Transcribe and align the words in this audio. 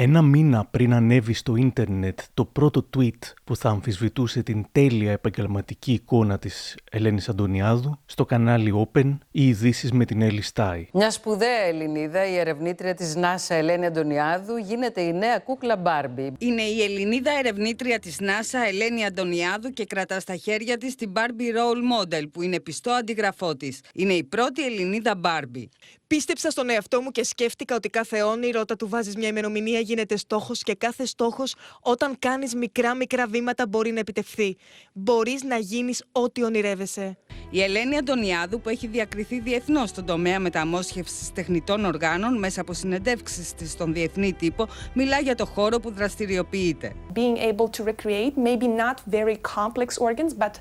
Ένα 0.00 0.22
μήνα 0.22 0.64
πριν 0.64 0.94
ανέβει 0.94 1.32
στο 1.32 1.56
ίντερνετ 1.56 2.20
το 2.34 2.44
πρώτο 2.44 2.88
tweet 2.96 3.18
που 3.44 3.56
θα 3.56 3.68
αμφισβητούσε 3.68 4.42
την 4.42 4.66
τέλεια 4.72 5.12
επαγγελματική 5.12 5.92
εικόνα 5.92 6.38
της 6.38 6.76
Ελένης 6.90 7.28
Αντωνιάδου, 7.28 7.98
στο 8.06 8.24
κανάλι 8.24 8.88
Open, 8.92 9.18
οι 9.30 9.48
ειδήσεις 9.48 9.92
με 9.92 10.04
την 10.04 10.22
Έλλη 10.22 10.42
Στάι. 10.42 10.86
Μια 10.92 11.10
σπουδαία 11.10 11.60
Ελληνίδα, 11.66 12.26
η 12.26 12.36
ερευνήτρια 12.36 12.94
της 12.94 13.14
NASA 13.16 13.54
Ελένη 13.54 13.86
Αντωνιάδου, 13.86 14.56
γίνεται 14.56 15.00
η 15.00 15.12
νέα 15.12 15.38
κούκλα 15.38 15.76
Μπάρμπι. 15.76 16.32
Είναι 16.38 16.62
η 16.62 16.82
Ελληνίδα 16.82 17.30
ερευνήτρια 17.38 17.98
της 17.98 18.16
NASA 18.20 18.58
Ελένη 18.68 19.04
Αντωνιάδου 19.04 19.70
και 19.70 19.84
κρατά 19.84 20.20
στα 20.20 20.36
χέρια 20.36 20.76
της 20.78 20.94
την 20.94 21.12
Barbie 21.14 21.56
Role 21.56 22.02
Model, 22.02 22.24
που 22.32 22.42
είναι 22.42 22.60
πιστό 22.60 22.90
αντιγραφό 22.90 23.56
της. 23.56 23.80
Είναι 23.94 24.12
η 24.12 24.24
πρώτη 24.24 24.64
Ελληνίδα 24.64 25.20
Barbie. 25.24 25.66
Πίστεψα 26.08 26.50
στον 26.50 26.70
εαυτό 26.70 27.00
μου 27.00 27.10
και 27.10 27.24
σκέφτηκα 27.24 27.74
ότι 27.74 27.88
κάθε 27.88 28.22
όνειρο 28.22 28.60
όταν 28.60 28.76
του 28.76 28.88
βάζεις 28.88 29.16
μια 29.16 29.28
ημερομηνία 29.28 29.80
γίνεται 29.80 30.16
στόχος 30.16 30.62
και 30.62 30.74
κάθε 30.74 31.06
στόχος 31.06 31.54
όταν 31.80 32.18
κάνεις 32.18 32.54
μικρά 32.54 32.94
μικρά 32.94 33.26
βήματα 33.26 33.66
μπορεί 33.66 33.90
να 33.90 34.00
επιτευχθεί. 34.00 34.56
Μπορείς 35.00 35.42
να 35.42 35.56
γίνεις 35.56 36.04
ό,τι 36.12 36.42
ονειρεύεσαι. 36.44 37.18
Η 37.50 37.62
Ελένη 37.62 37.96
Αντωνιάδου, 37.96 38.60
που 38.60 38.68
έχει 38.68 38.86
διακριθεί 38.86 39.40
διεθνώς 39.40 39.88
στον 39.88 40.04
τομέα 40.04 40.40
μεταμόσχευσης 40.40 41.32
τεχνητών 41.32 41.84
οργάνων 41.84 42.38
μέσα 42.38 42.60
από 42.60 42.72
συνεντεύξεις 42.72 43.54
της 43.54 43.70
στον 43.70 43.92
διεθνή 43.92 44.32
τύπο, 44.32 44.68
μιλά 44.92 45.20
για 45.20 45.34
το 45.34 45.46
χώρο 45.46 45.80
που 45.80 45.90
δραστηριοποιείται. 45.92 46.92
Being 47.14 47.36
able 47.36 47.68
to 47.76 47.84
recreate 47.84 48.32
maybe 48.36 48.66
not 48.66 48.96
very 49.10 49.36
complex 49.56 49.88
organs, 49.98 50.34
but 50.38 50.52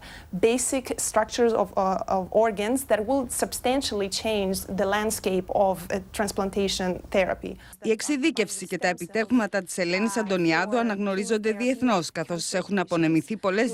basic 0.42 0.86
structures 1.10 1.54
of, 1.54 1.68
uh, 1.76 2.18
of 2.18 2.24
organs 2.30 2.78
that 2.90 3.00
will 3.08 3.24
substantially 3.44 4.10
change 4.24 4.56
the 4.80 4.88
landscape 4.96 5.48
of 5.70 5.76
uh, 5.90 6.00
transplantation 6.18 6.90
therapy. 7.16 7.56
Η 7.82 7.92
εξειδίκευση 7.92 8.66
και 8.66 8.78
τα 8.78 8.88
επιτεύγματα 8.88 9.64
της 9.64 9.78
Ελένης 9.78 10.18
Αντωνιάδου 10.18 10.78
αναγνωρίζονται 10.78 11.52
διεθνώς, 11.52 12.12
καθώς 12.12 12.54
έχουν 12.54 12.80
απονεμηθεί 12.80 13.38
πολλές 13.38 13.72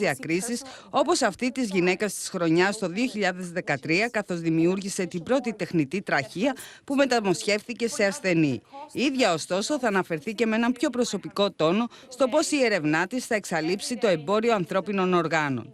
διακρίσεις, 0.54 0.62
όπως 0.90 1.22
αυτή 1.22 1.52
της 1.52 1.70
γυναίκας 1.70 2.14
της 2.14 2.30
χρονιάς 2.30 2.78
το 2.78 2.88
2013, 2.88 4.10
καθώς 4.12 4.40
δημιούργησε 4.40 5.06
την 5.06 5.24
πρώτη 5.24 5.54
τεχνητή 5.54 6.02
τραχία 6.02 6.56
που 6.84 6.96
μεταμοσχεύθηκε 6.96 7.88
σε 7.88 8.06
ασθενή. 8.06 8.62
Η 8.92 9.02
ίδια, 9.02 9.34
ωστόσο, 9.34 9.80
θα 9.80 9.88
αναφερθεί 9.88 10.34
και 10.34 10.46
με 10.46 10.56
έναν 10.56 10.72
πιο 10.72 10.90
προσωπικό 10.90 11.52
τόνο 11.52 11.88
στο 12.08 12.28
πώς 12.28 12.52
η 12.52 12.64
ερευνά 12.64 13.08
της 13.08 13.26
θα 13.26 13.36
εξαλείψει 13.36 13.98
το 13.98 14.08
εμπόριο 14.08 14.54
ανθρώπινων 14.54 15.14
οργάνων. 15.14 15.74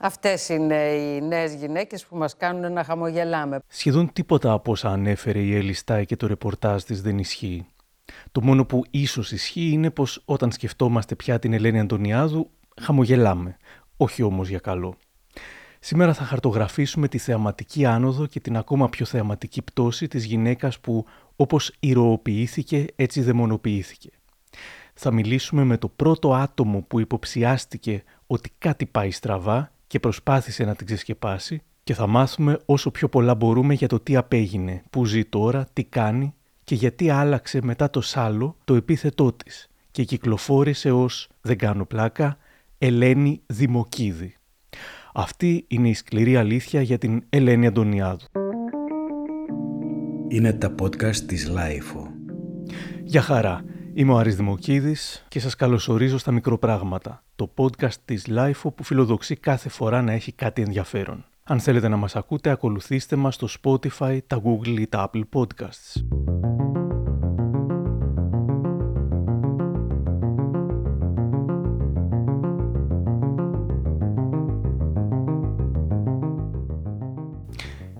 Αυτές 0.00 0.48
είναι 0.48 0.74
οι 0.74 1.20
νέες 1.20 1.54
γυναίκες 1.54 2.06
που 2.06 2.16
μας 2.16 2.36
κάνουν 2.36 2.72
να 2.72 2.84
χαμογελάμε. 2.84 3.58
Σχεδόν 3.68 4.12
τίποτα 4.12 4.52
από 4.52 4.70
όσα 4.72 4.88
ανέφερε 4.88 5.38
η 5.38 5.54
Ελιστάη 5.54 6.04
και 6.04 6.16
το 6.16 6.26
ρεπορτάζ 6.26 6.82
της 6.82 7.02
δεν 7.02 7.18
ισχύει. 7.18 7.66
Το 8.32 8.42
μόνο 8.42 8.64
που 8.64 8.84
ίσως 8.90 9.32
ισχύει 9.32 9.70
είναι 9.70 9.90
πως 9.90 10.22
όταν 10.24 10.52
σκεφτόμαστε 10.52 11.14
πια 11.14 11.38
την 11.38 11.52
Ελένη 11.52 11.80
Αντωνιάδου, 11.80 12.50
χαμογελάμε. 12.80 13.56
Όχι 13.96 14.22
όμως 14.22 14.48
για 14.48 14.58
καλό. 14.58 14.96
Σήμερα 15.80 16.14
θα 16.14 16.24
χαρτογραφήσουμε 16.24 17.08
τη 17.08 17.18
θεαματική 17.18 17.84
άνοδο 17.84 18.26
και 18.26 18.40
την 18.40 18.56
ακόμα 18.56 18.88
πιο 18.88 19.06
θεαματική 19.06 19.62
πτώση 19.62 20.08
της 20.08 20.24
γυναίκας 20.24 20.80
που 20.80 21.04
όπως 21.36 21.72
ηρωοποιήθηκε 21.80 22.86
έτσι 22.96 23.20
δαιμονοποιήθηκε. 23.20 24.10
Θα 24.94 25.10
μιλήσουμε 25.10 25.64
με 25.64 25.78
το 25.78 25.88
πρώτο 25.88 26.34
άτομο 26.34 26.82
που 26.88 27.00
υποψιάστηκε 27.00 28.02
ότι 28.26 28.52
κάτι 28.58 28.86
πάει 28.86 29.10
στραβά 29.10 29.72
και 29.86 30.00
προσπάθησε 30.00 30.64
να 30.64 30.74
την 30.74 30.86
ξεσκεπάσει 30.86 31.62
και 31.84 31.94
θα 31.94 32.06
μάθουμε 32.06 32.58
όσο 32.66 32.90
πιο 32.90 33.08
πολλά 33.08 33.34
μπορούμε 33.34 33.74
για 33.74 33.88
το 33.88 34.00
τι 34.00 34.16
απέγινε, 34.16 34.82
που 34.90 35.04
ζει 35.04 35.24
τώρα, 35.24 35.68
τι 35.72 35.84
κάνει 35.84 36.34
και 36.64 36.74
γιατί 36.74 37.10
άλλαξε 37.10 37.62
μετά 37.62 37.90
το 37.90 38.00
σάλο 38.00 38.56
το 38.64 38.74
επίθετό 38.74 39.32
της 39.32 39.68
και 39.90 40.04
κυκλοφόρησε 40.04 40.90
ως, 40.90 41.28
δεν 41.40 41.58
κάνω 41.58 41.84
πλάκα, 41.84 42.38
Ελένη 42.86 43.42
Δημοκίδη. 43.46 44.34
Αυτή 45.14 45.64
είναι 45.68 45.88
η 45.88 45.94
σκληρή 45.94 46.36
αλήθεια 46.36 46.82
για 46.82 46.98
την 46.98 47.22
Ελένη 47.28 47.66
Αντωνιάδου. 47.66 48.26
Είναι 50.28 50.52
τα 50.52 50.74
podcast 50.82 51.16
της 51.16 51.48
LIFO. 51.48 52.10
Γεια 53.04 53.20
χαρά. 53.20 53.64
Είμαι 53.94 54.12
ο 54.12 54.16
Άρης 54.16 54.36
Δημοκίδης 54.36 55.24
και 55.28 55.40
σας 55.40 55.54
καλωσορίζω 55.54 56.18
στα 56.18 56.32
Μικροπράγματα, 56.32 57.24
το 57.36 57.52
podcast 57.56 57.94
της 58.04 58.26
LIFO 58.28 58.74
που 58.74 58.84
φιλοδοξεί 58.84 59.36
κάθε 59.36 59.68
φορά 59.68 60.02
να 60.02 60.12
έχει 60.12 60.32
κάτι 60.32 60.62
ενδιαφέρον. 60.62 61.24
Αν 61.42 61.60
θέλετε 61.60 61.88
να 61.88 61.96
μας 61.96 62.16
ακούτε, 62.16 62.50
ακολουθήστε 62.50 63.16
μας 63.16 63.34
στο 63.34 63.48
Spotify, 63.62 64.18
τα 64.26 64.42
Google 64.44 64.80
ή 64.80 64.86
τα 64.86 65.10
Apple 65.10 65.22
Podcasts. 65.32 66.02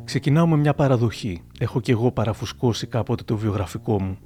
Ξεκινάω 0.06 0.46
με 0.46 0.56
μια 0.56 0.74
παραδοχή. 0.74 1.42
Έχω 1.58 1.80
κι 1.80 1.90
εγώ 1.90 2.12
παραφουσκώσει 2.12 2.86
κάποτε 2.86 3.22
το 3.22 3.36
βιογραφικό 3.36 4.02
μου. 4.02 4.18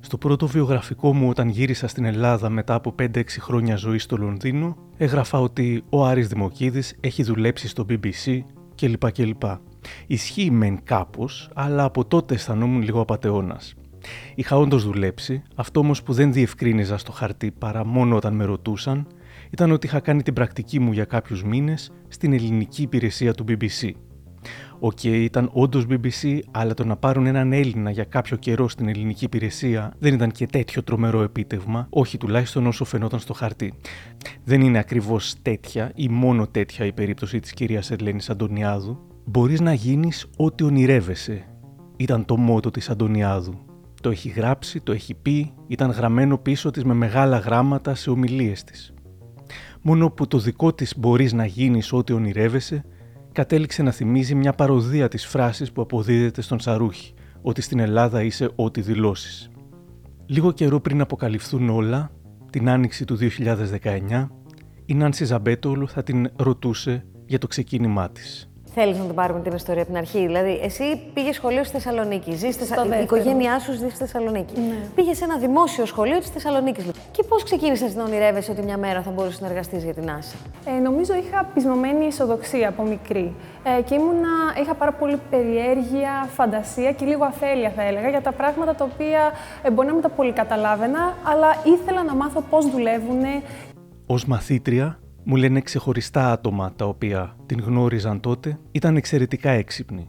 Στο 0.00 0.18
πρώτο 0.18 0.46
βιογραφικό 0.46 1.14
μου 1.14 1.28
όταν 1.28 1.48
γύρισα 1.48 1.88
στην 1.88 2.04
Ελλάδα 2.04 2.48
μετά 2.48 2.74
από 2.74 2.94
5-6 2.98 3.22
χρόνια 3.40 3.76
ζωή 3.76 3.98
στο 3.98 4.16
Λονδίνο, 4.16 4.76
έγραφα 4.96 5.40
ότι 5.40 5.82
ο 5.88 6.04
Άρης 6.04 6.28
Δημοκίδης 6.28 6.96
έχει 7.00 7.22
δουλέψει 7.22 7.68
στο 7.68 7.86
BBC 7.88 8.38
κλπ. 8.74 9.12
κλπ. 9.12 9.42
Ισχύει 10.06 10.50
μεν 10.50 10.80
κάπως, 10.84 11.50
αλλά 11.54 11.84
από 11.84 12.04
τότε 12.04 12.34
αισθανόμουν 12.34 12.82
λίγο 12.82 13.00
απαταιώνας. 13.00 13.74
Είχα 14.34 14.56
όντως 14.56 14.84
δουλέψει, 14.84 15.42
αυτό 15.54 15.80
όμως 15.80 16.02
που 16.02 16.12
δεν 16.12 16.32
διευκρίνιζα 16.32 16.98
στο 16.98 17.12
χαρτί 17.12 17.50
παρά 17.50 17.84
μόνο 17.86 18.16
όταν 18.16 18.34
με 18.34 18.44
ρωτούσαν, 18.44 19.06
ήταν 19.50 19.70
ότι 19.70 19.86
είχα 19.86 20.00
κάνει 20.00 20.22
την 20.22 20.34
πρακτική 20.34 20.80
μου 20.80 20.92
για 20.92 21.04
κάποιους 21.04 21.44
μήνες 21.44 21.92
στην 22.08 22.32
ελληνική 22.32 22.82
υπηρεσία 22.82 23.34
του 23.34 23.44
BBC. 23.48 23.90
OK, 24.78 24.98
okay, 25.02 25.06
ήταν 25.06 25.50
όντως 25.52 25.86
BBC, 25.90 26.38
αλλά 26.50 26.74
το 26.74 26.84
να 26.84 26.96
πάρουν 26.96 27.26
έναν 27.26 27.52
Έλληνα 27.52 27.90
για 27.90 28.04
κάποιο 28.04 28.36
καιρό 28.36 28.68
στην 28.68 28.88
ελληνική 28.88 29.24
υπηρεσία 29.24 29.92
δεν 29.98 30.14
ήταν 30.14 30.30
και 30.30 30.46
τέτοιο 30.46 30.82
τρομερό 30.82 31.22
επίτευγμα, 31.22 31.86
όχι 31.90 32.18
τουλάχιστον 32.18 32.66
όσο 32.66 32.84
φαινόταν 32.84 33.18
στο 33.18 33.32
χαρτί. 33.32 33.74
Δεν 34.44 34.60
είναι 34.60 34.78
ακριβώς 34.78 35.34
τέτοια 35.42 35.92
ή 35.94 36.08
μόνο 36.08 36.46
τέτοια 36.46 36.86
η 36.86 36.92
περίπτωση 36.92 37.40
της 37.40 37.52
κυρίας 37.52 37.90
Ελένη 37.90 38.20
Αντωνιάδου. 38.28 38.98
Μπορείς 39.24 39.60
να 39.60 39.72
γίνεις 39.72 40.26
ό,τι 40.36 40.64
ονειρεύεσαι. 40.64 41.44
Ήταν 41.96 42.24
το 42.24 42.36
μότο 42.36 42.70
της 42.70 42.90
Αντωνιάδου. 42.90 43.58
Το 44.02 44.10
έχει 44.10 44.28
γράψει, 44.28 44.80
το 44.80 44.92
έχει 44.92 45.14
πει, 45.14 45.52
ήταν 45.66 45.90
γραμμένο 45.90 46.38
πίσω 46.38 46.70
της 46.70 46.84
με 46.84 46.94
μεγάλα 46.94 47.38
γράμματα 47.38 47.94
σε 47.94 48.10
ομιλίες 48.10 48.64
της. 48.64 48.94
Μόνο 49.82 50.10
που 50.10 50.26
το 50.26 50.38
δικό 50.38 50.72
της 50.72 50.94
μπορείς 50.98 51.32
να 51.32 51.46
γίνεις 51.46 51.92
ό,τι 51.92 52.12
ονειρεύεσαι 52.12 52.84
κατέληξε 53.34 53.82
να 53.82 53.90
θυμίζει 53.90 54.34
μια 54.34 54.52
παροδία 54.52 55.08
της 55.08 55.26
φράσης 55.26 55.72
που 55.72 55.82
αποδίδεται 55.82 56.42
στον 56.42 56.60
Σαρούχη, 56.60 57.14
ότι 57.42 57.60
στην 57.60 57.78
Ελλάδα 57.78 58.22
είσαι 58.22 58.50
ό,τι 58.54 58.80
δηλώσεις. 58.80 59.50
Λίγο 60.26 60.52
καιρό 60.52 60.80
πριν 60.80 61.00
αποκαλυφθούν 61.00 61.68
όλα, 61.68 62.10
την 62.50 62.68
άνοιξη 62.68 63.04
του 63.04 63.16
2019, 63.16 64.28
η 64.86 64.94
Νάνση 64.94 65.24
Ζαμπέτολου 65.24 65.88
θα 65.88 66.02
την 66.02 66.30
ρωτούσε 66.36 67.06
για 67.26 67.38
το 67.38 67.46
ξεκίνημά 67.46 68.10
της. 68.10 68.53
Θέλεις 68.76 68.98
να 68.98 69.06
το 69.06 69.12
πάρουμε 69.12 69.40
την 69.40 69.52
ιστορία 69.52 69.82
από 69.82 69.90
την 69.90 70.00
αρχή. 70.00 70.26
Δηλαδή, 70.26 70.60
εσύ 70.62 71.00
πήγες 71.14 71.34
σχολείο 71.34 71.64
στη 71.64 71.72
Θεσσαλονίκη. 71.72 72.32
Ζεις 72.32 72.54
στη 72.54 72.64
Η 72.98 73.02
οικογένειά 73.02 73.58
σου 73.58 73.72
ζει 73.72 73.88
στη 73.88 73.96
Θεσσαλονίκη. 73.96 74.60
Ναι. 74.60 74.74
Πήγες 74.94 75.16
σε 75.16 75.24
ένα 75.24 75.38
δημόσιο 75.38 75.86
σχολείο 75.86 76.18
της 76.18 76.28
Θεσσαλονίκης. 76.28 76.84
Και 77.10 77.22
πώς 77.22 77.42
ξεκίνησες 77.42 77.94
να 77.94 78.04
ονειρεύεσαι 78.04 78.50
ότι 78.50 78.62
μια 78.62 78.78
μέρα 78.78 79.02
θα 79.02 79.10
μπορούσες 79.10 79.40
να 79.40 79.46
εργαστείς 79.46 79.84
για 79.84 79.94
την 79.94 80.10
Άσα; 80.10 80.36
Ε, 80.64 80.80
νομίζω 80.80 81.14
είχα 81.14 81.50
πεισμωμένη 81.54 82.06
ισοδοξία 82.06 82.68
από 82.68 82.82
μικρή. 82.82 83.34
Ε, 83.78 83.82
και 83.82 83.94
ήμουνα, 83.94 84.34
είχα 84.62 84.74
πάρα 84.74 84.92
πολύ 84.92 85.18
περιέργεια, 85.30 86.28
φαντασία 86.34 86.92
και 86.92 87.04
λίγο 87.04 87.24
αφέλεια, 87.24 87.72
θα 87.76 87.82
έλεγα, 87.82 88.08
για 88.08 88.20
τα 88.20 88.32
πράγματα 88.32 88.74
τα 88.74 88.84
οποία 88.92 89.32
ε, 89.62 89.70
μπορεί 89.70 89.86
να 89.86 89.92
μην 89.92 90.02
τα 90.02 90.08
πολύ 90.08 90.32
καταλάβαινα, 90.32 91.16
αλλά 91.22 91.48
ήθελα 91.64 92.02
να 92.02 92.14
μάθω 92.14 92.40
πώς 92.50 92.70
δουλεύουν. 92.70 93.22
Ω 94.06 94.14
μαθήτρια, 94.26 94.98
μου 95.24 95.36
λένε 95.36 95.60
ξεχωριστά 95.60 96.32
άτομα 96.32 96.72
τα 96.76 96.84
οποία 96.84 97.36
την 97.46 97.60
γνώριζαν 97.60 98.20
τότε, 98.20 98.58
ήταν 98.72 98.96
εξαιρετικά 98.96 99.50
έξυπνοι. 99.50 100.06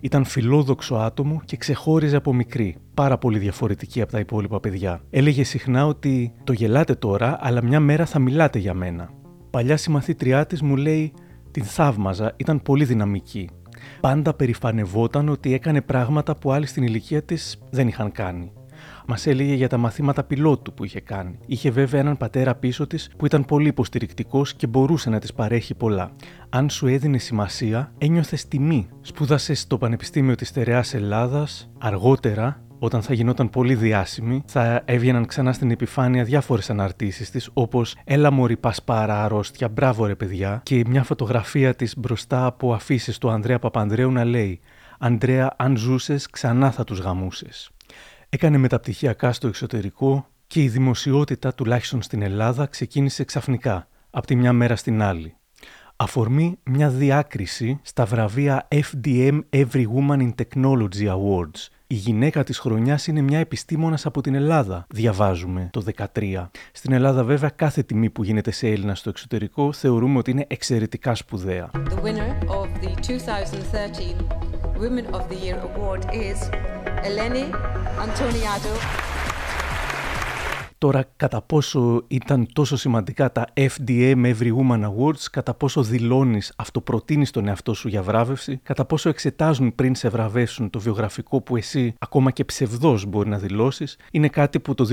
Ήταν 0.00 0.24
φιλόδοξο 0.24 0.94
άτομο 0.94 1.42
και 1.44 1.56
ξεχώριζε 1.56 2.16
από 2.16 2.34
μικρή, 2.34 2.76
πάρα 2.94 3.18
πολύ 3.18 3.38
διαφορετική 3.38 4.00
από 4.00 4.12
τα 4.12 4.18
υπόλοιπα 4.18 4.60
παιδιά. 4.60 5.00
Έλεγε 5.10 5.44
συχνά 5.44 5.86
ότι 5.86 6.32
το 6.44 6.52
γελάτε 6.52 6.94
τώρα, 6.94 7.38
αλλά 7.40 7.62
μια 7.62 7.80
μέρα 7.80 8.06
θα 8.06 8.18
μιλάτε 8.18 8.58
για 8.58 8.74
μένα. 8.74 9.10
Παλιά 9.50 9.76
συμμαθήτριά 9.76 10.46
της 10.46 10.62
μου 10.62 10.76
λέει 10.76 11.12
την 11.50 11.64
θαύμαζα, 11.64 12.32
ήταν 12.36 12.62
πολύ 12.62 12.84
δυναμική. 12.84 13.48
Πάντα 14.00 14.34
περηφανευόταν 14.34 15.28
ότι 15.28 15.54
έκανε 15.54 15.80
πράγματα 15.80 16.36
που 16.36 16.52
άλλοι 16.52 16.66
στην 16.66 16.82
ηλικία 16.82 17.22
της 17.22 17.58
δεν 17.70 17.88
είχαν 17.88 18.12
κάνει. 18.12 18.52
Μας 19.06 19.26
έλεγε 19.26 19.54
για 19.54 19.68
τα 19.68 19.76
μαθήματα 19.76 20.24
πιλότου 20.24 20.74
που 20.74 20.84
είχε 20.84 21.00
κάνει. 21.00 21.38
Είχε 21.46 21.70
βέβαια 21.70 22.00
έναν 22.00 22.16
πατέρα 22.16 22.54
πίσω 22.54 22.86
της 22.86 23.10
που 23.16 23.26
ήταν 23.26 23.44
πολύ 23.44 23.68
υποστηρικτικός 23.68 24.54
και 24.54 24.66
μπορούσε 24.66 25.10
να 25.10 25.18
της 25.18 25.32
παρέχει 25.32 25.74
πολλά. 25.74 26.12
Αν 26.48 26.70
σου 26.70 26.86
έδινε 26.86 27.18
σημασία, 27.18 27.92
ένιωθες 27.98 28.48
τιμή. 28.48 28.88
Σπούδασες 29.00 29.60
στο 29.60 29.78
Πανεπιστήμιο 29.78 30.34
της 30.34 30.48
Στερεάς 30.48 30.94
Ελλάδας, 30.94 31.70
αργότερα 31.78 32.62
όταν 32.78 33.02
θα 33.02 33.14
γινόταν 33.14 33.50
πολύ 33.50 33.74
διάσημη, 33.74 34.42
θα 34.46 34.82
έβγαιναν 34.84 35.26
ξανά 35.26 35.52
στην 35.52 35.70
επιφάνεια 35.70 36.24
διάφορες 36.24 36.70
αναρτήσεις 36.70 37.30
της, 37.30 37.50
όπως 37.52 37.96
Έλα 38.04 38.30
μωρή 38.30 38.56
πασπάρα 38.56 39.24
αρρώστια, 39.24 39.68
μπράβο 39.68 40.06
ρε 40.06 40.14
παιδιά, 40.14 40.60
και 40.62 40.84
μια 40.86 41.02
φωτογραφία 41.02 41.74
της 41.74 41.98
μπροστά 41.98 42.46
από 42.46 42.74
αφήσεις 42.74 43.18
του 43.18 43.30
Ανδρέα 43.30 43.58
Παπανδρέου 43.58 44.10
να 44.10 44.24
λέει 44.24 44.60
Ανδρέα, 44.98 45.54
αν 45.56 45.76
ζούσες, 45.76 46.30
ξανά 46.30 46.70
θα 46.70 46.84
τους 46.84 46.98
γαμούσες. 46.98 47.70
Έκανε 48.34 48.58
μεταπτυχιακά 48.58 49.32
στο 49.32 49.46
εξωτερικό 49.46 50.26
και 50.46 50.62
η 50.62 50.68
δημοσιότητα, 50.68 51.54
τουλάχιστον 51.54 52.02
στην 52.02 52.22
Ελλάδα, 52.22 52.66
ξεκίνησε 52.66 53.24
ξαφνικά, 53.24 53.88
από 54.10 54.26
τη 54.26 54.36
μια 54.36 54.52
μέρα 54.52 54.76
στην 54.76 55.02
άλλη. 55.02 55.36
Αφορμή 55.96 56.58
μια 56.64 56.88
διάκριση 56.88 57.80
στα 57.82 58.04
βραβεία 58.04 58.68
FDM 58.70 59.40
Every 59.50 59.84
Woman 59.96 60.18
in 60.18 60.30
Technology 60.34 61.06
Awards. 61.06 61.68
Η 61.86 61.94
γυναίκα 61.94 62.44
της 62.44 62.58
χρονιάς 62.58 63.06
είναι 63.06 63.20
μια 63.20 63.38
επιστήμονας 63.38 64.06
από 64.06 64.20
την 64.20 64.34
Ελλάδα, 64.34 64.86
διαβάζουμε 64.88 65.68
το 65.72 65.84
13. 66.14 66.50
Στην 66.72 66.92
Ελλάδα 66.92 67.24
βέβαια 67.24 67.48
κάθε 67.48 67.82
τιμή 67.82 68.10
που 68.10 68.24
γίνεται 68.24 68.50
σε 68.50 68.68
Έλληνα 68.68 68.94
στο 68.94 69.08
εξωτερικό 69.08 69.72
θεωρούμε 69.72 70.18
ότι 70.18 70.30
είναι 70.30 70.44
εξαιρετικά 70.48 71.14
σπουδαία. 71.14 71.70
The 71.72 72.02
winner 72.02 72.32
of 72.46 72.68
the 72.82 72.94
2013 72.94 74.61
Women 74.82 75.06
of 75.18 75.22
the 75.30 75.38
Year 75.44 75.58
Award 75.68 76.02
is 76.12 76.38
Eleni 77.08 77.44
Antoniadou. 78.04 78.76
Τώρα, 80.78 81.04
κατά 81.16 81.42
πόσο 81.42 82.04
ήταν 82.08 82.48
τόσο 82.52 82.76
σημαντικά 82.76 83.32
τα 83.32 83.46
FDM 83.54 84.24
Every 84.24 84.52
Woman 84.56 84.82
Awards, 84.84 85.24
κατά 85.30 85.54
πόσο 85.54 85.82
δηλώνεις, 85.82 86.52
αυτοπροτείνεις 86.56 87.30
τον 87.30 87.48
εαυτό 87.48 87.74
σου 87.74 87.88
για 87.88 88.02
βράβευση, 88.02 88.60
κατά 88.62 88.84
πόσο 88.84 89.08
εξετάζουν 89.08 89.74
πριν 89.74 89.94
σε 89.94 90.08
βραβεύσουν 90.08 90.70
το 90.70 90.80
βιογραφικό 90.80 91.40
που 91.40 91.56
εσύ 91.56 91.94
ακόμα 91.98 92.30
και 92.30 92.44
ψευδός 92.44 93.06
μπορεί 93.06 93.28
να 93.28 93.38
δηλώσεις, 93.38 93.96
είναι 94.10 94.28
κάτι 94.28 94.60
που 94.60 94.74
το 94.74 94.86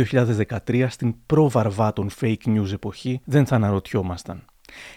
2013 0.68 0.86
στην 0.90 1.16
προ-βαρβά 1.26 1.94
των 1.94 2.10
fake 2.22 2.46
news 2.46 2.72
εποχή 2.74 3.22
δεν 3.26 3.46
θα 3.46 3.56
αναρωτιόμασταν. 3.56 4.44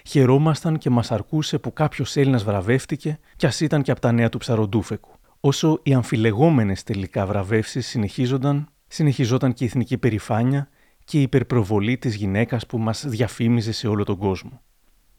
Χαιρόμασταν 0.05 0.77
και 0.77 0.89
μας 0.89 1.11
αρκούσε 1.11 1.59
που 1.59 1.73
κάποιος 1.73 2.15
Έλληνας 2.15 2.43
βραβεύτηκε 2.43 3.19
κι 3.35 3.45
ας 3.45 3.59
ήταν 3.59 3.81
και 3.81 3.91
από 3.91 3.99
τα 3.99 4.11
νέα 4.11 4.29
του 4.29 4.37
ψαροντούφεκου. 4.37 5.11
Όσο 5.39 5.79
οι 5.83 5.93
αμφιλεγόμενες 5.93 6.83
τελικά 6.83 7.25
βραβεύσεις 7.25 7.87
συνεχίζονταν, 7.87 8.67
συνεχιζόταν 8.87 9.53
και 9.53 9.63
η 9.63 9.67
εθνική 9.67 9.97
περηφάνεια 9.97 10.69
και 11.03 11.19
η 11.19 11.21
υπερπροβολή 11.21 11.97
της 11.97 12.15
γυναίκας 12.15 12.65
που 12.65 12.77
μας 12.77 13.05
διαφήμιζε 13.07 13.71
σε 13.71 13.87
όλο 13.87 14.03
τον 14.03 14.17
κόσμο. 14.17 14.61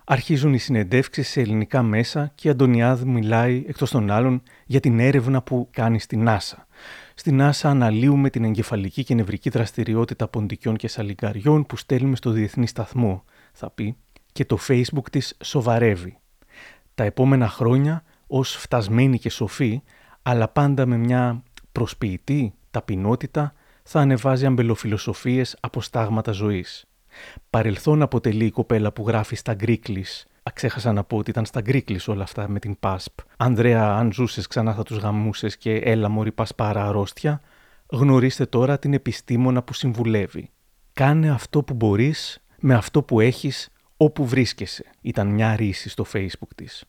Αρχίζουν 0.07 0.55
οι 0.55 0.59
συνεντεύξεις 0.59 1.29
σε 1.29 1.41
ελληνικά 1.41 1.83
μέσα 1.83 2.33
και 2.35 2.49
η 2.49 2.51
Αντωνιάδη 2.51 3.05
μιλάει 3.05 3.65
εκτός 3.67 3.91
των 3.91 4.11
άλλων 4.11 4.43
για 4.67 4.81
την 4.81 5.01
έρευνα 5.01 5.43
που 5.43 5.69
κάνει 5.73 6.01
στη 6.01 6.23
NASA. 6.27 6.57
Στη 7.15 7.37
NASA 7.41 7.61
αναλύουμε 7.63 8.31
την 8.31 8.45
εγκεφαλική 8.45 9.05
και 9.05 9.15
νευρική 9.15 9.51
δραστηριότητα 9.51 10.29
ποντικιών 10.29 10.77
και 10.77 10.89
σαλιγκαριών 10.89 11.67
που 11.67 11.77
στέλνουμε 11.77 12.17
στο 12.17 12.31
Διεθνή 12.31 12.67
Σταθμό, 12.67 13.25
θα 13.53 13.71
πει, 13.71 13.97
και 14.35 14.45
το 14.45 14.59
Facebook 14.69 15.11
της 15.11 15.37
σοβαρεύει. 15.43 16.19
Τα 16.95 17.05
επόμενα 17.05 17.49
χρόνια, 17.49 18.03
ως 18.27 18.57
φτασμένη 18.57 19.19
και 19.19 19.31
σοφή, 19.31 19.83
αλλά 20.23 20.49
πάντα 20.49 20.87
με 20.87 20.97
μια 20.97 21.43
προσποιητή 21.73 22.55
ταπεινότητα, 22.71 23.55
θα 23.83 24.01
ανεβάζει 24.01 24.47
αμπελοφιλοσοφίες 24.47 25.57
από 25.61 25.81
στάγματα 25.81 26.33
ζωής. 26.33 26.85
Παρελθόν 27.51 28.03
αποτελεί 28.03 28.45
η 28.45 28.51
κοπέλα 28.51 28.93
που 28.93 29.05
γράφει 29.07 29.37
στα 29.37 29.55
γκρίκλις. 29.55 30.27
Αξέχασα 30.43 30.93
να 30.93 31.05
πω 31.05 31.17
ότι 31.17 31.31
ήταν 31.31 31.45
στα 31.45 31.61
γκρίκλις 31.61 32.09
όλα 32.09 32.23
αυτά 32.23 32.49
με 32.49 32.59
την 32.59 32.77
ΠΑΣΠ. 32.81 33.19
Ανδρέα, 33.37 33.95
αν 33.97 34.13
ζούσες 34.13 34.47
ξανά 34.47 34.75
θα 34.75 34.83
τους 34.83 34.97
γαμούσες 34.97 35.57
και 35.57 35.75
έλα 35.75 36.09
μωρή 36.09 36.33
πασπάρα 36.33 36.87
αρρώστια. 36.89 37.41
Γνωρίστε 37.87 38.47
τώρα 38.47 38.79
την 38.79 38.95
επιστήμονα 38.95 39.63
που 39.63 39.73
συμβουλεύει. 39.73 40.51
Κάνε 40.93 41.31
αυτό 41.31 41.63
που 41.63 41.75
μπορείς 41.75 42.45
με 42.59 42.75
αυτό 42.75 43.03
που 43.03 43.21
έχεις 43.21 43.69
όπου 43.97 44.27
βρίσκεσαι. 44.27 44.85
Ήταν 45.01 45.27
μια 45.27 45.57
ρίση 45.57 45.89
στο 45.89 46.05
facebook 46.13 46.55
της. 46.55 46.85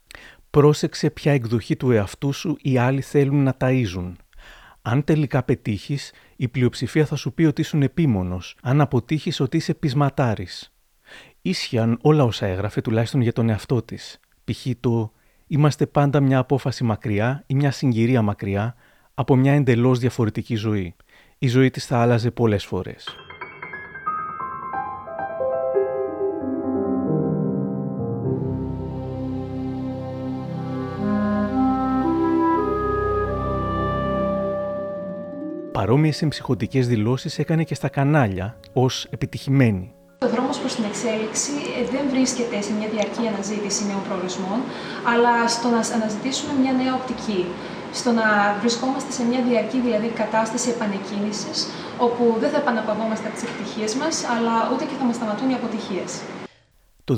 Πρόσεξε 0.49 1.09
ποια 1.09 1.31
εκδοχή 1.31 1.75
του 1.75 1.91
εαυτού 1.91 2.33
σου 2.33 2.57
οι 2.61 2.77
άλλοι 2.77 3.01
θέλουν 3.01 3.43
να 3.43 3.55
ταΐζουν. 3.59 4.11
Αν 4.81 5.03
τελικά 5.03 5.43
πετύχεις, 5.43 6.13
η 6.35 6.47
πλειοψηφία 6.47 7.05
θα 7.05 7.15
σου 7.15 7.33
πει 7.33 7.43
ότι 7.43 7.61
ήσουν 7.61 7.81
επίμονος, 7.81 8.57
αν 8.61 8.81
αποτύχεις 8.81 9.39
ότι 9.39 9.57
είσαι 9.57 9.73
πεισματάρης. 9.73 10.73
Ίσιαν 11.41 11.99
όλα 12.01 12.23
όσα 12.23 12.45
έγραφε, 12.45 12.81
τουλάχιστον 12.81 13.21
για 13.21 13.33
τον 13.33 13.49
εαυτό 13.49 13.81
της. 13.81 14.19
Π.χ. 14.43 14.67
το 14.79 15.11
Είμαστε 15.47 15.85
πάντα 15.85 16.19
μια 16.19 16.39
απόφαση 16.39 16.83
μακριά 16.83 17.43
ή 17.47 17.55
μια 17.55 17.71
συγκυρία 17.71 18.21
μακριά 18.21 18.75
από 19.13 19.35
μια 19.35 19.53
εντελώς 19.53 19.99
διαφορετική 19.99 20.55
ζωή. 20.55 20.95
Η 21.37 21.47
ζωή 21.47 21.69
της 21.69 21.85
θα 21.85 22.01
άλλαζε 22.01 22.31
πολλές 22.31 22.65
φορές. 22.65 23.24
Παρόμοιες 35.85 36.21
εμψυχωτικέ 36.21 36.81
δηλώσεις 36.81 37.39
έκανε 37.39 37.63
και 37.63 37.75
στα 37.75 37.89
κανάλια 37.89 38.57
ως 38.73 39.07
επιτυχημένη. 39.09 39.93
Ο 40.25 40.27
δρόμος 40.33 40.57
προς 40.59 40.75
την 40.75 40.83
εξέλιξη 40.91 41.51
ε, 41.79 41.81
δεν 41.93 42.03
βρίσκεται 42.13 42.61
σε 42.61 42.71
μια 42.77 42.87
διαρκή 42.93 43.23
αναζήτηση 43.31 43.85
νέων 43.89 44.03
προορισμών, 44.07 44.59
αλλά 45.11 45.33
στο 45.47 45.67
να 45.75 45.81
αναζητήσουμε 45.97 46.53
μια 46.61 46.73
νέα 46.81 46.93
οπτική. 46.99 47.41
Στο 47.99 48.11
να 48.19 48.25
βρισκόμαστε 48.61 49.11
σε 49.17 49.23
μια 49.29 49.41
διαρκή 49.49 49.79
δηλαδή 49.87 50.07
κατάσταση 50.07 50.69
επανεκκίνησης, 50.75 51.57
όπου 52.05 52.23
δεν 52.41 52.49
θα 52.53 52.57
επαναπαυόμαστε 52.63 53.25
από 53.27 53.35
τις 53.37 53.43
επιτυχίες 53.47 53.95
μας, 53.95 54.15
αλλά 54.33 54.55
ούτε 54.71 54.83
και 54.89 54.95
θα 54.99 55.05
μας 55.07 55.15
σταματούν 55.15 55.49
οι 55.49 55.55
αποτυχίες. 55.59 56.09
Το 57.03 57.13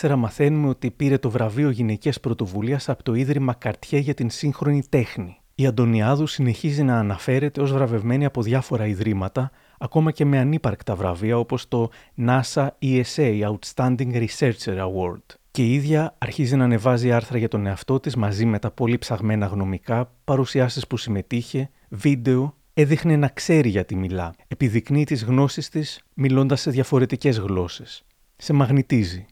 2014 0.00 0.14
μαθαίνουμε 0.24 0.68
ότι 0.68 0.90
πήρε 0.90 1.18
το 1.18 1.30
βραβείο 1.30 1.70
Γυναικεία 1.70 2.14
Πρωτοβουλίας 2.20 2.88
από 2.88 3.02
το 3.02 3.14
Ίδρυμα 3.14 3.54
Καρτιέ 3.54 3.98
για 3.98 4.14
την 4.14 4.30
σύγχρονη 4.30 4.82
τέχνη 4.88 5.38
η 5.60 5.66
Αντωνιάδου 5.66 6.26
συνεχίζει 6.26 6.82
να 6.82 6.98
αναφέρεται 6.98 7.60
ως 7.60 7.72
βραβευμένη 7.72 8.24
από 8.24 8.42
διάφορα 8.42 8.86
ιδρύματα, 8.86 9.50
ακόμα 9.78 10.10
και 10.10 10.24
με 10.24 10.38
ανύπαρκτα 10.38 10.94
βραβεία 10.94 11.38
όπως 11.38 11.68
το 11.68 11.90
NASA 12.26 12.68
ESA 12.82 13.40
Outstanding 13.40 14.26
Researcher 14.26 14.76
Award. 14.76 15.22
Και 15.50 15.64
η 15.64 15.72
ίδια 15.72 16.14
αρχίζει 16.18 16.56
να 16.56 16.64
ανεβάζει 16.64 17.12
άρθρα 17.12 17.38
για 17.38 17.48
τον 17.48 17.66
εαυτό 17.66 18.00
της 18.00 18.16
μαζί 18.16 18.44
με 18.44 18.58
τα 18.58 18.70
πολύ 18.70 18.98
ψαγμένα 18.98 19.46
γνωμικά, 19.46 20.12
παρουσιάσεις 20.24 20.86
που 20.86 20.96
συμμετείχε, 20.96 21.70
βίντεο, 21.88 22.56
έδειχνε 22.74 23.16
να 23.16 23.28
ξέρει 23.28 23.68
γιατί 23.68 23.96
μιλά. 23.96 24.34
Επιδεικνύει 24.48 25.04
τις 25.04 25.24
γνώσεις 25.24 25.68
της 25.68 26.00
μιλώντας 26.14 26.60
σε 26.60 26.70
διαφορετικές 26.70 27.38
γλώσσες. 27.38 28.04
Σε 28.36 28.52
μαγνητίζει. 28.52 29.26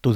Το 0.00 0.14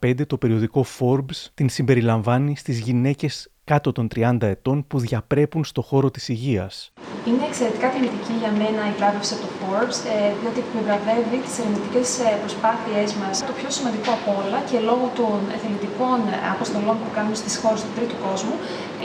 2015 0.00 0.26
το 0.26 0.38
περιοδικό 0.38 0.84
Forbes 0.98 1.46
την 1.54 1.68
συμπεριλαμβάνει 1.68 2.56
στις 2.56 2.78
γυναίκες 2.78 3.51
κάτω 3.64 3.92
των 3.92 4.08
30 4.14 4.36
ετών 4.40 4.86
που 4.86 4.98
διαπρέπουν 4.98 5.64
στο 5.64 5.82
χώρο 5.82 6.10
της 6.10 6.28
υγείας. 6.28 6.92
Είναι 7.28 7.44
εξαιρετικά 7.50 7.88
τιμητική 7.94 8.34
για 8.42 8.52
μένα 8.60 8.80
η 8.90 8.92
βράβευση 8.98 9.32
από 9.34 9.42
το 9.46 9.50
Forbes, 9.60 9.98
ε, 10.14 10.16
διότι 10.40 10.58
επιβραβεύει 10.66 11.38
τις 11.44 11.54
ερευνητικές 11.60 12.08
ε, 12.26 12.28
προσπάθειές 12.42 13.08
μας. 13.20 13.34
Το 13.50 13.54
πιο 13.60 13.70
σημαντικό 13.76 14.10
από 14.18 14.30
όλα 14.40 14.58
και 14.70 14.78
λόγω 14.90 15.06
των 15.20 15.38
εθελοντικών 15.56 16.18
αποστολών 16.54 16.96
που 17.00 17.08
κάνουμε 17.16 17.36
στις 17.42 17.54
χώρες 17.60 17.80
του 17.84 17.92
τρίτου 17.96 18.18
κόσμου, 18.26 18.54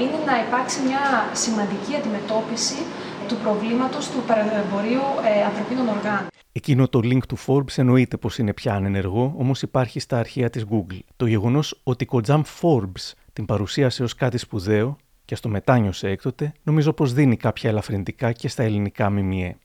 είναι 0.02 0.18
να 0.30 0.36
υπάρξει 0.46 0.78
μια 0.88 1.04
σημαντική 1.44 1.94
αντιμετώπιση 2.00 2.80
του 3.28 3.38
προβλήματος 3.44 4.04
του 4.12 4.20
παρεμπορίου 4.30 5.06
ε, 5.30 5.44
ανθρωπίνων 5.50 5.86
οργάνων. 5.96 6.28
Εκείνο 6.60 6.88
το 6.88 7.00
link 7.04 7.24
του 7.28 7.38
Forbes 7.46 7.76
εννοείται 7.76 8.18
πως 8.18 8.38
είναι 8.38 8.54
πια 8.54 8.74
ανενεργό, 8.74 9.34
όμως 9.38 9.62
υπάρχει 9.62 10.00
στα 10.00 10.18
αρχεία 10.20 10.50
της 10.50 10.66
Google. 10.72 11.00
Το 11.16 11.26
γεγονός 11.26 11.80
ότι 11.84 12.04
η 12.04 12.08
Kojam 12.12 12.42
Forbes 12.62 13.12
την 13.38 13.46
παρουσίασε 13.46 14.04
ως 14.04 14.16
κάτι 14.16 14.38
σπουδαίο 14.38 14.98
και 15.26 15.36
στο 15.36 15.50
μετάνιωσε 15.50 16.10
έκτοτε, 16.10 16.54
νομίζω 16.64 16.94
πως 16.94 17.14
δίνει 17.14 17.38
κάποια 17.38 17.70
ελαφρυντικά 17.70 18.32
και 18.32 18.48
στα 18.48 18.64
ελληνικά 18.64 19.10
ΜΜΕ. 19.10 19.58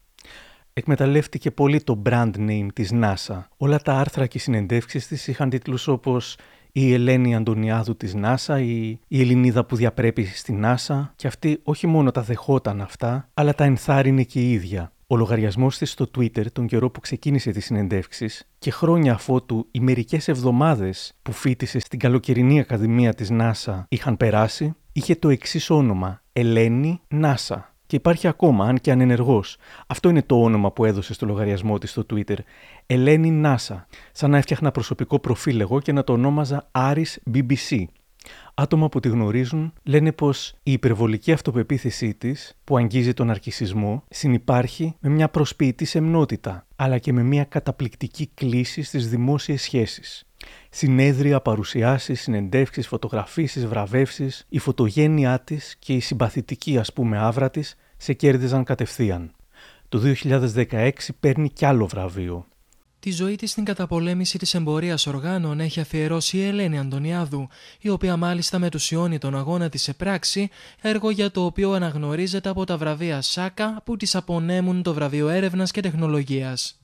Εκμεταλλεύτηκε 0.73 1.50
πολύ 1.50 1.83
το 1.83 2.02
brand 2.07 2.31
name 2.37 2.67
της 2.75 2.91
NASA. 2.95 3.43
Όλα 3.57 3.79
τα 3.79 3.95
άρθρα 3.95 4.26
και 4.26 4.38
οι 4.38 4.41
συνεντεύξεις 4.41 5.07
της 5.07 5.26
είχαν 5.26 5.50
τίτλους 5.50 5.88
όπως 5.88 6.37
«Η 6.73 6.93
Ελένη 6.93 7.35
Αντωνιάδου 7.35 7.97
της 7.97 8.14
NASA» 8.17 8.61
ή 8.61 8.88
«Η 8.91 9.21
Ελληνίδα 9.21 9.64
που 9.64 9.76
διαπρέπει 9.76 10.25
στη 10.25 10.61
NASA» 10.62 11.09
και 11.17 11.26
αυτή 11.26 11.61
όχι 11.62 11.87
μόνο 11.87 12.11
τα 12.11 12.23
δεχόταν 12.23 12.81
αυτά, 12.81 13.29
αλλά 13.35 13.55
τα 13.55 13.64
ενθάρρυνε 13.64 14.23
και 14.23 14.41
η 14.41 14.52
ίδια. 14.52 14.93
Ο 15.12 15.16
λογαριασμός 15.16 15.78
της 15.78 15.90
στο 15.90 16.11
Twitter 16.16 16.52
τον 16.52 16.66
καιρό 16.66 16.90
που 16.90 17.00
ξεκίνησε 17.00 17.50
τις 17.50 17.64
συνεντεύξεις 17.64 18.49
και 18.59 18.71
χρόνια 18.71 19.14
αφότου 19.14 19.69
οι 19.71 19.81
μερικές 19.81 20.28
εβδομάδες 20.28 21.12
που 21.23 21.33
φίτησε 21.33 21.78
στην 21.78 21.99
καλοκαιρινή 21.99 22.61
Ακαδημία 22.61 23.14
της 23.14 23.28
NASA 23.33 23.85
είχαν 23.88 24.16
περάσει, 24.16 24.75
είχε 24.92 25.14
το 25.14 25.28
εξής 25.28 25.71
όνομα: 25.71 26.23
Ελένη 26.33 27.00
NASA. 27.11 27.62
Και 27.87 27.97
υπάρχει 27.97 28.28
ακόμα, 28.28 28.66
αν 28.66 28.81
και 28.81 28.90
ανενεργός. 28.90 29.57
Αυτό 29.87 30.09
είναι 30.09 30.23
το 30.23 30.42
όνομα 30.42 30.73
που 30.73 30.85
έδωσε 30.85 31.14
στο 31.14 31.26
λογαριασμό 31.26 31.78
της 31.78 31.90
στο 31.90 32.07
Twitter. 32.12 32.38
Ελένη 32.87 33.42
NASA. 33.45 33.85
Σαν 34.12 34.31
να 34.31 34.37
έφτιαχνα 34.37 34.71
προσωπικό 34.71 35.19
προφίλ 35.19 35.61
εγώ 35.61 35.81
και 35.81 35.92
να 35.92 36.04
το 36.04 36.12
ονόμαζα 36.12 36.71
Aris 36.73 37.16
BBC. 37.35 37.85
Άτομα 38.54 38.88
που 38.88 39.00
τη 39.00 39.09
γνωρίζουν 39.09 39.73
λένε 39.82 40.12
πως 40.12 40.54
η 40.62 40.73
υπερβολική 40.73 41.32
αυτοπεποίθησή 41.32 42.14
της, 42.14 42.59
που 42.64 42.76
αγγίζει 42.76 43.14
τον 43.14 43.30
αρκισισμό, 43.30 44.04
συνυπάρχει 44.11 44.94
με 45.00 45.09
μια 45.09 45.28
προσποιητή 45.28 45.85
σεμνότητα, 45.85 46.66
αλλά 46.76 46.99
και 46.99 47.12
με 47.12 47.23
μια 47.23 47.44
καταπληκτική 47.44 48.30
κλίση 48.35 48.82
στις 48.82 49.09
δημόσιες 49.09 49.62
σχέσεις. 49.62 50.26
Συνέδρια, 50.71 51.40
παρουσιάσεις, 51.40 52.21
συνεντεύξεις, 52.21 52.87
φωτογραφίσεις, 52.87 53.66
βραβεύσεις, 53.66 54.47
η 54.49 54.59
φωτογένειά 54.59 55.40
της 55.40 55.76
και 55.78 55.92
η 55.92 56.00
συμπαθητική 56.00 56.78
ας 56.78 56.92
πούμε 56.92 57.18
άβρα 57.18 57.50
της 57.50 57.76
σε 57.97 58.12
κέρδιζαν 58.12 58.64
κατευθείαν. 58.64 59.32
Το 59.88 59.99
2016 59.99 60.90
παίρνει 61.21 61.50
κι 61.50 61.64
άλλο 61.64 61.87
βραβείο, 61.87 62.47
Τη 63.04 63.11
ζωή 63.11 63.37
της 63.37 63.50
στην 63.50 63.64
καταπολέμηση 63.64 64.38
της 64.38 64.54
εμπορίας 64.54 65.06
οργάνων 65.06 65.61
έχει 65.61 65.80
αφιερώσει 65.80 66.37
η 66.37 66.47
Ελένη 66.47 66.78
Αντωνιάδου, 66.78 67.49
η 67.80 67.88
οποία 67.88 68.16
μάλιστα 68.16 68.59
μετουσιώνει 68.59 69.18
τον 69.18 69.37
αγώνα 69.37 69.68
της 69.68 69.82
σε 69.82 69.94
πράξη, 69.94 70.50
έργο 70.82 71.11
για 71.11 71.30
το 71.30 71.44
οποίο 71.44 71.73
αναγνωρίζεται 71.73 72.49
από 72.49 72.64
τα 72.64 72.76
βραβεία 72.76 73.21
ΣΑΚΑ 73.21 73.82
που 73.85 73.97
της 73.97 74.14
απονέμουν 74.14 74.82
το 74.82 74.94
βραβείο 74.94 75.28
έρευνας 75.28 75.71
και 75.71 75.80
τεχνολογίας. 75.80 76.80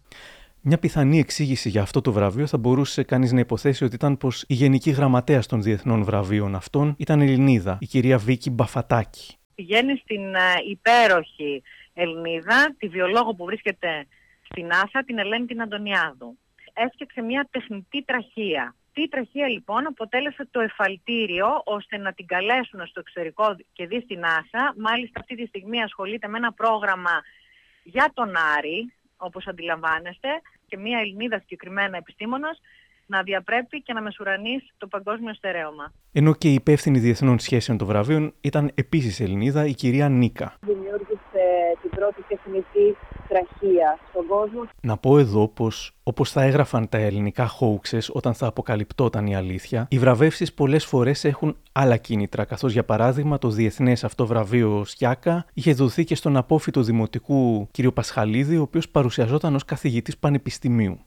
Μια 0.60 0.78
πιθανή 0.78 1.18
εξήγηση 1.18 1.68
για 1.68 1.82
αυτό 1.82 2.00
το 2.00 2.12
βραβείο 2.12 2.46
θα 2.46 2.58
μπορούσε 2.58 3.02
κανείς 3.02 3.32
να 3.32 3.40
υποθέσει 3.40 3.84
ότι 3.84 3.94
ήταν 3.94 4.16
πως 4.16 4.44
η 4.46 4.54
Γενική 4.54 4.90
Γραμματέας 4.90 5.46
των 5.46 5.62
Διεθνών 5.62 6.04
Βραβείων 6.04 6.54
αυτών 6.54 6.94
ήταν 6.98 7.20
Ελληνίδα, 7.20 7.78
η 7.80 7.86
κυρία 7.86 8.18
Βίκη 8.18 8.50
Μπαφατάκη. 8.50 9.36
Πηγαίνει 9.54 9.96
στην 9.96 10.22
uh, 10.34 10.70
υπέροχη 10.70 11.62
Ελληνίδα, 11.94 12.74
τη 12.78 12.88
βιολόγο 12.88 13.34
που 13.34 13.44
βρίσκεται 13.44 14.06
στην 14.50 14.70
Άσα 14.70 15.04
την 15.06 15.18
Ελένη 15.18 15.46
την 15.46 15.62
Αντωνιάδου. 15.62 16.38
Έφτιαξε 16.72 17.20
μια 17.22 17.48
τεχνητή 17.50 18.02
τραχία. 18.04 18.74
Τι 18.92 19.08
τραχία 19.08 19.48
λοιπόν 19.48 19.86
αποτέλεσε 19.86 20.48
το 20.50 20.60
εφαλτήριο 20.60 21.62
ώστε 21.64 21.96
να 21.96 22.12
την 22.12 22.26
καλέσουν 22.26 22.86
στο 22.86 23.00
εξωτερικό 23.00 23.56
και 23.72 23.86
δει 23.86 24.00
στην 24.00 24.24
Άσα. 24.24 24.74
Μάλιστα 24.76 25.20
αυτή 25.20 25.34
τη 25.34 25.46
στιγμή 25.46 25.82
ασχολείται 25.82 26.28
με 26.28 26.36
ένα 26.36 26.52
πρόγραμμα 26.52 27.22
για 27.82 28.10
τον 28.14 28.30
Άρη, 28.56 28.92
όπως 29.16 29.46
αντιλαμβάνεστε, 29.46 30.28
και 30.66 30.76
μια 30.76 30.98
Ελληνίδα 30.98 31.38
συγκεκριμένα 31.38 31.96
επιστήμονας 31.96 32.60
να 33.06 33.22
διαπρέπει 33.22 33.82
και 33.82 33.92
να 33.92 34.02
μεσουρανεί 34.02 34.62
το 34.78 34.86
παγκόσμιο 34.86 35.34
στερέωμα. 35.34 35.92
Ενώ 36.12 36.34
και 36.34 36.48
η 36.48 36.54
υπεύθυνη 36.54 36.98
διεθνών 36.98 37.38
σχέσεων 37.38 37.78
των 37.78 37.86
βραβείων 37.86 38.34
ήταν 38.40 38.70
επίσης 38.74 39.20
Ελληνίδα, 39.20 39.66
η 39.66 39.74
κυρία 39.74 40.08
Νίκα. 40.08 40.54
Δημιούργησε 40.60 41.44
την 41.82 41.90
πρώτη 41.90 42.22
τεχνητή 42.28 42.96
τραχία 43.28 43.98
στον 44.10 44.26
κόσμο. 44.26 44.68
Να 44.80 44.96
πω 44.96 45.18
εδώ 45.18 45.48
πως, 45.48 45.92
όπως 46.02 46.30
θα 46.30 46.42
έγραφαν 46.42 46.88
τα 46.88 46.98
ελληνικά 46.98 47.50
hoaxes 47.60 48.06
όταν 48.12 48.34
θα 48.34 48.46
αποκαλυπτόταν 48.46 49.26
η 49.26 49.36
αλήθεια, 49.36 49.86
οι 49.90 49.98
βραβεύσεις 49.98 50.52
πολλές 50.52 50.84
φορές 50.84 51.24
έχουν 51.24 51.56
άλλα 51.72 51.96
κίνητρα, 51.96 52.44
καθώς 52.44 52.72
για 52.72 52.84
παράδειγμα 52.84 53.38
το 53.38 53.48
διεθνές 53.48 54.04
αυτό 54.04 54.26
βραβείο 54.26 54.84
Σιάκα 54.84 55.46
είχε 55.54 55.72
δοθεί 55.72 56.04
και 56.04 56.14
στον 56.14 56.36
απόφυτο 56.36 56.82
δημοτικού 56.82 57.68
κ. 57.70 57.90
Πασχαλίδη, 57.90 58.56
ο 58.56 58.62
οποίος 58.62 58.88
παρουσιαζόταν 58.88 59.54
ως 59.54 59.64
καθηγητής 59.64 60.18
πανεπιστημίου. 60.18 60.98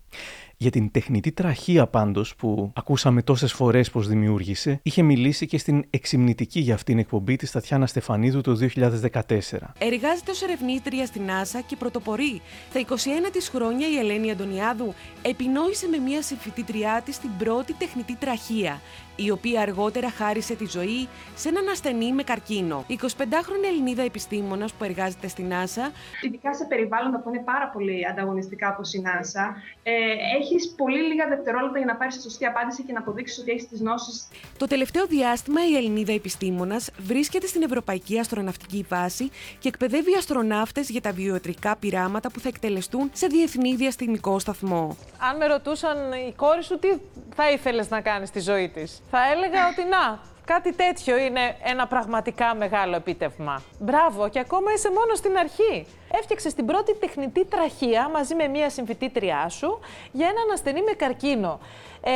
Για 0.62 0.72
την 0.72 0.92
τεχνητή 0.92 1.32
τραχία 1.32 1.88
πάντως 1.88 2.36
που 2.36 2.72
ακούσαμε 2.76 3.22
τόσες 3.22 3.54
φορές 3.54 3.90
πως 3.90 4.08
δημιούργησε, 4.08 4.80
είχε 4.84 5.02
μιλήσει 5.02 5.46
και 5.46 5.58
στην 5.58 5.86
εξυμνητική 5.90 6.60
για 6.60 6.74
αυτήν 6.74 6.98
εκπομπή 6.98 7.36
της 7.36 7.52
Τατιάνα 7.52 7.86
Στεφανίδου 7.88 8.42
το 8.42 8.58
2014. 8.76 9.30
Εργάζεται 9.78 10.32
ως 10.32 10.42
ερευνήτρια 10.42 11.06
στην 11.06 11.22
NASA 11.28 11.60
και 11.66 11.76
πρωτοπορεί. 11.76 12.42
Στα 12.70 12.80
21 12.80 13.30
της 13.32 13.50
χρόνια 13.50 13.88
η 13.90 13.98
Ελένη 13.98 14.32
Αντωνιάδου 14.32 14.94
επινόησε 15.22 15.88
με 15.88 15.98
μία 15.98 16.22
συμφιτήτριά 16.22 17.02
της 17.06 17.20
την 17.20 17.30
πρώτη 17.38 17.74
τεχνητή 17.74 18.16
τραχία 18.16 18.82
η 19.24 19.32
οποία 19.32 19.62
αργότερα 19.62 20.10
χάρισε 20.10 20.56
τη 20.56 20.66
ζωή 20.66 21.08
σε 21.36 21.50
έναν 21.50 21.68
ασθενή 21.68 22.14
με 22.14 22.24
καρκίνο. 22.24 22.86
25χρονη 22.90 23.66
Ελληνίδα 23.68 24.02
επιστήμονας 24.02 24.74
που 24.74 24.84
εργάζεται 24.84 25.28
στην 25.28 25.52
NASA. 25.52 25.92
Ειδικά 26.22 26.54
σε 26.54 26.66
περιβάλλοντα 26.66 27.20
που 27.20 27.30
είναι 27.30 27.44
πάρα 27.46 27.68
πολύ 27.74 28.08
ανταγωνιστικά 28.08 28.70
όπως 28.74 28.94
η 28.94 29.04
NASA, 29.06 29.56
ε, 29.84 29.92
έχεις 30.40 30.74
πολύ 30.78 31.02
λίγα 31.02 31.28
δευτερόλεπτα 31.28 31.78
για 31.78 31.88
να 31.88 31.96
πάρεις 31.96 32.16
τη 32.16 32.22
σωστή 32.22 32.46
απάντηση 32.46 32.84
και 32.84 32.94
να 32.94 33.00
αποδείξεις 33.00 33.40
ότι 33.40 33.52
έχεις 33.52 33.68
τις 33.68 33.80
γνώσεις. 33.80 34.28
Το 34.58 34.68
τελευταίο 34.68 35.06
διάστημα 35.06 35.68
η 35.68 35.76
Ελληνίδα 35.76 36.14
επιστήμονας 36.14 36.90
βρίσκεται 36.98 37.48
στην 37.48 37.62
Ευρωπαϊκή 37.62 38.20
Αστροναυτική 38.20 38.86
Βάση 38.90 39.30
και 39.60 39.68
εκπαιδεύει 39.68 40.16
αστροναύτες 40.16 40.90
για 40.90 41.02
τα 41.02 41.12
βιοετρικά 41.12 41.76
πειράματα 41.76 42.32
που 42.32 42.40
θα 42.40 42.48
εκτελεστούν 42.48 43.10
σε 43.14 43.28
διεθνή 43.28 43.76
διαστημικό 43.76 44.40
σταθμό. 44.40 44.98
Αν 45.18 45.38
με 45.38 45.48
ρωτούσαν 45.48 45.98
η 46.28 46.34
κόρη 46.36 46.64
σου 46.64 46.80
τι 46.80 46.88
θα 47.36 47.52
ήθελες 47.52 47.90
να 47.90 48.02
κάνεις 48.02 48.30
στη 48.30 48.40
ζωή 48.40 48.70
της, 48.70 49.02
θα 49.12 49.32
έλεγα 49.32 49.68
ότι 49.72 49.84
να, 49.84 50.20
κάτι 50.46 50.74
τέτοιο 50.74 51.18
είναι 51.18 51.56
ένα 51.64 51.88
πραγματικά 51.88 52.56
μεγάλο 52.56 52.96
επίτευγμα. 52.96 53.62
Μπράβο, 53.80 54.30
και 54.30 54.40
ακόμα 54.40 54.74
είσαι 54.74 54.92
μόνος 54.92 55.18
στην 55.18 55.38
αρχή. 55.38 55.88
Έφτιαξες 56.20 56.54
την 56.54 56.66
πρώτη 56.66 56.96
τεχνητή 56.96 57.46
τραχία 57.46 58.10
μαζί 58.10 58.36
με 58.36 58.48
μία 58.48 58.70
συμφιτήτριά 58.70 59.50
σου 59.50 59.80
για 60.12 60.26
έναν 60.26 60.52
ασθενή 60.54 60.82
με 60.82 60.92
καρκίνο. 60.92 61.60
Ε, 62.04 62.12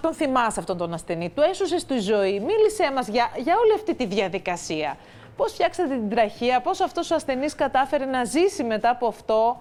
τον 0.00 0.14
θυμάσαι 0.14 0.60
αυτόν 0.60 0.76
τον 0.76 0.92
ασθενή, 0.92 1.30
του 1.30 1.42
έσωσε 1.42 1.78
στη 1.78 1.98
ζωή. 1.98 2.40
Μίλησέ 2.40 2.92
μας 2.94 3.08
για, 3.08 3.30
για 3.36 3.54
όλη 3.62 3.72
αυτή 3.74 3.94
τη 3.94 4.06
διαδικασία. 4.06 4.96
Πώς 5.36 5.52
φτιάξατε 5.52 5.88
την 5.88 6.10
τραχία, 6.10 6.60
πώς 6.60 6.80
αυτός 6.80 7.10
ο 7.10 7.14
ασθενής 7.14 7.54
κατάφερε 7.54 8.04
να 8.04 8.24
ζήσει 8.24 8.64
μετά 8.64 8.90
από 8.90 9.06
αυτό, 9.06 9.58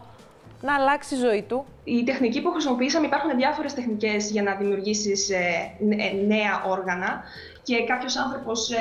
να 0.64 0.74
αλλάξει 0.76 1.16
η 1.16 1.18
ζωή 1.18 1.42
του. 1.48 1.66
Η 1.84 2.04
τεχνική 2.04 2.42
που 2.42 2.52
χρησιμοποιήσαμε, 2.52 3.06
υπάρχουν 3.06 3.36
διάφορες 3.38 3.74
τεχνικές 3.74 4.32
για 4.32 4.44
να 4.44 4.56
δημιουργήσεις 4.56 5.30
ε, 5.30 5.38
ε, 5.80 6.26
νέα 6.26 6.64
όργανα. 6.68 7.24
Και 7.64 7.84
κάποιος 7.84 8.16
άνθρωπος 8.18 8.70
ε, 8.72 8.78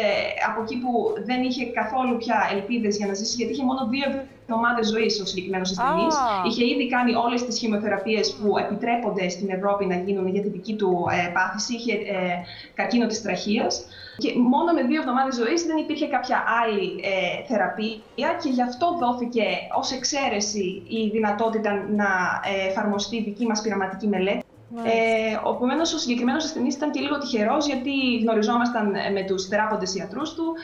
από 0.49 0.63
εκεί 0.63 0.77
που 0.83 0.91
δεν 1.25 1.43
είχε 1.43 1.65
καθόλου 1.65 2.17
πια 2.17 2.49
ελπίδες 2.53 2.97
για 2.97 3.07
να 3.07 3.15
ζήσει, 3.15 3.35
γιατί 3.37 3.53
είχε 3.53 3.65
μόνο 3.65 3.89
δύο 3.89 4.05
εβδομάδες 4.43 4.89
ζωής 4.89 5.21
ο 5.21 5.27
συγκεκριμένος 5.27 5.71
ασθενής. 5.71 6.15
Είχε 6.47 6.65
ήδη 6.73 6.89
κάνει 6.89 7.15
όλες 7.15 7.45
τις 7.45 7.59
χημειοθεραπείες 7.59 8.33
που 8.33 8.59
επιτρέπονται 8.59 9.29
στην 9.29 9.49
Ευρώπη 9.51 9.87
να 9.87 9.97
γίνουν 9.97 10.27
για 10.29 10.43
την 10.43 10.53
δική 10.53 10.75
του 10.77 11.07
ε, 11.13 11.31
πάθηση. 11.33 11.75
Είχε 11.75 11.93
ε, 11.93 12.43
καρκίνο 12.75 13.07
της 13.07 13.23
τραχίας. 13.23 13.87
Και 14.19 14.33
μόνο 14.39 14.73
με 14.73 14.83
δύο 14.83 15.01
εβδομάδες 15.01 15.35
ζωής 15.35 15.63
δεν 15.63 15.77
υπήρχε 15.77 16.07
κάποια 16.07 16.45
άλλη 16.63 17.01
ε, 17.13 17.47
θεραπεία 17.49 18.29
και 18.43 18.49
γι' 18.49 18.63
αυτό 18.63 18.97
δόθηκε 19.01 19.45
ως 19.79 19.93
εξαίρεση 19.93 20.83
η 20.89 21.09
δυνατότητα 21.13 21.71
να 21.73 22.11
ε, 22.51 22.69
εφαρμοστεί 22.69 23.17
η 23.17 23.23
δική 23.23 23.47
μας 23.47 23.61
πειραματική 23.61 24.07
μελέτη. 24.07 24.45
Ε, 24.85 25.51
Επομένω, 25.55 25.81
ο 25.83 25.99
συγκεκριμένος 25.99 26.45
ασθενής 26.45 26.75
ήταν 26.75 26.91
και 26.91 27.01
λίγο 27.01 27.19
τυχερός, 27.19 27.67
γιατί 27.67 27.93
γνωριζόμασταν 28.23 28.87
με 29.13 29.25
τους 29.27 29.47
θεράποντες 29.47 29.95
ιατρούς 29.95 30.35
του. 30.35 30.55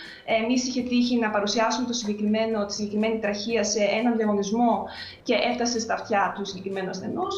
Εμείς 0.43 0.67
είχε 0.69 0.83
τύχει 0.83 1.19
να 1.19 1.31
παρουσιάσουμε 1.31 1.87
το 1.87 1.93
συγκεκριμένο, 1.93 2.67
τη 2.67 2.73
συγκεκριμένη 2.73 3.19
τραχία 3.19 3.65
σε 3.65 3.83
έναν 3.99 4.17
διαγωνισμό 4.17 4.88
και 5.23 5.35
έφτασε 5.50 5.81
στα 5.81 5.95
αυτιά 5.95 6.33
του 6.37 6.45
συγκεκριμένου 6.45 6.88
ασθενούς. 6.88 7.35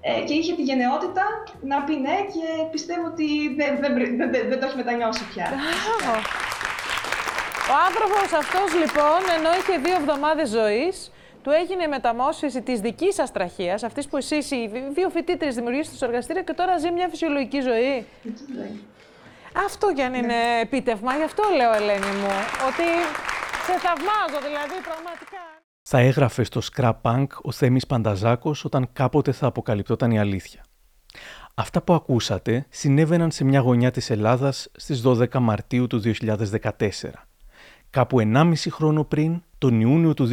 Ε, 0.00 0.24
και 0.24 0.34
είχε 0.34 0.54
τη 0.54 0.62
γενναιότητα 0.62 1.24
να 1.60 1.82
πει 1.82 1.94
ναι 1.96 2.16
και 2.34 2.46
πιστεύω 2.70 3.06
ότι 3.06 3.54
δεν, 3.58 3.78
δεν, 3.80 3.94
δεν, 4.16 4.30
δεν 4.48 4.60
το 4.60 4.66
έχει 4.66 4.76
μετανιώσει 4.76 5.24
πια. 5.32 5.46
Ο 7.72 7.76
άνθρωπος 7.88 8.32
αυτός 8.42 8.68
λοιπόν, 8.82 9.20
ενώ 9.36 9.50
είχε 9.58 9.78
δύο 9.84 9.94
εβδομάδες 9.94 10.48
ζωής, 10.48 11.10
του 11.48 11.54
έγινε 11.54 11.82
η 11.82 11.88
μεταμόσχευση 11.88 12.62
της 12.62 12.80
δικής 12.80 13.14
σας 13.14 13.32
τραχίας, 13.32 13.82
αυτής 13.82 14.08
που 14.08 14.16
εσείς 14.16 14.50
οι 14.50 14.70
δύο 14.94 15.08
φοιτήτρε 15.08 15.48
δημιουργήσατε 15.48 15.96
στο 15.96 16.04
εργαστήριο 16.04 16.42
και 16.42 16.52
τώρα 16.52 16.78
ζει 16.78 16.90
μια 16.90 17.08
φυσιολογική 17.08 17.60
ζωή. 17.60 18.06
Αυτό 19.66 19.92
κι 19.92 20.02
αν 20.02 20.14
είναι 20.14 20.26
ναι. 20.26 20.60
επίτευγμα, 20.62 21.16
γι' 21.16 21.22
αυτό 21.22 21.42
λέω, 21.56 21.72
Ελένη 21.72 22.12
μου, 22.20 22.32
ότι 22.68 22.86
σε 23.66 23.74
θαυμάζω 23.84 24.38
δηλαδή 24.46 24.76
πραγματικά. 24.88 25.42
Θα 25.82 25.98
έγραφε 25.98 26.42
στο 26.42 26.60
Scrap 26.72 26.94
Punk 27.02 27.26
ο 27.42 27.52
Θέμης 27.52 27.86
Πανταζάκος 27.86 28.64
όταν 28.64 28.88
κάποτε 28.92 29.32
θα 29.32 29.46
αποκαλυπτόταν 29.46 30.10
η 30.10 30.18
αλήθεια. 30.18 30.64
Αυτά 31.54 31.82
που 31.82 31.92
ακούσατε 31.94 32.66
συνέβαιναν 32.68 33.30
σε 33.30 33.44
μια 33.44 33.60
γωνιά 33.60 33.90
της 33.90 34.10
Ελλάδας 34.10 34.68
στις 34.76 35.02
12 35.06 35.38
Μαρτίου 35.38 35.86
του 35.86 36.00
2014. 36.00 36.72
Κάπου 37.90 38.18
1,5 38.20 38.52
χρόνο 38.70 39.04
πριν, 39.04 39.42
τον 39.58 39.80
Ιούνιο 39.80 40.14
του 40.14 40.28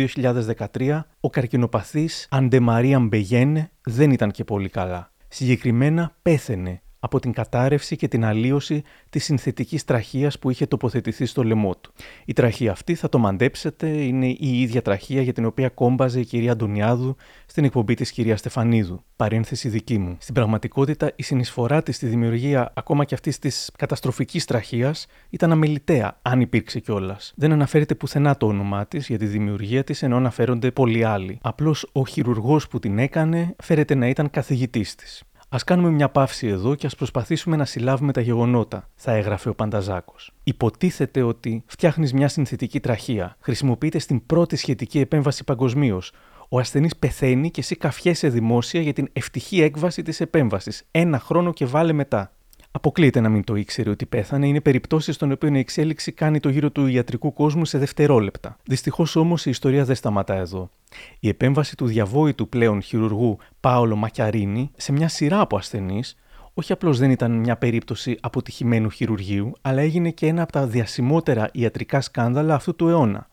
2013, 0.78 1.02
ο 1.20 1.30
καρκινοπαθής 1.30 2.28
Αντεμαρία 2.30 3.00
Μπεγένε 3.00 3.72
δεν 3.84 4.12
ήταν 4.12 4.32
και 4.32 4.44
πολύ 4.44 4.70
καλά. 4.70 5.12
Συγκεκριμένα 5.28 6.16
πέθαινε 6.22 6.82
από 7.06 7.20
την 7.20 7.32
κατάρρευση 7.34 7.96
και 7.96 8.08
την 8.08 8.26
αλλίωση 8.26 8.84
της 9.10 9.24
συνθετικής 9.24 9.86
τραχίας 9.86 10.40
που 10.40 10.50
είχε 10.50 10.66
τοποθετηθεί 10.66 11.26
στο 11.26 11.44
λαιμό 11.44 11.76
του. 11.76 11.94
Η 12.26 12.34
τραχία 12.34 12.72
αυτή, 12.72 12.96
θα 12.96 13.10
το 13.10 13.18
μαντέψετε, 13.18 13.88
είναι 13.88 14.28
η 14.28 14.62
ίδια 14.62 14.82
τραχία 14.82 15.22
για 15.22 15.34
την 15.34 15.46
οποία 15.46 15.70
κόμπαζε 15.70 16.20
η 16.20 16.26
κυρία 16.26 16.52
Αντωνιάδου 16.52 17.16
στην 17.46 17.64
εκπομπή 17.64 17.94
της 17.94 18.12
κυρίας 18.12 18.40
Στεφανίδου. 18.40 19.04
Παρένθεση 19.16 19.70
δική 19.70 19.98
μου. 19.98 20.18
Στην 20.20 20.34
πραγματικότητα, 20.34 21.12
η 21.16 21.24
συνεισφορά 21.24 21.84
της 21.84 21.96
στη 21.96 22.06
δημιουργία 22.06 22.72
ακόμα 22.76 23.06
και 23.06 23.14
αυτής 23.14 23.40
της 23.40 23.72
καταστροφικής 23.78 24.46
τραχίας 24.46 25.08
ήταν 25.30 25.52
αμεληταία, 25.52 26.20
αν 26.22 26.42
υπήρξε 26.42 26.80
κιόλας. 26.80 27.34
Δεν 27.36 27.52
αναφέρεται 27.52 27.96
πουθενά 27.96 28.38
το 28.38 28.48
όνομά 28.48 28.86
της 28.86 29.08
για 29.08 29.18
τη 29.18 29.26
δημιουργία 29.26 29.84
της, 29.84 30.04
ενώ 30.04 30.16
αναφέρονται 30.16 30.72
πολλοί 30.72 31.04
άλλοι. 31.04 31.40
Απλώς 31.42 31.90
ο 31.92 32.06
χειρουργός 32.06 32.68
που 32.68 32.80
την 32.80 33.00
έκανε 33.00 33.56
φέρεται 33.64 33.96
να 33.96 34.08
ήταν 34.08 34.30
καθηγητής 34.30 34.96
της. 34.96 35.24
Α 35.50 35.58
κάνουμε 35.66 35.90
μια 35.90 36.10
παύση 36.10 36.48
εδώ 36.48 36.76
και 36.76 36.86
ας 36.86 36.96
προσπαθήσουμε 36.96 37.56
να 37.56 37.66
συλλάβουμε 37.66 38.12
τα 38.12 38.22
γεγονότα, 38.22 38.90
θα 38.96 39.12
έγραφε 39.12 39.50
ο 39.50 39.56
Πανταζάκος. 39.56 40.32
Υποτίθεται 40.44 41.22
ότι 41.22 41.64
φτιάχνεις 41.66 42.14
μια 42.14 42.28
συνθετική 42.28 42.80
τραχία. 42.80 43.36
Χρησιμοποιείται 43.40 44.00
στην 44.00 44.26
πρώτη 44.26 44.56
σχετική 44.56 45.00
επέμβαση 45.00 45.44
παγκοσμίως. 45.44 46.12
Ο 46.50 46.60
ασθενής 46.60 46.96
πεθαίνει 46.96 47.52
και 47.52 47.60
εσύ 47.60 47.76
καφιέσαι 47.76 48.30
δημόσια 48.30 48.82
για 48.82 48.94
την 48.94 49.10
ευτυχή 49.14 49.62
έκβαση 49.62 50.02
της 50.02 50.22
επέμβασης. 50.22 50.84
Ένα 50.92 51.20
χρόνο 51.20 51.54
και 51.54 51.66
βάλε 51.66 51.94
μετά. 51.94 52.35
Αποκλείεται 52.76 53.20
να 53.20 53.30
μην 53.30 53.44
το 53.44 53.56
ήξερε 53.56 53.90
ότι 53.90 54.06
πέθανε. 54.06 54.48
Είναι 54.48 54.62
περιπτώσεις 54.62 55.16
στον 55.16 55.32
οποίο 55.32 55.50
η 55.54 55.58
εξέλιξη 55.58 56.12
κάνει 56.12 56.40
το 56.40 56.50
γύρο 56.50 56.72
του 56.72 56.88
ιατρικού 56.88 57.34
κόσμου 57.34 57.66
σε 57.66 57.78
δευτερόλεπτα. 57.78 58.58
Δυστυχώς 58.64 59.16
όμως 59.16 59.46
η 59.46 59.50
ιστορία 59.50 59.84
δεν 59.84 59.96
σταματά 59.96 60.36
εδώ. 60.36 60.70
Η 61.20 61.28
επέμβαση 61.28 61.76
του 61.76 61.86
διαβόητου 61.86 62.50
πλέον 62.50 62.82
χειρουργού 62.82 63.38
Πάολο 63.60 63.96
Μακιαρίνη 63.96 64.72
σε 64.76 64.92
μια 64.92 65.08
σειρά 65.08 65.40
από 65.40 65.58
ασθενείς 65.58 66.16
όχι 66.54 66.72
απλώς 66.72 66.98
δεν 66.98 67.12
ήταν 67.12 67.32
μια 67.32 67.58
περίπτωση 67.58 68.18
αποτυχημένου 68.22 68.90
χειρουργείου, 68.90 69.52
αλλά 69.62 69.82
έγινε 69.82 70.10
και 70.10 70.28
ένα 70.28 70.42
από 70.42 70.52
τα 70.52 70.68
διασημότερα 70.68 71.50
ιατρικά 71.54 72.02
σκάνδαλα 72.02 72.56
αυτού 72.56 72.76
του 72.76 72.88
αιώνα. 72.88 73.28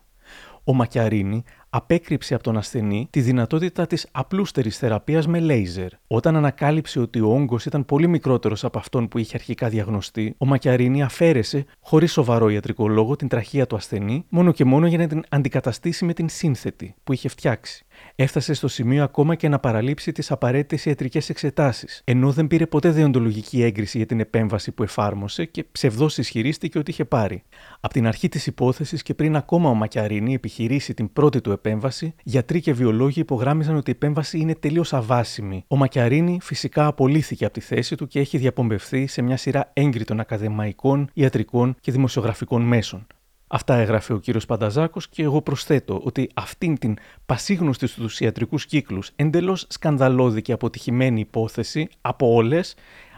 Ο 0.64 0.74
Μακιαρίνη 0.74 1.44
απέκρυψε 1.74 2.34
από 2.34 2.42
τον 2.42 2.56
ασθενή 2.56 3.08
τη 3.10 3.20
δυνατότητα 3.20 3.86
της 3.86 4.06
απλούστερης 4.12 4.78
θεραπείας 4.78 5.26
με 5.26 5.40
λέιζερ. 5.40 5.88
Όταν 6.06 6.36
ανακάλυψε 6.36 7.00
ότι 7.00 7.20
ο 7.20 7.28
όγκος 7.28 7.66
ήταν 7.66 7.84
πολύ 7.84 8.06
μικρότερος 8.06 8.64
από 8.64 8.78
αυτόν 8.78 9.08
που 9.08 9.18
είχε 9.18 9.32
αρχικά 9.34 9.68
διαγνωστεί, 9.68 10.34
ο 10.38 10.46
Μακιαρίνη 10.46 11.02
αφαίρεσε, 11.02 11.64
χωρίς 11.80 12.12
σοβαρό 12.12 12.48
ιατρικό 12.48 12.88
λόγο, 12.88 13.16
την 13.16 13.28
τραχία 13.28 13.66
του 13.66 13.76
ασθενή, 13.76 14.24
μόνο 14.28 14.52
και 14.52 14.64
μόνο 14.64 14.86
για 14.86 14.98
να 14.98 15.06
την 15.06 15.24
αντικαταστήσει 15.28 16.04
με 16.04 16.12
την 16.12 16.28
σύνθετη 16.28 16.94
που 17.04 17.12
είχε 17.12 17.28
φτιάξει. 17.28 17.84
Έφτασε 18.14 18.54
στο 18.54 18.68
σημείο 18.68 19.02
ακόμα 19.02 19.34
και 19.34 19.48
να 19.48 19.58
παραλείψει 19.58 20.12
τις 20.12 20.30
απαραίτητες 20.30 20.84
ιατρικές 20.84 21.28
εξετάσεις, 21.28 22.02
ενώ 22.04 22.32
δεν 22.32 22.46
πήρε 22.46 22.66
ποτέ 22.66 22.90
δεοντολογική 22.90 23.62
έγκριση 23.62 23.96
για 23.96 24.06
την 24.06 24.20
επέμβαση 24.20 24.72
που 24.72 24.82
εφάρμοσε 24.82 25.44
και 25.44 25.64
ψευδό 25.72 26.08
ισχυρίστηκε 26.16 26.78
ότι 26.78 26.90
είχε 26.90 27.04
πάρει. 27.04 27.42
Από 27.80 27.92
την 27.92 28.06
αρχή 28.06 28.28
της 28.28 28.46
υπόθεσης 28.46 29.02
και 29.02 29.14
πριν 29.14 29.36
ακόμα 29.36 29.70
ο 29.70 29.74
Μακιαρίνη 29.74 30.34
επιχειρήσει 30.34 30.94
την 30.94 31.12
πρώτη 31.12 31.40
του 31.40 31.50
επέμβαση, 31.50 32.14
γιατροί 32.22 32.60
και 32.60 32.72
βιολόγοι 32.72 33.20
υπογράμμιζαν 33.20 33.76
ότι 33.76 33.90
η 33.90 33.94
επέμβαση 33.96 34.38
είναι 34.38 34.54
τελείως 34.54 34.92
αβάσιμη. 34.92 35.64
Ο 35.68 35.76
Μακιαρίνη 35.76 36.38
φυσικά 36.42 36.86
απολύθηκε 36.86 37.44
από 37.44 37.54
τη 37.54 37.60
θέση 37.60 37.96
του 37.96 38.06
και 38.06 38.20
έχει 38.20 38.38
διαπομπευθεί 38.38 39.06
σε 39.06 39.22
μια 39.22 39.36
σειρά 39.36 39.70
έγκριτων 39.72 40.20
ακαδημαϊκών, 40.20 41.10
ιατρικών 41.12 41.76
και 41.80 41.92
δημοσιογραφικών 41.92 42.62
μέσων. 42.62 43.06
Αυτά 43.54 43.74
έγραφε 43.74 44.12
ο 44.12 44.18
κύριος 44.18 44.46
Πανταζάκος 44.46 45.08
και 45.08 45.22
εγώ 45.22 45.42
προσθέτω 45.42 46.00
ότι 46.04 46.30
αυτήν 46.34 46.78
την 46.78 46.96
πασίγνωστη 47.26 47.86
στους 47.86 48.20
ιατρικούς 48.20 48.66
κύκλους 48.66 49.10
εντελώς 49.16 49.66
σκανδαλώδη 49.68 50.42
και 50.42 50.52
αποτυχημένη 50.52 51.20
υπόθεση 51.20 51.88
από 52.00 52.34
όλες, 52.34 52.74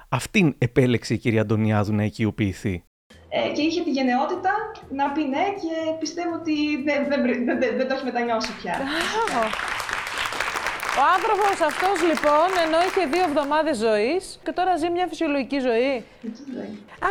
αυτήν 0.09 0.55
επέλεξε 0.59 1.15
η 1.15 1.19
κυρία 1.19 1.41
Αντωνιάδου 1.41 1.95
να 1.95 2.05
οικειοποιηθεί. 2.05 2.85
Ε, 3.29 3.53
και 3.53 3.63
είχε 3.63 3.83
τη 3.83 3.91
γενναιότητα 3.91 4.51
να 4.91 5.11
πει 5.11 5.21
ναι 5.21 5.45
και 5.61 5.75
πιστεύω 5.99 6.35
ότι 6.35 6.83
δεν, 6.85 7.07
δεν, 7.09 7.23
δεν, 7.45 7.77
δεν 7.77 7.89
το 7.89 7.95
έχει 7.95 8.05
μετανιώσει 8.05 8.53
πια. 8.63 8.79
Ο 11.01 11.03
άνθρωπος 11.17 11.57
αυτός 11.71 11.97
λοιπόν, 12.11 12.49
ενώ 12.65 12.79
είχε 12.87 13.03
δύο 13.13 13.25
εβδομάδες 13.29 13.77
ζωής 13.77 14.39
και 14.45 14.53
τώρα 14.53 14.77
ζει 14.77 14.91
μια 14.91 15.07
φυσιολογική 15.07 15.59
ζωή. 15.59 16.05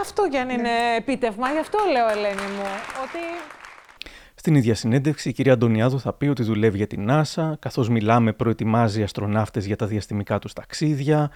Αυτό 0.02 0.22
κι 0.32 0.38
αν 0.38 0.50
είναι 0.50 0.76
επίτευγμα, 0.98 1.48
γι' 1.52 1.64
αυτό 1.66 1.78
λέω, 1.92 2.08
Ελένη 2.10 2.48
μου, 2.56 2.68
ότι 3.04 3.22
στην 4.36 4.56
ίδια 4.56 4.76
συνέντευξη, 4.76 5.30
η 5.30 5.34
κυρία 5.34 5.54
Αντωνιάδου 5.54 6.00
θα 6.00 6.14
πει 6.14 6.28
ότι 6.28 6.44
δουλεύει 6.44 6.78
για 6.78 6.88
την 6.88 7.08
NASA, 7.10 7.54
καθώς 7.60 7.90
μιλάμε, 7.90 8.34
προετοιμάζει 8.34 9.04
αστροναύτες 9.04 9.66
για 9.66 9.76
τα 9.76 9.86
διαστημικά 9.86 10.40
τους 10.40 10.54
ταξίδια, 10.54 11.32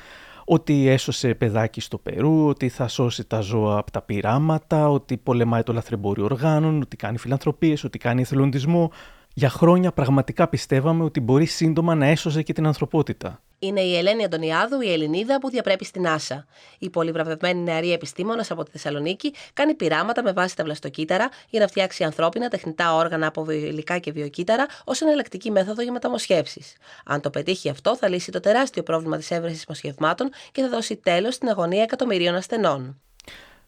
ότι 0.45 0.87
έσωσε 0.87 1.33
παιδάκι 1.33 1.81
στο 1.81 1.97
Περού, 1.97 2.47
ότι 2.47 2.69
θα 2.69 2.87
σώσει 2.87 3.25
τα 3.25 3.39
ζώα 3.39 3.77
από 3.77 3.91
τα 3.91 4.01
πειράματα, 4.01 4.89
ότι 4.89 5.17
πολεμάει 5.17 5.63
το 5.63 5.73
λαθρεμπόριο 5.73 6.23
οργάνων, 6.23 6.81
ότι 6.81 6.95
κάνει 6.95 7.17
φιλανθρωπίες, 7.17 7.83
ότι 7.83 7.97
κάνει 7.97 8.21
εθελοντισμό, 8.21 8.91
για 9.39 9.49
χρόνια 9.49 9.91
πραγματικά 9.91 10.47
πιστεύαμε 10.47 11.03
ότι 11.03 11.19
μπορεί 11.19 11.45
σύντομα 11.45 11.95
να 11.95 12.05
έσωζε 12.05 12.41
και 12.41 12.53
την 12.53 12.65
ανθρωπότητα. 12.65 13.41
Είναι 13.59 13.81
η 13.81 13.97
Ελένη 13.97 14.23
Αντωνιάδου, 14.23 14.81
η 14.81 14.91
Ελληνίδα 14.91 15.39
που 15.39 15.49
διαπρέπει 15.49 15.85
στην 15.85 16.03
NASA. 16.05 16.43
Η 16.79 16.89
πολυβραβευμένη 16.89 17.61
νεαρή 17.61 17.91
επιστήμονας 17.91 18.51
από 18.51 18.63
τη 18.63 18.71
Θεσσαλονίκη 18.71 19.33
κάνει 19.53 19.73
πειράματα 19.73 20.23
με 20.23 20.31
βάση 20.31 20.55
τα 20.55 20.63
βλαστοκύτταρα 20.63 21.29
για 21.49 21.59
να 21.59 21.67
φτιάξει 21.67 22.03
ανθρώπινα 22.03 22.47
τεχνητά 22.47 22.95
όργανα 22.95 23.27
από 23.27 23.43
βιοηλικά 23.43 23.97
και 23.97 24.11
βιοκύτταρα 24.11 24.65
ως 24.83 25.01
εναλλακτική 25.01 25.51
μέθοδο 25.51 25.81
για 25.81 25.91
μεταμοσχεύσεις. 25.91 26.75
Αν 27.05 27.21
το 27.21 27.29
πετύχει 27.29 27.69
αυτό, 27.69 27.95
θα 27.95 28.07
λύσει 28.09 28.31
το 28.31 28.39
τεράστιο 28.39 28.83
πρόβλημα 28.83 29.17
της 29.17 29.31
έβρεσης 29.31 29.65
μοσχευμάτων 29.67 30.29
και 30.51 30.61
θα 30.61 30.69
δώσει 30.69 30.95
τέλος 30.95 31.33
στην 31.35 31.49
αγωνία 31.49 31.81
εκατομμυρίων 31.81 32.35
ασθενών. 32.35 33.01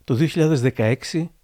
Το 0.10 0.18
2016 0.76 0.96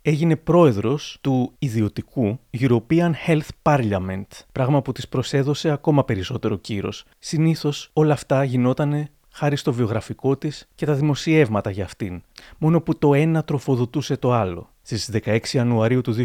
έγινε 0.01 0.35
πρόεδρος 0.35 1.17
του 1.21 1.53
ιδιωτικού 1.59 2.39
European 2.59 3.11
Health 3.27 3.47
Parliament, 3.61 4.27
πράγμα 4.51 4.81
που 4.81 4.91
της 4.91 5.07
προσέδωσε 5.07 5.69
ακόμα 5.69 6.05
περισσότερο 6.05 6.57
κύρος. 6.57 7.05
Συνήθως 7.19 7.89
όλα 7.93 8.13
αυτά 8.13 8.43
γινότανε 8.43 9.09
χάρη 9.31 9.55
στο 9.55 9.73
βιογραφικό 9.73 10.37
της 10.37 10.67
και 10.75 10.85
τα 10.85 10.93
δημοσιεύματα 10.93 11.69
για 11.69 11.83
αυτήν, 11.83 12.21
μόνο 12.57 12.81
που 12.81 12.97
το 12.97 13.13
ένα 13.13 13.43
τροφοδοτούσε 13.43 14.17
το 14.17 14.33
άλλο. 14.33 14.69
Στις 14.81 15.09
16 15.11 15.37
Ιανουαρίου 15.53 16.01
του 16.01 16.15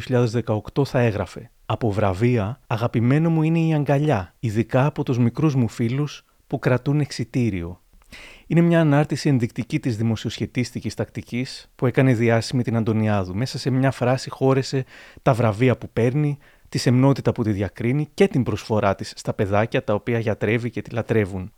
2018 0.75 0.85
θα 0.85 0.99
έγραφε 0.99 1.51
«Από 1.67 1.91
βραβεία, 1.91 2.61
αγαπημένο 2.67 3.31
μου 3.31 3.43
είναι 3.43 3.59
η 3.59 3.75
αγκαλιά, 3.75 4.35
ειδικά 4.39 4.87
από 4.87 5.03
τους 5.05 5.19
μικρούς 5.19 5.55
μου 5.55 5.69
φίλους 5.69 6.25
που 6.47 6.59
κρατούν 6.59 7.01
εξιτήριο. 7.01 7.81
Είναι 8.51 8.61
μια 8.61 8.81
ανάρτηση 8.81 9.29
ενδεικτική 9.29 9.81
της 9.81 9.97
δημοσιοσχετίστικης 9.97 10.95
τακτικής 10.95 11.71
που 11.77 11.87
έκανε 11.87 12.15
διάσημη 12.15 12.63
την 12.63 12.77
Αντωνιάδου. 12.77 13.35
Μέσα 13.35 13.59
σε 13.59 13.71
μια 13.71 13.91
φράση 13.91 14.31
χώρεσε 14.31 14.85
τα 15.23 15.35
βραβεία 15.35 15.77
που 15.77 15.91
παίρνει, 15.93 16.39
τη 16.69 16.79
σεμνότητα 16.79 17.33
που 17.33 17.43
τη 17.43 17.53
διακρίνει 17.53 18.09
και 18.15 18.29
την 18.29 18.43
προσφορά 18.43 18.95
της 18.95 19.13
στα 19.17 19.33
παιδάκια 19.35 19.85
τα 19.85 19.95
οποία 19.95 20.19
γιατρεύει 20.19 20.71
και 20.71 20.83
τη 20.83 20.91
λατρεύουν. 20.91 21.53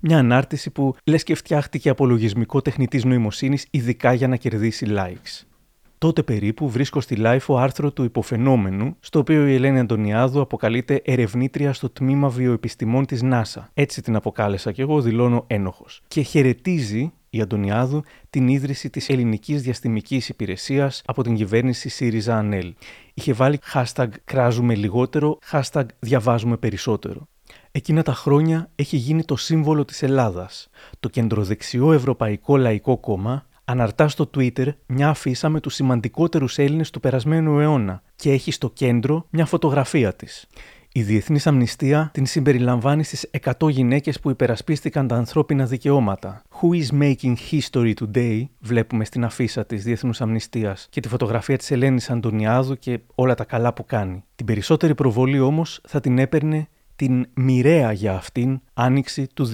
Μια 0.00 0.18
ανάρτηση 0.18 0.70
που 0.70 0.94
λες 1.04 1.22
και 1.22 1.34
φτιάχτηκε 1.34 1.88
από 1.88 2.06
λογισμικό 2.06 2.62
τεχνητής 2.62 3.04
νοημοσύνης 3.04 3.66
ειδικά 3.70 4.12
για 4.12 4.28
να 4.28 4.36
κερδίσει 4.36 4.86
likes. 4.88 5.55
Τότε 5.98 6.22
περίπου 6.22 6.68
βρίσκω 6.68 7.00
στη 7.00 7.16
LIFO 7.16 7.56
άρθρο 7.56 7.92
του 7.92 8.04
υποφαινόμενου, 8.04 8.96
στο 9.00 9.18
οποίο 9.18 9.46
η 9.46 9.54
Ελένη 9.54 9.78
Αντωνιάδου 9.78 10.40
αποκαλείται 10.40 11.02
ερευνήτρια 11.04 11.72
στο 11.72 11.90
τμήμα 11.90 12.28
βιοεπιστημών 12.28 13.06
της 13.06 13.20
NASA. 13.24 13.64
Έτσι 13.74 14.02
την 14.02 14.16
αποκάλεσα 14.16 14.72
και 14.72 14.82
εγώ 14.82 15.00
δηλώνω 15.00 15.44
ένοχος. 15.46 16.02
Και 16.08 16.20
χαιρετίζει 16.20 17.12
η 17.30 17.40
Αντωνιάδου 17.40 18.02
την 18.30 18.48
ίδρυση 18.48 18.90
της 18.90 19.08
ελληνικής 19.08 19.62
διαστημικής 19.62 20.28
υπηρεσίας 20.28 21.02
από 21.04 21.22
την 21.22 21.34
κυβέρνηση 21.34 21.88
ΣΥΡΙΖΑ 21.88 22.36
ΑΝΕΛ. 22.36 22.74
Είχε 23.14 23.32
βάλει 23.32 23.58
hashtag 23.74 24.08
κράζουμε 24.24 24.74
λιγότερο, 24.74 25.38
hashtag 25.50 25.84
διαβάζουμε 25.98 26.56
περισσότερο. 26.56 27.28
Εκείνα 27.72 28.02
τα 28.02 28.12
χρόνια 28.12 28.70
έχει 28.74 28.96
γίνει 28.96 29.24
το 29.24 29.36
σύμβολο 29.36 29.84
της 29.84 30.02
Ελλάδας. 30.02 30.68
Το 31.00 31.08
κεντροδεξιό 31.08 31.92
Ευρωπαϊκό 31.92 32.56
Λαϊκό 32.56 32.98
Κόμμα 32.98 33.46
αναρτά 33.68 34.08
στο 34.08 34.30
Twitter 34.36 34.68
μια 34.86 35.08
αφίσα 35.08 35.48
με 35.48 35.60
τους 35.60 35.74
σημαντικότερους 35.74 36.58
Έλληνες 36.58 36.90
του 36.90 37.00
περασμένου 37.00 37.58
αιώνα 37.58 38.02
και 38.16 38.30
έχει 38.30 38.50
στο 38.50 38.70
κέντρο 38.70 39.26
μια 39.30 39.46
φωτογραφία 39.46 40.12
της. 40.14 40.46
Η 40.92 41.02
Διεθνής 41.02 41.46
Αμνηστία 41.46 42.10
την 42.12 42.26
συμπεριλαμβάνει 42.26 43.04
στις 43.04 43.30
100 43.58 43.70
γυναίκες 43.70 44.20
που 44.20 44.30
υπερασπίστηκαν 44.30 45.06
τα 45.06 45.16
ανθρώπινα 45.16 45.66
δικαιώματα. 45.66 46.42
Who 46.60 46.82
is 46.82 47.02
making 47.02 47.34
history 47.50 47.92
today, 48.00 48.44
βλέπουμε 48.60 49.04
στην 49.04 49.24
αφίσα 49.24 49.66
της 49.66 49.84
Διεθνούς 49.84 50.20
Αμνηστίας 50.20 50.86
και 50.90 51.00
τη 51.00 51.08
φωτογραφία 51.08 51.58
της 51.58 51.70
Ελένης 51.70 52.10
Αντωνιάδου 52.10 52.78
και 52.78 53.00
όλα 53.14 53.34
τα 53.34 53.44
καλά 53.44 53.72
που 53.72 53.84
κάνει. 53.84 54.24
Την 54.34 54.46
περισσότερη 54.46 54.94
προβολή 54.94 55.40
όμως 55.40 55.80
θα 55.88 56.00
την 56.00 56.18
έπαιρνε 56.18 56.68
την 56.96 57.26
μοιραία 57.34 57.92
για 57.92 58.14
αυτήν 58.14 58.60
άνοιξη 58.74 59.26
του 59.34 59.50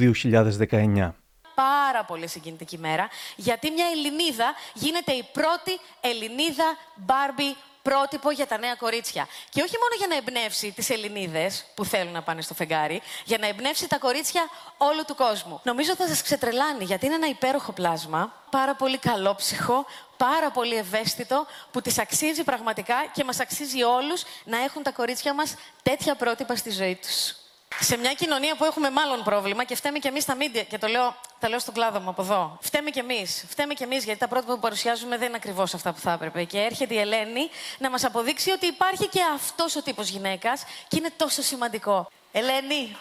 2019 0.70 1.11
πάρα 1.55 2.05
πολύ 2.05 2.27
συγκινητική 2.27 2.79
μέρα, 2.79 3.09
γιατί 3.37 3.71
μια 3.71 3.87
Ελληνίδα 3.87 4.55
γίνεται 4.75 5.12
η 5.12 5.29
πρώτη 5.33 5.81
Ελληνίδα 6.01 6.77
Μπάρμπι 6.95 7.57
πρότυπο 7.83 8.31
για 8.31 8.47
τα 8.47 8.59
νέα 8.59 8.75
κορίτσια. 8.75 9.29
Και 9.51 9.62
όχι 9.62 9.77
μόνο 9.79 9.95
για 9.99 10.07
να 10.07 10.17
εμπνεύσει 10.17 10.73
τις 10.73 10.91
Ελληνίδες 10.91 11.65
που 11.75 11.85
θέλουν 11.85 12.12
να 12.12 12.23
πάνε 12.23 12.43
στο 12.43 12.55
φεγγάρι, 12.55 13.03
για 13.25 13.38
να 13.38 13.47
εμπνεύσει 13.47 13.88
τα 13.88 13.99
κορίτσια 13.99 14.49
όλου 14.77 15.05
του 15.07 15.15
κόσμου. 15.15 15.61
Νομίζω 15.62 15.95
θα 15.95 16.07
σας 16.07 16.23
ξετρελάνει, 16.23 16.85
γιατί 16.85 17.07
είναι 17.07 17.15
ένα 17.15 17.29
υπέροχο 17.29 17.73
πλάσμα, 17.73 18.33
πάρα 18.51 18.75
πολύ 18.75 18.99
καλόψυχο, 18.99 19.87
πάρα 20.17 20.51
πολύ 20.51 20.77
ευαίσθητο, 20.77 21.47
που 21.71 21.81
τις 21.81 21.99
αξίζει 21.99 22.45
πραγματικά 22.45 23.07
και 23.12 23.25
μας 23.25 23.41
αξίζει 23.41 23.83
όλους 23.83 24.23
να 24.45 24.62
έχουν 24.62 24.83
τα 24.83 24.91
κορίτσια 24.93 25.35
μας 25.35 25.55
τέτοια 25.83 26.15
πρότυπα 26.15 26.57
στη 26.57 26.71
ζωή 26.71 26.95
τους 26.95 27.41
σε 27.81 27.97
μια 27.97 28.13
κοινωνία 28.13 28.55
που 28.57 28.65
έχουμε 28.65 28.91
μάλλον 28.91 29.23
πρόβλημα 29.23 29.65
και 29.65 29.77
φταίμε 29.77 29.99
κι 29.99 30.07
εμείς 30.07 30.23
στα 30.23 30.35
μίντια, 30.35 30.63
και 30.63 30.79
το 30.79 30.87
λέω, 30.87 31.17
τα 31.39 31.49
λέω 31.49 31.59
στον 31.59 31.75
κλάδο 31.75 32.01
μου 32.01 32.09
από 32.09 32.23
εδώ. 32.23 32.59
Φταίμε 32.63 32.91
κι 32.91 32.99
εμείς. 32.99 33.45
Φταίμε 33.49 33.75
κι 33.75 33.83
εμείς, 33.83 34.05
γιατί 34.05 34.21
τα 34.21 34.29
πρότυπα 34.29 34.55
που 34.55 34.61
παρουσιάζουμε 34.61 35.19
δεν 35.19 35.27
είναι 35.29 35.37
ακριβώς 35.37 35.75
αυτά 35.75 35.93
που 35.93 36.01
θα 36.01 36.13
έπρεπε. 36.13 36.45
Και 36.45 36.59
έρχεται 36.59 36.95
η 36.95 36.99
Ελένη 36.99 37.51
να 37.79 37.91
μας 37.91 38.05
αποδείξει 38.05 38.51
ότι 38.51 38.67
υπάρχει 38.67 39.09
και 39.09 39.21
αυτός 39.35 39.77
ο 39.77 39.83
τύπος 39.83 40.09
γυναίκας 40.09 40.65
και 40.89 40.97
είναι 40.97 41.11
τόσο 41.17 41.43
σημαντικό. 41.43 42.11
Ελένη. 42.33 42.97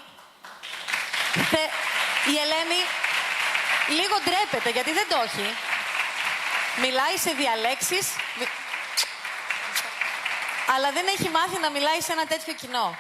Η 2.32 2.36
Ελένη 2.44 2.82
λίγο 3.90 4.16
ντρέπεται 4.24 4.70
γιατί 4.70 4.92
δεν 4.92 5.08
το 5.10 5.16
έχει. 5.26 5.48
Μιλάει 6.82 7.18
σε 7.18 7.32
διαλέξεις, 7.32 8.08
αλλά 10.76 10.92
δεν 10.92 11.06
έχει 11.08 11.30
μάθει 11.30 11.60
να 11.62 11.70
μιλάει 11.70 12.02
σε 12.02 12.12
ένα 12.12 12.26
τέτοιο 12.26 12.54
κοινό. 12.54 12.96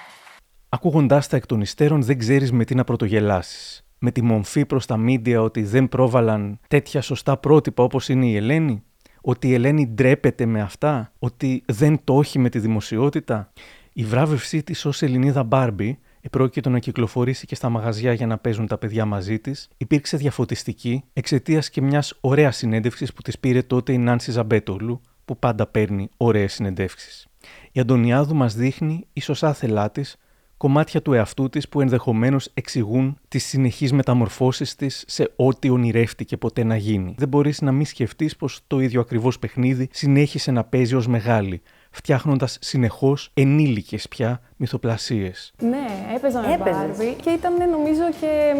Ακούγοντάς 0.73 1.27
τα 1.27 1.35
εκ 1.35 1.45
των 1.45 1.61
υστέρων, 1.61 2.01
δεν 2.01 2.17
ξέρεις 2.17 2.51
με 2.51 2.65
τι 2.65 2.75
να 2.75 2.83
πρωτογελάσεις. 2.83 3.85
Με 3.99 4.11
τη 4.11 4.21
μομφή 4.21 4.65
προς 4.65 4.85
τα 4.85 4.97
μίντια 4.97 5.41
ότι 5.41 5.63
δεν 5.63 5.89
πρόβαλαν 5.89 6.59
τέτοια 6.67 7.01
σωστά 7.01 7.37
πρότυπα 7.37 7.83
όπως 7.83 8.09
είναι 8.09 8.25
η 8.25 8.35
Ελένη. 8.35 8.83
Ότι 9.21 9.47
η 9.47 9.53
Ελένη 9.53 9.87
ντρέπεται 9.87 10.45
με 10.45 10.61
αυτά. 10.61 11.11
Ότι 11.19 11.63
δεν 11.65 11.99
το 12.03 12.19
έχει 12.19 12.39
με 12.39 12.49
τη 12.49 12.59
δημοσιότητα. 12.59 13.51
Η 13.93 14.03
βράβευσή 14.03 14.63
της 14.63 14.85
ως 14.85 15.01
Ελληνίδα 15.01 15.43
Μπάρμπι, 15.43 15.99
επρόκειτο 16.21 16.69
να 16.69 16.79
κυκλοφορήσει 16.79 17.45
και 17.45 17.55
στα 17.55 17.69
μαγαζιά 17.69 18.13
για 18.13 18.27
να 18.27 18.37
παίζουν 18.37 18.67
τα 18.67 18.77
παιδιά 18.77 19.05
μαζί 19.05 19.39
της, 19.39 19.69
υπήρξε 19.77 20.17
διαφωτιστική 20.17 21.03
εξαιτίας 21.13 21.69
και 21.69 21.81
μιας 21.81 22.17
ωραίας 22.21 22.57
συνέντευξης 22.57 23.13
που 23.13 23.21
της 23.21 23.39
πήρε 23.39 23.61
τότε 23.61 23.93
η 23.93 23.97
Νάνση 23.97 24.31
Ζαμπέτολου, 24.31 25.01
που 25.25 25.37
πάντα 25.37 25.67
παίρνει 25.67 26.09
ωραίες 26.17 26.53
συνεντεύξεις. 26.53 27.27
Η 27.71 27.79
Αντωνιάδου 27.79 28.35
μας 28.35 28.55
δείχνει, 28.55 29.07
ίσως 29.13 29.43
άθελά 29.43 29.91
της, 29.91 30.15
κομμάτια 30.61 31.01
του 31.01 31.13
εαυτού 31.13 31.49
της 31.49 31.69
που 31.69 31.81
ενδεχομένως 31.81 32.49
εξηγούν 32.53 33.17
τις 33.27 33.45
συνεχείς 33.45 33.93
μεταμορφώσεις 33.93 34.75
της 34.75 35.03
σε 35.07 35.31
ό,τι 35.35 35.69
ονειρεύτηκε 35.69 36.37
ποτέ 36.37 36.63
να 36.63 36.75
γίνει. 36.75 37.15
Δεν 37.17 37.27
μπορείς 37.27 37.61
να 37.61 37.71
μην 37.71 37.85
σκεφτείς 37.85 38.35
πως 38.35 38.59
το 38.67 38.79
ίδιο 38.79 39.01
ακριβώς 39.01 39.39
παιχνίδι 39.39 39.89
συνέχισε 39.91 40.51
να 40.51 40.63
παίζει 40.63 40.95
ως 40.95 41.07
μεγάλη, 41.07 41.61
φτιάχνοντας 41.91 42.57
συνεχώς 42.61 43.31
ενήλικες 43.33 44.07
πια 44.07 44.41
μυθοπλασίες. 44.55 45.53
Ναι, 45.61 45.87
έπαιζα 46.15 46.41
με 46.41 46.57
Barbie 46.63 47.15
και 47.21 47.29
ήταν 47.29 47.69
νομίζω 47.69 48.03
και 48.19 48.53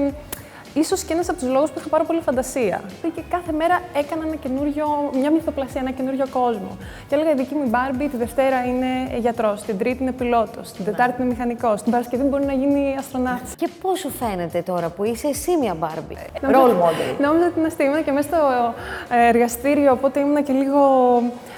ίσως 0.74 1.04
και 1.04 1.14
ένας 1.14 1.30
από 1.30 1.40
τους 1.40 1.50
λόγους 1.50 1.70
που 1.70 1.80
είχα 1.80 1.88
πάρα 1.88 2.04
πολύ 2.04 2.22
φαντασία. 2.22 2.82
Και 3.16 3.22
κάθε 3.30 3.52
μέρα 3.52 3.82
έκανα 3.94 4.26
ένα 4.28 4.36
καινούριο, 4.36 4.86
μια 5.14 5.32
μυθοπλασία, 5.32 5.82
ένα 5.82 5.92
καινούριο 5.92 6.26
κόσμο. 6.32 6.78
Και 7.08 7.16
έλεγα: 7.16 7.32
Η 7.32 7.36
δική 7.36 7.56
μου 7.56 7.68
Μπάρμπι 7.70 8.08
τη 8.08 8.18
Δευτέρα 8.18 8.64
είναι 8.66 9.18
γιατρός, 9.20 9.62
την 9.62 9.78
Τρίτη 9.78 10.02
είναι 10.04 10.12
πιλότος, 10.12 10.72
την 10.72 10.86
Τετάρτη 10.86 11.22
είναι 11.22 11.32
μηχανικός, 11.32 11.82
την 11.82 11.92
Παρασκευή 11.92 12.24
μπορεί 12.24 12.46
να 12.46 12.54
γίνει 12.54 12.96
αστροναύτης. 13.00 13.56
Και 13.56 13.68
πώς 13.82 14.00
σου 14.00 14.10
φαίνεται 14.10 14.62
τώρα 14.62 14.90
που 14.90 15.04
είσαι 15.04 15.28
εσύ 15.28 15.58
μια 15.58 15.74
Μπάρμπι, 15.80 16.18
role 16.42 16.76
model; 16.84 17.10
Νόμιζα 17.22 17.52
ότι 17.74 17.84
ήμουν 17.84 18.04
και 18.04 18.12
μέσα 18.12 18.28
στο 18.28 18.40
εργαστήριο, 19.30 19.92
οπότε 19.92 20.20
ήμουν 20.20 20.44
και 20.44 20.54
λίγο 20.54 20.80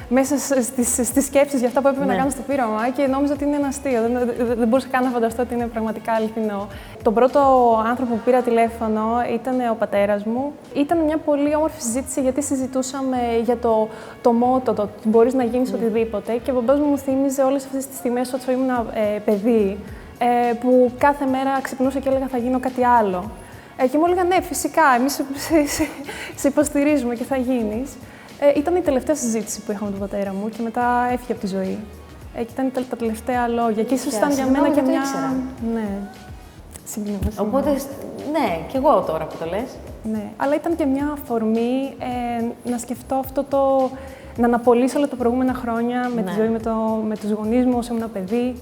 μέσα 0.10 0.38
στις, 0.38 1.08
στις 1.08 1.26
σκέψεις 1.26 1.60
για 1.60 1.68
αυτά 1.68 1.82
που 1.82 1.88
έπρεπε 1.88 2.06
ναι. 2.06 2.12
να 2.12 2.18
κάνω 2.18 2.30
στο 2.30 2.42
πείραμα 2.48 2.90
και 2.90 3.08
νόμιζα 3.08 3.34
ότι 3.34 3.44
είναι 3.44 3.56
ένα 3.56 3.68
αστείο. 3.68 4.02
Δεν, 4.02 4.12
δεν, 4.38 4.56
δεν 4.58 4.68
μπορούσα 4.68 4.88
καν 4.92 5.04
να 5.04 5.10
φανταστώ 5.10 5.42
ότι 5.42 5.54
είναι 5.54 5.68
πραγματικά 5.68 6.14
αληθινό. 6.14 6.68
Τον 7.04 7.14
πρώτο 7.14 7.40
άνθρωπο 7.90 8.14
που 8.14 8.22
πήρα 8.26 8.42
τηλέφωνο 8.42 9.03
ήταν 9.34 9.70
ο 9.72 9.76
πατέρας 9.80 10.24
μου. 10.24 10.52
Ήταν 10.74 10.98
μια 10.98 11.18
πολύ 11.18 11.56
όμορφη 11.56 11.82
συζήτηση 11.82 12.22
γιατί 12.22 12.44
συζητούσαμε 12.44 13.18
για 13.44 13.58
το, 13.58 13.88
το 14.22 14.32
μότο, 14.32 14.74
το 14.74 14.82
ότι 14.82 15.08
μπορείς 15.08 15.34
να 15.34 15.44
γίνεις 15.44 15.72
ναι. 15.72 15.78
οτιδήποτε 15.78 16.34
και 16.34 16.52
ο 16.52 16.54
μπαμπάς 16.54 16.80
μου 16.80 16.86
μου 16.86 16.98
θύμιζε 16.98 17.42
όλες 17.42 17.66
αυτές 17.66 17.88
τις 17.88 17.98
στιγμές 17.98 18.34
όταν 18.34 18.56
ήμουν 18.56 18.70
ε, 18.70 19.20
παιδί 19.26 19.78
ε, 20.18 20.54
που 20.54 20.92
κάθε 20.98 21.26
μέρα 21.26 21.62
ξυπνούσα 21.62 22.00
και 22.00 22.10
έλεγα 22.10 22.28
θα 22.28 22.38
γίνω 22.38 22.60
κάτι 22.60 22.84
άλλο. 22.84 23.32
Ε, 23.78 23.88
και 23.88 23.98
μου 23.98 24.04
έλεγαν 24.06 24.28
ναι, 24.28 24.42
φυσικά, 24.42 24.84
εμείς 24.98 25.14
σε, 25.14 25.26
σε, 25.66 25.88
σε 26.36 26.48
υποστηρίζουμε 26.48 27.16
και 27.16 27.24
θα 27.24 27.38
γίνεις. 27.38 27.92
Ε, 28.40 28.60
ήταν 28.60 28.76
η 28.76 28.82
τελευταία 28.82 29.16
συζήτηση 29.16 29.62
που 29.62 29.72
είχαμε 29.72 29.92
με 29.92 29.98
τον 29.98 30.10
πατέρα 30.10 30.34
μου 30.34 30.50
και 30.50 30.62
μετά 30.62 31.08
έφυγε 31.12 31.32
από 31.32 31.42
τη 31.42 31.48
ζωή. 31.48 31.80
Ε, 32.36 32.44
και 32.44 32.52
ήταν 32.52 32.72
τα 32.90 32.96
τελευταία 32.96 33.48
λόγια. 33.48 33.84
Και 33.84 33.94
ίσως 33.94 34.14
ήταν 34.14 34.32
για 34.32 34.46
μένα 34.46 34.70
και 34.70 34.82
μια. 34.82 35.02
Ναι. 35.74 35.88
Συγκλίνω. 36.86 37.20
Οπότε, 37.38 37.78
ναι, 38.34 38.60
και 38.68 38.78
εγώ 38.78 39.04
τώρα 39.08 39.26
που 39.26 39.36
το 39.40 39.46
λες. 39.46 39.78
Ναι, 40.04 40.32
αλλά 40.38 40.56
ήταν 40.56 40.76
και 40.76 40.86
μια 40.86 41.10
αφορμή 41.14 41.94
ε, 42.00 42.70
να 42.70 42.78
σκεφτώ 42.78 43.16
αυτό 43.16 43.44
το. 43.44 43.90
να 44.38 44.46
αναπολύσω 44.46 44.98
όλα 44.98 45.08
τα 45.08 45.16
προηγούμενα 45.16 45.54
χρόνια 45.54 46.10
με 46.16 46.22
τη 46.22 46.30
ναι. 46.30 46.36
ζωή 46.38 46.48
με, 46.48 46.60
το, 46.60 46.72
με 47.08 47.16
τους 47.16 47.32
γονείς 47.32 47.66
μου 47.66 47.78
όσο 47.78 47.94
ήμουν 47.94 48.12
παιδί. 48.12 48.56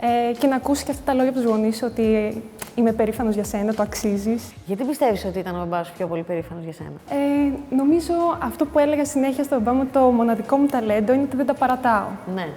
Ε, 0.00 0.32
και 0.32 0.46
να 0.46 0.56
ακούσεις 0.56 0.84
και 0.84 0.90
αυτά 0.90 1.02
τα 1.04 1.14
λόγια 1.14 1.30
από 1.30 1.38
τους 1.38 1.48
γονείς 1.48 1.82
ότι 1.82 2.36
είμαι 2.74 2.92
περήφανος 2.92 3.34
για 3.34 3.44
σένα, 3.44 3.74
το 3.74 3.82
αξίζεις. 3.82 4.52
Γιατί 4.66 4.84
πιστεύεις 4.84 5.24
ότι 5.24 5.38
ήταν 5.38 5.54
ο 5.54 5.58
μπαμπάς 5.58 5.86
σου 5.86 5.92
πιο 5.96 6.06
πολύ 6.06 6.22
περήφανος 6.22 6.64
για 6.64 6.72
σένα, 6.72 6.92
ε, 7.10 7.52
Νομίζω 7.76 8.12
αυτό 8.42 8.64
που 8.64 8.78
έλεγα 8.78 9.04
συνέχεια 9.04 9.44
στον 9.44 9.58
μπαμπά 9.60 9.78
μου, 9.78 9.88
το 9.92 10.00
μοναδικό 10.00 10.56
μου 10.56 10.66
ταλέντο 10.66 11.12
είναι 11.12 11.22
ότι 11.22 11.36
δεν 11.36 11.46
τα 11.46 11.54
παρατάω. 11.54 12.06
Ναι. 12.34 12.48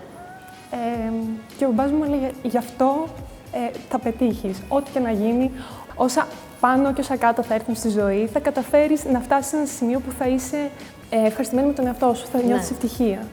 Ε, 0.72 1.12
και 1.58 1.66
ο 1.66 1.72
μπαμπάς 1.72 1.92
μου 1.92 2.04
έλεγε 2.04 2.32
γι' 2.44 2.58
αυτό 2.58 3.06
ε, 3.52 3.78
θα 3.90 4.00
πετύχεις. 4.00 4.62
Ό,τι 4.68 4.92
και 4.92 5.00
να 5.00 5.12
γίνει, 5.12 5.52
όσα 5.96 6.28
πάνω 6.62 6.94
και 6.94 7.02
όσα 7.02 7.18
κάτω 7.18 7.44
θα 7.44 7.54
έρθουν 7.54 7.76
στη 7.76 7.90
ζωή, 7.90 8.28
θα 8.28 8.40
καταφέρεις 8.40 9.06
να 9.06 9.20
φτάσεις 9.20 9.50
σε 9.50 9.56
ένα 9.56 9.66
σημείο 9.66 10.00
που 10.00 10.12
θα 10.12 10.28
είσαι 10.28 10.72
ε, 11.10 11.26
ευχαριστημένη 11.26 11.68
με 11.68 11.74
τον 11.74 11.86
εαυτό 11.86 12.14
σου, 12.14 12.26
θα 12.26 12.38
ναι. 12.38 12.44
νιώθει 12.44 12.74
ευτυχία. 12.74 13.28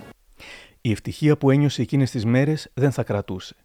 Η 0.80 0.90
ευτυχία 0.90 1.36
που 1.36 1.50
ένιωσε 1.50 1.82
εκείνες 1.82 2.10
τις 2.10 2.24
μέρες 2.24 2.70
δεν 2.74 2.92
θα 2.92 3.02
κρατούσε. 3.02 3.56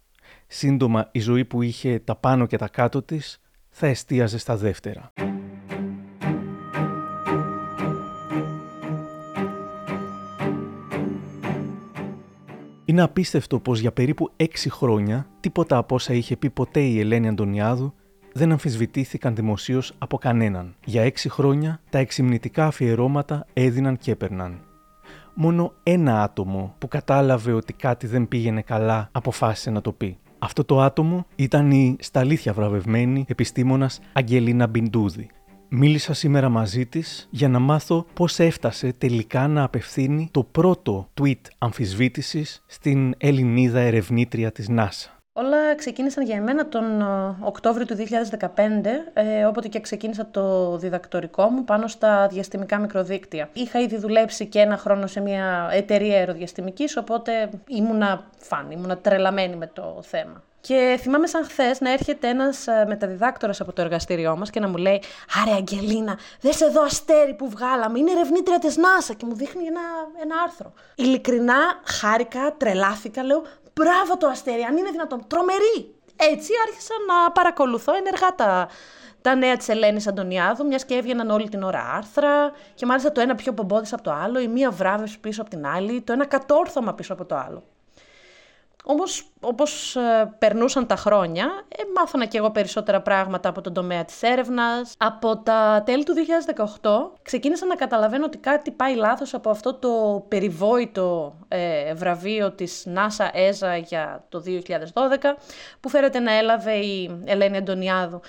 Σύντομα 0.46 1.08
η 1.12 1.20
ζωή 1.20 1.44
που 1.44 1.62
είχε 1.62 1.98
τα 1.98 2.16
πάνω 2.16 2.46
και 2.46 2.56
τα 2.56 2.68
κάτω 2.68 3.02
της 3.02 3.40
θα 3.70 3.86
εστίαζε 3.86 4.38
στα 4.38 4.56
δεύτερα. 4.56 5.12
Είναι 12.84 13.02
απίστευτο 13.02 13.60
πως 13.60 13.80
για 13.80 13.92
περίπου 13.92 14.32
έξι 14.36 14.70
χρόνια 14.70 15.26
τίποτα 15.40 15.76
από 15.76 15.94
όσα 15.94 16.12
είχε 16.12 16.36
πει 16.36 16.50
ποτέ 16.50 16.80
η 16.80 17.00
Ελένη 17.00 17.28
Αντωνιάδου 17.28 17.94
δεν 18.34 18.52
αμφισβητήθηκαν 18.52 19.34
δημοσίως 19.34 19.94
από 19.98 20.18
κανέναν. 20.18 20.74
Για 20.84 21.02
έξι 21.02 21.28
χρόνια 21.28 21.80
τα 21.90 21.98
εξυμνητικά 21.98 22.66
αφιερώματα 22.66 23.46
έδιναν 23.52 23.96
και 23.96 24.10
έπαιρναν 24.10 24.60
μόνο 25.34 25.72
ένα 25.82 26.22
άτομο 26.22 26.74
που 26.78 26.88
κατάλαβε 26.88 27.52
ότι 27.52 27.72
κάτι 27.72 28.06
δεν 28.06 28.28
πήγαινε 28.28 28.62
καλά 28.62 29.08
αποφάσισε 29.12 29.70
να 29.70 29.80
το 29.80 29.92
πει. 29.92 30.18
Αυτό 30.38 30.64
το 30.64 30.80
άτομο 30.80 31.26
ήταν 31.36 31.70
η 31.70 31.96
στα 32.00 32.20
αλήθεια 32.20 32.52
βραβευμένη 32.52 33.24
επιστήμονας 33.28 34.00
Αγγελίνα 34.12 34.66
Μπιντούδη. 34.66 35.30
Μίλησα 35.68 36.14
σήμερα 36.14 36.48
μαζί 36.48 36.86
της 36.86 37.28
για 37.30 37.48
να 37.48 37.58
μάθω 37.58 38.06
πώς 38.14 38.38
έφτασε 38.38 38.92
τελικά 38.98 39.48
να 39.48 39.62
απευθύνει 39.62 40.28
το 40.30 40.42
πρώτο 40.42 41.08
tweet 41.20 41.40
αμφισβήτησης 41.58 42.62
στην 42.66 43.14
Ελληνίδα 43.18 43.80
ερευνήτρια 43.80 44.52
της 44.52 44.68
NASA. 44.70 45.13
Όλα 45.36 45.74
ξεκίνησαν 45.74 46.24
για 46.24 46.36
εμένα 46.36 46.68
τον 46.68 47.00
ε, 47.00 47.36
Οκτώβριο 47.40 47.86
του 47.86 47.96
2015, 48.40 48.48
ε, 49.12 49.44
όποτε 49.44 49.68
και 49.68 49.80
ξεκίνησα 49.80 50.26
το 50.30 50.76
διδακτορικό 50.76 51.48
μου 51.48 51.64
πάνω 51.64 51.86
στα 51.86 52.26
διαστημικά 52.26 52.78
μικροδίκτυα. 52.78 53.48
Είχα 53.52 53.80
ήδη 53.80 53.96
δουλέψει 53.96 54.46
και 54.46 54.58
ένα 54.58 54.76
χρόνο 54.76 55.06
σε 55.06 55.20
μια 55.20 55.68
εταιρεία 55.72 56.16
αεροδιαστημικής, 56.16 56.96
οπότε 56.96 57.50
ήμουνα 57.66 58.24
φαν, 58.38 58.70
ήμουνα 58.70 58.98
τρελαμένη 58.98 59.56
με 59.56 59.66
το 59.66 60.02
θέμα. 60.02 60.42
Και 60.60 60.98
θυμάμαι 61.00 61.26
σαν 61.26 61.44
χθες 61.44 61.80
να 61.80 61.92
έρχεται 61.92 62.28
ένας 62.28 62.66
ε, 62.66 62.84
μεταδιδάκτορας 62.88 63.60
από 63.60 63.72
το 63.72 63.82
εργαστήριό 63.82 64.36
μας 64.36 64.50
και 64.50 64.60
να 64.60 64.68
μου 64.68 64.76
λέει: 64.76 65.02
Άρε, 65.42 65.54
Αγγελίνα, 65.54 66.18
δες 66.40 66.60
εδώ 66.60 66.82
αστέρι 66.82 67.34
που 67.34 67.48
βγάλαμε. 67.48 67.98
Είναι 67.98 68.10
ερευνήτρια 68.10 68.58
της 68.58 68.76
NASA 68.76 69.14
και 69.16 69.26
μου 69.26 69.34
δείχνει 69.34 69.64
ένα, 69.66 69.80
ένα 70.22 70.34
άρθρο. 70.44 70.72
Ειλικρινά 70.94 71.56
χάρηκα, 71.84 72.54
τρελάθηκα, 72.56 73.22
λέω: 73.22 73.42
Μπράβο 73.74 74.16
το 74.16 74.26
αστέρι, 74.26 74.62
αν 74.62 74.76
είναι 74.76 74.90
δυνατόν. 74.90 75.26
Τρομερή! 75.26 75.94
Έτσι 76.16 76.52
άρχισα 76.68 76.94
να 77.06 77.32
παρακολουθώ 77.32 77.94
ενεργά 77.94 78.34
τα, 78.34 78.68
τα 79.20 79.34
νέα 79.34 79.56
της 79.56 79.68
Ελένης 79.68 80.06
Αντωνιάδου, 80.06 80.66
μιας 80.66 80.84
και 80.84 80.94
έβγαιναν 80.94 81.30
όλη 81.30 81.48
την 81.48 81.62
ώρα 81.62 81.92
άρθρα 81.96 82.52
και 82.74 82.86
μάλιστα 82.86 83.12
το 83.12 83.20
ένα 83.20 83.34
πιο 83.34 83.52
πομπόδι 83.52 83.88
από 83.92 84.02
το 84.02 84.12
άλλο, 84.12 84.40
η 84.40 84.48
μία 84.48 84.70
βράβευση 84.70 85.20
πίσω 85.20 85.40
από 85.40 85.50
την 85.50 85.66
άλλη, 85.66 86.00
το 86.00 86.12
ένα 86.12 86.26
κατόρθωμα 86.26 86.94
πίσω 86.94 87.12
από 87.12 87.24
το 87.24 87.36
άλλο. 87.36 87.62
Όμως, 88.86 89.26
όπως 89.40 89.96
ε, 89.96 90.34
περνούσαν 90.38 90.86
τα 90.86 90.96
χρόνια, 90.96 91.64
ε, 91.68 91.82
μάθανα 91.96 92.26
και 92.26 92.38
εγώ 92.38 92.50
περισσότερα 92.50 93.00
πράγματα 93.00 93.48
από 93.48 93.60
τον 93.60 93.72
τομέα 93.72 94.04
της 94.04 94.22
έρευνας. 94.22 94.94
Από 94.98 95.36
τα 95.36 95.82
τέλη 95.86 96.04
του 96.04 96.14
2018 96.80 97.18
ξεκίνησα 97.22 97.66
να 97.66 97.74
καταλαβαίνω 97.74 98.24
ότι 98.24 98.38
κάτι 98.38 98.70
πάει 98.70 98.94
λάθος 98.94 99.34
από 99.34 99.50
αυτό 99.50 99.74
το 99.74 100.24
περιβόητο 100.28 101.36
ε, 101.48 101.94
βραβείο 101.94 102.52
της 102.52 102.86
NASA 102.94 103.36
ESA 103.36 103.82
για 103.86 104.24
το 104.28 104.42
2012, 104.46 104.80
που 105.80 105.88
φέρεται 105.88 106.18
να 106.18 106.32
έλαβε 106.32 106.72
η 106.72 107.20
Ελένη 107.24 107.56
Αντωνιάδου. 107.56 108.20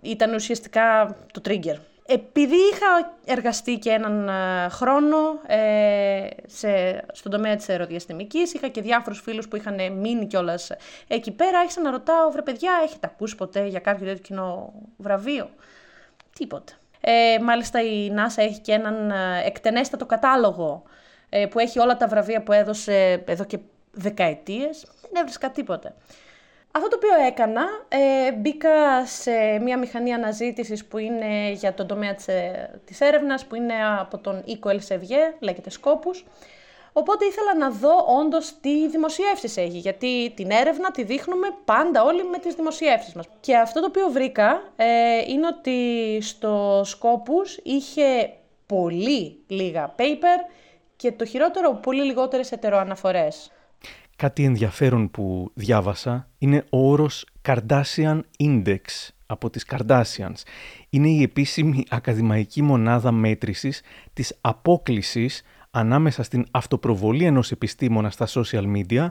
Ήταν 0.00 0.34
ουσιαστικά 0.34 1.16
το 1.32 1.40
trigger 1.48 1.91
επειδή 2.06 2.56
είχα 2.56 3.16
εργαστεί 3.24 3.78
και 3.78 3.90
έναν 3.90 4.28
ε, 4.28 4.68
χρόνο 4.68 5.16
ε, 5.46 6.26
σε, 6.46 7.04
στον 7.12 7.32
τομέα 7.32 7.56
της 7.56 7.68
αεροδιαστημικής, 7.68 8.54
είχα 8.54 8.68
και 8.68 8.80
διάφορους 8.80 9.20
φίλους 9.20 9.48
που 9.48 9.56
είχαν 9.56 9.92
μείνει 9.92 10.26
κιόλας 10.26 10.70
εκεί 11.08 11.30
πέρα, 11.30 11.58
άρχισα 11.58 11.80
να 11.80 11.90
ρωτάω, 11.90 12.30
βρε 12.30 12.42
παιδιά, 12.42 12.72
έχετε 12.84 13.06
ακούσει 13.06 13.36
ποτέ 13.36 13.66
για 13.66 13.80
κάποιο 13.80 14.06
τέτοιο 14.06 14.22
κοινό 14.22 14.72
βραβείο; 14.96 15.50
Τίποτα. 16.32 16.72
Ε, 17.00 17.38
μάλιστα 17.42 17.82
η 17.82 18.12
NASA 18.16 18.36
έχει 18.36 18.60
και 18.60 18.72
έναν 18.72 19.10
ε, 19.10 19.42
εκτενέστατο 19.44 20.06
κατάλογο 20.06 20.82
ε, 21.28 21.46
που 21.46 21.58
έχει 21.58 21.78
όλα 21.78 21.96
τα 21.96 22.06
βραβεία 22.06 22.42
που 22.42 22.52
έδωσε 22.52 23.22
εδώ 23.26 23.44
και 23.44 23.58
δεκαετίες. 23.92 24.86
Δεν 25.00 25.10
έβρισκα 25.20 25.50
τίποτα. 25.50 25.94
Αυτό 26.74 26.88
το 26.88 26.96
οποίο 26.96 27.26
έκανα, 27.26 27.62
ε, 27.88 28.32
μπήκα 28.32 29.06
σε 29.06 29.58
μια 29.62 29.78
μηχανή 29.78 30.12
αναζήτησης 30.12 30.84
που 30.84 30.98
είναι 30.98 31.50
για 31.50 31.74
τον 31.74 31.86
τομέα 31.86 32.14
της, 32.14 32.28
ε, 32.28 32.80
της 32.84 33.00
έρευνας, 33.00 33.46
που 33.46 33.54
είναι 33.54 33.74
από 34.00 34.18
τον 34.18 34.42
Οίκο 34.44 34.68
Ελσεβιέ, 34.68 35.34
λέγεται 35.40 35.70
Σκόπους. 35.70 36.24
Οπότε 36.92 37.24
ήθελα 37.24 37.54
να 37.54 37.70
δω 37.70 38.06
όντως 38.20 38.54
τι 38.60 38.88
δημοσιεύσεις 38.88 39.56
έχει, 39.56 39.78
γιατί 39.78 40.32
την 40.36 40.50
έρευνα 40.50 40.90
τη 40.90 41.02
δείχνουμε 41.02 41.46
πάντα 41.64 42.04
όλοι 42.04 42.24
με 42.24 42.38
τις 42.38 42.54
δημοσιεύσεις 42.54 43.14
μας. 43.14 43.26
Και 43.40 43.56
αυτό 43.56 43.80
το 43.80 43.86
οποίο 43.86 44.08
βρήκα 44.08 44.62
ε, 44.76 44.86
είναι 45.26 45.46
ότι 45.46 46.18
στο 46.22 46.82
Σκόπους 46.84 47.56
είχε 47.62 48.32
πολύ 48.66 49.44
λίγα 49.46 49.94
paper 49.98 50.50
και 50.96 51.12
το 51.12 51.24
χειρότερο 51.24 51.74
πολύ 51.74 52.02
λιγότερες 52.02 52.52
ετεροαναφορές. 52.52 53.52
Κάτι 54.22 54.44
ενδιαφέρον 54.44 55.10
που 55.10 55.50
διάβασα 55.54 56.28
είναι 56.38 56.64
ο 56.70 56.90
όρος 56.90 57.26
Kardashian 57.42 58.20
Index 58.38 58.76
από 59.26 59.50
τις 59.50 59.66
Kardashians. 59.70 60.42
Είναι 60.90 61.08
η 61.08 61.22
επίσημη 61.22 61.84
ακαδημαϊκή 61.88 62.62
μονάδα 62.62 63.12
μέτρησης 63.12 63.82
της 64.12 64.38
απόκλησης 64.40 65.42
ανάμεσα 65.70 66.22
στην 66.22 66.46
αυτοπροβολή 66.50 67.24
ενός 67.24 67.50
επιστήμονα 67.50 68.10
στα 68.10 68.28
social 68.28 68.64
media 68.76 69.06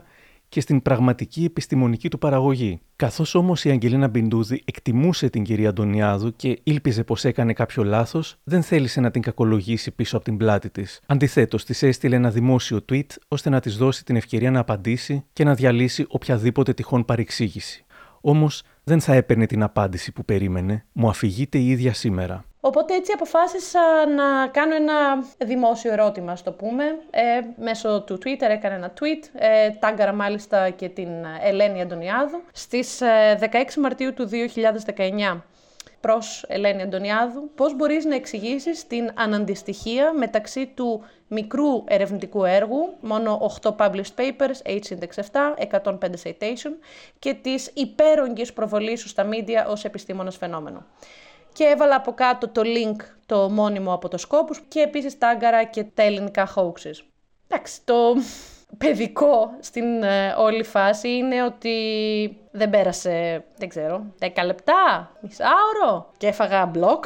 και 0.52 0.60
στην 0.60 0.82
πραγματική 0.82 1.44
επιστημονική 1.44 2.08
του 2.10 2.18
παραγωγή. 2.18 2.80
Καθώς 2.96 3.34
όμως 3.34 3.64
η 3.64 3.70
Αγγελίνα 3.70 4.08
Μπιντούδη 4.08 4.62
εκτιμούσε 4.64 5.28
την 5.30 5.42
κυρία 5.42 5.68
Αντωνιάδου 5.68 6.36
και 6.36 6.60
ήλπιζε 6.62 7.04
πως 7.04 7.24
έκανε 7.24 7.52
κάποιο 7.52 7.84
λάθος, 7.84 8.36
δεν 8.44 8.62
θέλησε 8.62 9.00
να 9.00 9.10
την 9.10 9.22
κακολογήσει 9.22 9.90
πίσω 9.90 10.16
από 10.16 10.24
την 10.24 10.36
πλάτη 10.36 10.70
της. 10.70 11.00
Αντιθέτως, 11.06 11.64
της 11.64 11.82
έστειλε 11.82 12.16
ένα 12.16 12.30
δημόσιο 12.30 12.84
tweet 12.92 13.06
ώστε 13.28 13.50
να 13.50 13.60
της 13.60 13.76
δώσει 13.76 14.04
την 14.04 14.16
ευκαιρία 14.16 14.50
να 14.50 14.60
απαντήσει 14.60 15.24
και 15.32 15.44
να 15.44 15.54
διαλύσει 15.54 16.04
οποιαδήποτε 16.08 16.72
τυχόν 16.72 17.04
παρεξήγηση. 17.04 17.84
Όμως 18.20 18.62
δεν 18.84 19.00
θα 19.00 19.14
έπαιρνε 19.14 19.46
την 19.46 19.62
απάντηση 19.62 20.12
που 20.12 20.24
περίμενε, 20.24 20.84
μου 20.92 21.08
αφηγείται 21.08 21.58
η 21.58 21.68
ίδια 21.68 21.94
σήμερα. 21.94 22.44
Οπότε 22.64 22.94
έτσι 22.94 23.12
αποφάσισα 23.12 23.80
να 24.16 24.46
κάνω 24.46 24.74
ένα 24.74 25.24
δημόσιο 25.38 25.92
ερώτημα, 25.92 26.36
στο 26.36 26.52
πούμε. 26.52 26.84
Ε, 27.10 27.40
μέσω 27.56 28.02
του 28.02 28.18
Twitter 28.24 28.48
έκανα 28.48 28.74
ένα 28.74 28.92
tweet, 29.00 29.28
ε, 29.32 29.70
τάγκαρα 29.70 30.12
μάλιστα 30.12 30.70
και 30.70 30.88
την 30.88 31.08
Ελένη 31.42 31.80
Αντωνιάδου. 31.80 32.42
Στις 32.52 33.02
16 33.40 33.76
ε, 33.76 33.80
Μαρτίου 33.80 34.14
του 34.14 34.28
2019 35.36 35.40
προς 36.00 36.44
Ελένη 36.48 36.82
Αντωνιάδου, 36.82 37.50
πώς 37.54 37.76
μπορείς 37.76 38.04
να 38.04 38.14
εξηγήσεις 38.14 38.86
την 38.86 39.10
αναντιστοιχία 39.14 40.12
μεταξύ 40.12 40.66
του 40.66 41.04
μικρού 41.28 41.84
ερευνητικού 41.86 42.44
έργου, 42.44 42.94
μόνο 43.00 43.50
8 43.62 43.70
published 43.76 44.14
papers, 44.16 44.70
H-index 44.70 45.22
7, 45.32 45.54
105 45.70 46.16
citation, 46.22 46.72
και 47.18 47.34
της 47.34 47.70
υπέρογγης 47.74 48.52
προβολής 48.52 49.00
σου 49.00 49.08
στα 49.08 49.28
media 49.30 49.70
ως 49.70 49.84
επιστήμονας 49.84 50.36
φαινόμενο 50.36 50.86
και 51.52 51.64
έβαλα 51.64 51.96
από 51.96 52.12
κάτω 52.12 52.48
το 52.48 52.62
link 52.64 52.96
το 53.26 53.50
μόνιμο 53.50 53.92
από 53.92 54.08
το 54.08 54.18
Σκόπους 54.18 54.60
και 54.68 54.80
επίσης 54.80 55.18
τάγκαρα 55.18 55.64
και 55.64 55.84
τα 55.84 56.02
ελληνικά 56.02 56.48
hoaxes. 56.54 57.04
Εντάξει, 57.48 57.80
το 57.84 58.14
παιδικό 58.78 59.56
στην 59.60 60.02
ε, 60.02 60.34
όλη 60.38 60.62
φάση 60.62 61.08
είναι 61.08 61.44
ότι 61.44 61.76
δεν 62.50 62.70
πέρασε, 62.70 63.44
δεν 63.56 63.68
ξέρω, 63.68 64.06
10 64.20 64.28
λεπτά, 64.44 65.10
μισάωρο 65.20 66.10
και 66.16 66.26
έφαγα 66.26 66.70
blog 66.74 66.98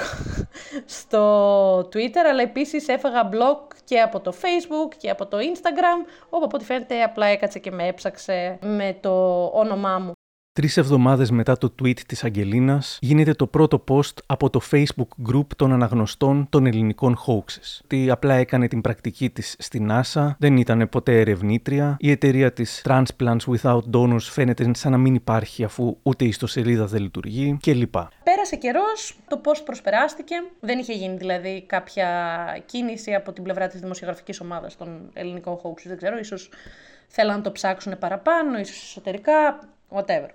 στο 0.99 1.79
Twitter, 1.79 2.25
αλλά 2.31 2.43
επίσης 2.43 2.89
έφαγα 2.89 3.29
blog 3.33 3.59
και 3.85 4.01
από 4.01 4.21
το 4.21 4.33
Facebook 4.43 4.95
και 4.97 5.11
από 5.11 5.27
το 5.27 5.37
Instagram, 5.37 6.09
όπου 6.29 6.45
από 6.45 6.57
ό,τι 6.57 6.65
φαίνεται 6.65 7.03
απλά 7.03 7.27
έκατσε 7.27 7.59
και 7.59 7.71
με 7.71 7.87
έψαξε 7.87 8.59
με 8.63 8.97
το 9.01 9.45
όνομά 9.45 9.99
μου. 9.99 10.16
Τρεις 10.57 10.77
εβδομάδες 10.77 11.31
μετά 11.31 11.59
το 11.59 11.75
tweet 11.83 12.01
της 12.01 12.25
Αγγελίνας, 12.25 12.99
γίνεται 13.01 13.33
το 13.33 13.47
πρώτο 13.47 13.85
post 13.89 14.13
από 14.27 14.51
το 14.51 14.61
Facebook 14.71 15.33
group 15.33 15.47
των 15.57 15.73
αναγνωστών 15.73 16.47
των 16.51 16.67
ελληνικών 16.67 17.19
hoaxes. 17.27 17.81
Τι 17.87 18.11
απλά 18.11 18.35
έκανε 18.35 18.69
την 18.69 18.81
πρακτική 18.81 19.31
της 19.31 19.57
στη 19.59 19.87
NASA, 19.91 20.31
δεν 20.39 20.57
ήταν 20.57 20.89
ποτέ 20.89 21.21
ερευνήτρια. 21.21 21.97
Η 22.01 22.11
εταιρεία 22.11 22.53
της 22.53 22.85
Transplants 22.89 23.39
Without 23.47 23.81
Donors 23.93 24.21
φαίνεται 24.21 24.71
σαν 24.75 24.93
να 24.93 24.99
μην 24.99 25.15
υπάρχει 25.15 25.65
αφού 25.65 25.97
ούτε 26.03 26.25
η 26.25 26.29
ιστοσελίδα 26.29 26.87
δεν 26.87 27.03
λειτουργεί 27.03 27.59
κλπ. 27.63 27.95
Πέρασε 28.25 28.57
καιρός, 28.57 29.19
το 29.29 29.41
post 29.45 29.63
προσπεράστηκε. 29.65 30.35
Δεν 30.61 30.79
είχε 30.79 30.93
γίνει 30.93 31.17
δηλαδή 31.17 31.65
κάποια 31.67 32.09
κίνηση 32.67 33.15
από 33.15 33.33
την 33.33 33.43
πλευρά 33.43 33.67
της 33.69 33.81
δημοσιογραφικής 33.81 34.41
ομάδας 34.41 34.77
των 34.77 35.11
ελληνικών 35.13 35.57
hoaxes. 35.63 35.85
Δεν 35.85 35.97
ξέρω, 35.97 36.19
ίσως 36.19 36.51
θέλαν 37.09 37.37
να 37.37 37.43
το 37.43 37.53
ψάξουν 37.53 37.99
παραπάνω, 37.99 38.59
ίσως 38.59 38.83
εσωτερικά, 38.83 39.59
whatever. 39.91 40.29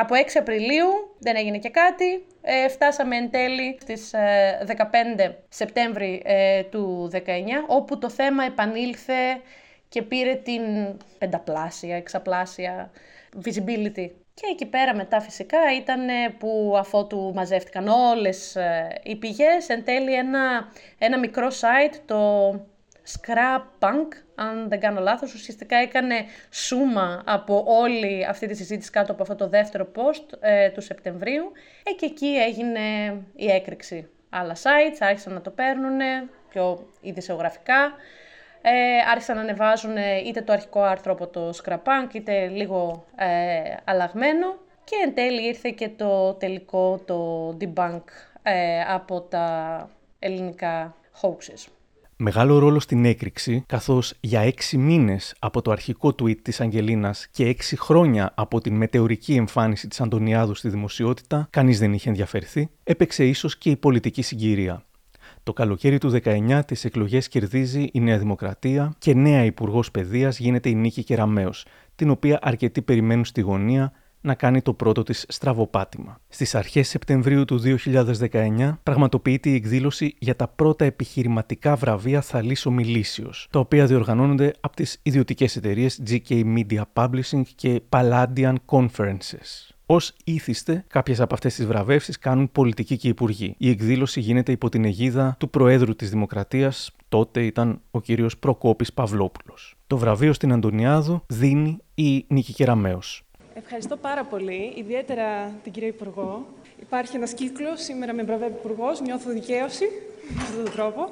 Από 0.00 0.14
6 0.14 0.18
Απριλίου 0.34 1.16
δεν 1.18 1.36
έγινε 1.36 1.58
και 1.58 1.68
κάτι. 1.68 2.26
Ε, 2.42 2.68
φτάσαμε 2.68 3.16
εν 3.16 3.30
τέλει 3.30 3.78
στις 3.80 4.10
15 4.14 4.14
ε, 5.16 5.30
Σεπτέμβρη 5.48 6.22
ε, 6.24 6.62
του 6.62 7.10
19, 7.12 7.18
όπου 7.66 7.98
το 7.98 8.10
θέμα 8.10 8.44
επανήλθε 8.44 9.40
και 9.88 10.02
πήρε 10.02 10.34
την 10.34 10.62
πενταπλάσια, 11.18 11.96
εξαπλάσια 11.96 12.90
visibility. 13.44 14.10
Και 14.34 14.46
εκεί 14.50 14.66
πέρα 14.66 14.94
μετά 14.94 15.20
φυσικά 15.20 15.58
ήταν 15.76 16.00
που 16.38 16.74
αφότου 16.78 17.32
μαζεύτηκαν 17.34 17.88
όλες 17.88 18.56
οι 19.02 19.16
πηγές, 19.16 19.68
εν 19.68 19.84
τέλει 19.84 20.14
ένα, 20.14 20.72
ένα 20.98 21.18
μικρό 21.18 21.48
site, 21.48 21.96
το 22.06 22.50
Scrap 23.12 23.62
Punk, 23.78 24.08
αν 24.34 24.68
δεν 24.68 24.80
κάνω 24.80 25.00
λάθος, 25.00 25.34
ουσιαστικά 25.34 25.76
έκανε 25.76 26.14
σούμα 26.50 27.22
από 27.26 27.64
όλη 27.66 28.26
αυτή 28.26 28.46
τη 28.46 28.54
συζήτηση 28.54 28.90
κάτω 28.90 29.12
από 29.12 29.22
αυτό 29.22 29.34
το 29.34 29.48
δεύτερο 29.48 29.88
post 29.94 30.36
ε, 30.40 30.70
του 30.70 30.80
Σεπτεμβρίου. 30.80 31.52
Ε, 31.82 31.90
και 31.90 32.06
εκεί 32.06 32.26
έγινε 32.26 32.80
η 33.34 33.50
έκρηξη. 33.50 34.08
Άλλα 34.30 34.54
sites 34.54 34.96
άρχισαν 34.98 35.32
να 35.32 35.40
το 35.40 35.50
παίρνουν 35.50 35.98
πιο 36.48 36.88
ειδησεογραφικά, 37.00 37.92
ε, 38.62 39.10
άρχισαν 39.10 39.36
να 39.36 39.42
ανεβάζουν 39.42 39.96
είτε 40.26 40.42
το 40.42 40.52
αρχικό 40.52 40.82
άρθρο 40.82 41.12
από 41.12 41.26
το 41.26 41.50
Scrapunk 41.62 42.14
είτε 42.14 42.46
λίγο 42.46 43.04
ε, 43.16 43.74
αλλαγμένο. 43.84 44.58
Και 44.84 44.96
εν 45.04 45.14
τέλει 45.14 45.46
ήρθε 45.46 45.70
και 45.70 45.88
το 45.88 46.34
τελικό, 46.34 46.98
το 47.06 47.48
debunk 47.60 48.02
ε, 48.42 48.80
από 48.80 49.20
τα 49.20 49.88
ελληνικά 50.18 50.94
hoaxes 51.22 51.77
μεγάλο 52.20 52.58
ρόλο 52.58 52.80
στην 52.80 53.04
έκρηξη, 53.04 53.64
καθώς 53.66 54.14
για 54.20 54.40
έξι 54.40 54.78
μήνες 54.78 55.34
από 55.38 55.62
το 55.62 55.70
αρχικό 55.70 56.08
tweet 56.08 56.36
της 56.42 56.60
Αγγελίνας 56.60 57.26
και 57.30 57.46
έξι 57.46 57.76
χρόνια 57.76 58.32
από 58.34 58.60
την 58.60 58.74
μετεωρική 58.76 59.34
εμφάνιση 59.34 59.88
της 59.88 60.00
Αντωνιάδου 60.00 60.54
στη 60.54 60.68
δημοσιότητα, 60.68 61.48
κανείς 61.50 61.78
δεν 61.78 61.92
είχε 61.92 62.08
ενδιαφερθεί, 62.08 62.68
έπαιξε 62.84 63.24
ίσως 63.24 63.58
και 63.58 63.70
η 63.70 63.76
πολιτική 63.76 64.22
συγκυρία. 64.22 64.82
Το 65.42 65.52
καλοκαίρι 65.52 65.98
του 65.98 66.20
19 66.24 66.60
τις 66.66 66.84
εκλογές 66.84 67.28
κερδίζει 67.28 67.88
η 67.92 68.00
Νέα 68.00 68.18
Δημοκρατία 68.18 68.94
και 68.98 69.14
νέα 69.14 69.44
Υπουργός 69.44 69.90
Παιδείας 69.90 70.38
γίνεται 70.38 70.68
η 70.68 70.74
Νίκη 70.74 71.04
Κεραμέο, 71.04 71.50
την 71.94 72.10
οποία 72.10 72.38
αρκετοί 72.42 72.82
περιμένουν 72.82 73.24
στη 73.24 73.40
γωνία 73.40 73.92
να 74.20 74.34
κάνει 74.34 74.62
το 74.62 74.72
πρώτο 74.72 75.02
της 75.02 75.24
στραβοπάτημα. 75.28 76.20
Στις 76.28 76.54
αρχές 76.54 76.88
Σεπτεμβρίου 76.88 77.44
του 77.44 77.60
2019 78.30 78.78
πραγματοποιείται 78.82 79.48
η 79.48 79.54
εκδήλωση 79.54 80.14
για 80.18 80.36
τα 80.36 80.48
πρώτα 80.48 80.84
επιχειρηματικά 80.84 81.76
βραβεία 81.76 82.20
Θαλής 82.20 82.66
Ομιλήσεως, 82.66 83.48
τα 83.50 83.58
οποία 83.58 83.86
διοργανώνονται 83.86 84.52
από 84.60 84.76
τις 84.76 84.98
ιδιωτικές 85.02 85.56
εταιρείες 85.56 86.02
GK 86.10 86.56
Media 86.56 86.82
Publishing 86.92 87.42
και 87.54 87.82
Palladian 87.88 88.54
Conferences. 88.66 89.72
Ω 89.90 89.96
ήθιστε, 90.24 90.84
κάποιες 90.88 91.20
από 91.20 91.34
αυτές 91.34 91.54
τις 91.54 91.66
βραβεύσεις 91.66 92.18
κάνουν 92.18 92.52
πολιτικοί 92.52 92.96
και 92.96 93.08
υπουργοί. 93.08 93.54
Η 93.58 93.70
εκδήλωση 93.70 94.20
γίνεται 94.20 94.52
υπό 94.52 94.68
την 94.68 94.84
αιγίδα 94.84 95.36
του 95.38 95.50
Προέδρου 95.50 95.96
της 95.96 96.10
Δημοκρατίας, 96.10 96.90
τότε 97.08 97.44
ήταν 97.44 97.80
ο 97.90 98.00
κύριος 98.00 98.38
Προκόπης 98.38 98.92
Παυλόπουλος. 98.92 99.74
Το 99.86 99.96
βραβείο 99.96 100.32
στην 100.32 100.52
Αντωνιάδου 100.52 101.22
δίνει 101.26 101.78
η 101.94 102.24
Νίκη 102.28 102.52
Κεραμέως. 102.52 103.27
Ευχαριστώ 103.62 103.96
πάρα 103.96 104.24
πολύ, 104.24 104.72
ιδιαίτερα 104.76 105.52
την 105.62 105.72
κυρία 105.72 105.88
Υπουργό. 105.88 106.46
Υπάρχει 106.80 107.16
ένας 107.16 107.32
κύκλος, 107.32 107.82
σήμερα 107.82 108.12
με 108.12 108.22
βραβεύει 108.22 108.54
Υπουργός, 108.64 109.00
νιώθω 109.00 109.30
δικαίωση 109.30 109.84
με 110.34 110.42
αυτόν 110.42 110.64
τον 110.64 110.72
τρόπο. 110.72 111.08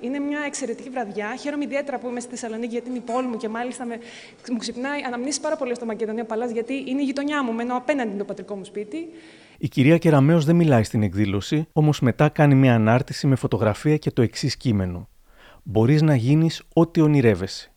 Είναι 0.00 0.18
μια 0.18 0.40
εξαιρετική 0.46 0.90
βραδιά. 0.90 1.36
Χαίρομαι 1.36 1.64
ιδιαίτερα 1.64 1.98
που 1.98 2.08
είμαι 2.08 2.20
στη 2.20 2.30
Θεσσαλονίκη 2.30 2.72
γιατί 2.72 2.88
είναι 2.88 2.98
η 2.98 3.00
πόλη 3.00 3.26
μου 3.26 3.36
και 3.36 3.48
μάλιστα 3.48 3.84
με, 3.84 3.98
μου 4.50 4.56
ξυπνάει 4.56 5.02
αναμνήσει 5.02 5.40
πάρα 5.40 5.56
πολύ 5.56 5.74
στο 5.74 5.84
Μακεδονία 5.84 6.24
Παλά 6.24 6.46
γιατί 6.46 6.84
είναι 6.86 7.00
η 7.02 7.04
γειτονιά 7.04 7.44
μου. 7.44 7.52
Μένω 7.52 7.76
απέναντι 7.76 8.18
το 8.18 8.24
πατρικό 8.24 8.54
μου 8.54 8.64
σπίτι. 8.64 9.08
Η 9.58 9.68
κυρία 9.68 9.98
Κεραμέως 9.98 10.44
δεν 10.44 10.56
μιλάει 10.56 10.82
στην 10.82 11.02
εκδήλωση, 11.02 11.66
όμως 11.72 12.00
μετά 12.00 12.28
κάνει 12.28 12.54
μια 12.54 12.74
ανάρτηση 12.74 13.26
με 13.26 13.36
φωτογραφία 13.36 13.96
και 13.96 14.10
το 14.10 14.22
εξής 14.22 14.56
κείμενο. 14.56 15.08
Μπορείς 15.62 16.02
να 16.02 16.14
γίνεις 16.14 16.62
ό,τι 16.72 17.00
ονειρεύεσαι 17.00 17.72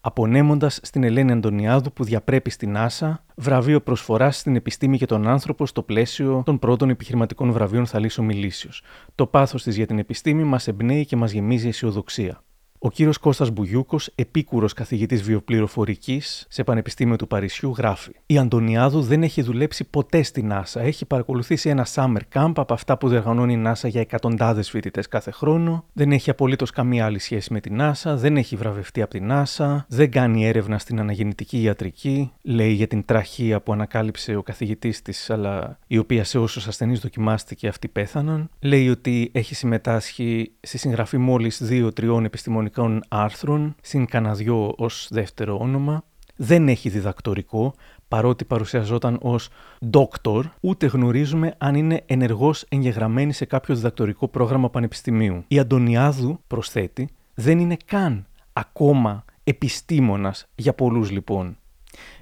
απονέμοντας 0.00 0.80
στην 0.82 1.04
Ελένη 1.04 1.32
Αντωνιάδου 1.32 1.92
που 1.92 2.04
διαπρέπει 2.04 2.50
στην 2.50 2.76
ΆΣΑ 2.76 3.24
βραβείο 3.34 3.80
προσφοράς 3.80 4.38
στην 4.38 4.56
επιστήμη 4.56 4.98
και 4.98 5.06
τον 5.06 5.26
άνθρωπο 5.26 5.66
στο 5.66 5.82
πλαίσιο 5.82 6.42
των 6.44 6.58
πρώτων 6.58 6.90
επιχειρηματικών 6.90 7.52
βραβείων 7.52 7.86
Θαλή 7.86 8.10
Ομιλήσεω. 8.18 8.70
Το 9.14 9.26
πάθος 9.26 9.62
της 9.62 9.76
για 9.76 9.86
την 9.86 9.98
επιστήμη 9.98 10.44
μας 10.44 10.68
εμπνέει 10.68 11.04
και 11.04 11.16
μας 11.16 11.32
γεμίζει 11.32 11.68
αισιοδοξία. 11.68 12.42
Ο 12.80 12.90
κύριος 12.90 13.18
Κώστας 13.18 13.50
Μπουγιούκος, 13.50 14.10
επίκουρος 14.14 14.72
καθηγητής 14.72 15.22
βιοπληροφορικής 15.22 16.46
σε 16.48 16.64
Πανεπιστήμιο 16.64 17.16
του 17.16 17.26
Παρισιού, 17.26 17.74
γράφει: 17.76 18.10
Η 18.26 18.38
Αντωνιάδου 18.38 19.00
δεν 19.00 19.22
έχει 19.22 19.42
δουλέψει 19.42 19.84
ποτέ 19.84 20.22
στη 20.22 20.48
NASA. 20.50 20.80
Έχει 20.80 21.04
παρακολουθήσει 21.04 21.68
ένα 21.68 21.86
summer 21.94 22.20
camp 22.32 22.52
από 22.56 22.74
αυτά 22.74 22.98
που 22.98 23.08
διοργανώνει 23.08 23.52
η 23.52 23.62
NASA 23.66 23.88
για 23.88 24.00
εκατοντάδες 24.00 24.70
φοιτητές 24.70 25.08
κάθε 25.08 25.30
χρόνο. 25.30 25.84
Δεν 25.92 26.12
έχει 26.12 26.30
απολύτως 26.30 26.70
καμία 26.70 27.04
άλλη 27.04 27.18
σχέση 27.18 27.52
με 27.52 27.60
την 27.60 27.78
NASA. 27.80 28.14
Δεν 28.14 28.36
έχει 28.36 28.56
βραβευτεί 28.56 29.02
από 29.02 29.10
την 29.10 29.28
NASA. 29.30 29.84
Δεν 29.88 30.10
κάνει 30.10 30.46
έρευνα 30.46 30.78
στην 30.78 31.00
αναγεννητική 31.00 31.62
ιατρική. 31.62 32.32
Λέει 32.42 32.72
για 32.72 32.86
την 32.86 33.04
τραχία 33.04 33.60
που 33.60 33.72
ανακάλυψε 33.72 34.34
ο 34.34 34.42
καθηγητής 34.42 35.02
της, 35.02 35.30
αλλά 35.30 35.78
η 35.86 35.98
οποία 35.98 36.24
σε 36.24 36.38
όσους 36.38 36.66
ασθενείς 36.66 37.00
δοκιμάστηκε 37.00 37.68
αυτοί 37.68 37.88
πέθαναν. 37.88 38.50
Λέει 38.60 38.88
ότι 38.88 39.30
έχει 39.32 39.54
συμμετάσχει 39.54 40.52
στη 40.60 40.78
συγγραφή 40.78 41.18
μόλις 41.18 41.62
δύο-τριών 41.62 42.24
επιστημονικών 42.24 42.66
άρθρων, 43.08 43.74
συν 43.82 44.06
καναδιό 44.06 44.74
ως 44.76 45.08
δεύτερο 45.10 45.58
όνομα. 45.60 46.04
Δεν 46.36 46.68
έχει 46.68 46.88
διδακτορικό, 46.88 47.74
παρότι 48.08 48.44
παρουσιαζόταν 48.44 49.18
ως 49.22 49.48
doctor, 49.90 50.42
ούτε 50.60 50.86
γνωρίζουμε 50.86 51.54
αν 51.58 51.74
είναι 51.74 52.02
ενεργός 52.06 52.64
εγγεγραμμένη 52.68 53.32
σε 53.32 53.44
κάποιο 53.44 53.74
διδακτορικό 53.74 54.28
πρόγραμμα 54.28 54.70
πανεπιστημίου. 54.70 55.44
Η 55.48 55.58
Αντωνιάδου, 55.58 56.40
προσθέτει, 56.46 57.08
δεν 57.34 57.58
είναι 57.58 57.76
καν 57.84 58.26
ακόμα 58.52 59.24
επιστήμονας 59.44 60.46
για 60.54 60.72
πολλούς 60.72 61.10
λοιπόν. 61.10 61.56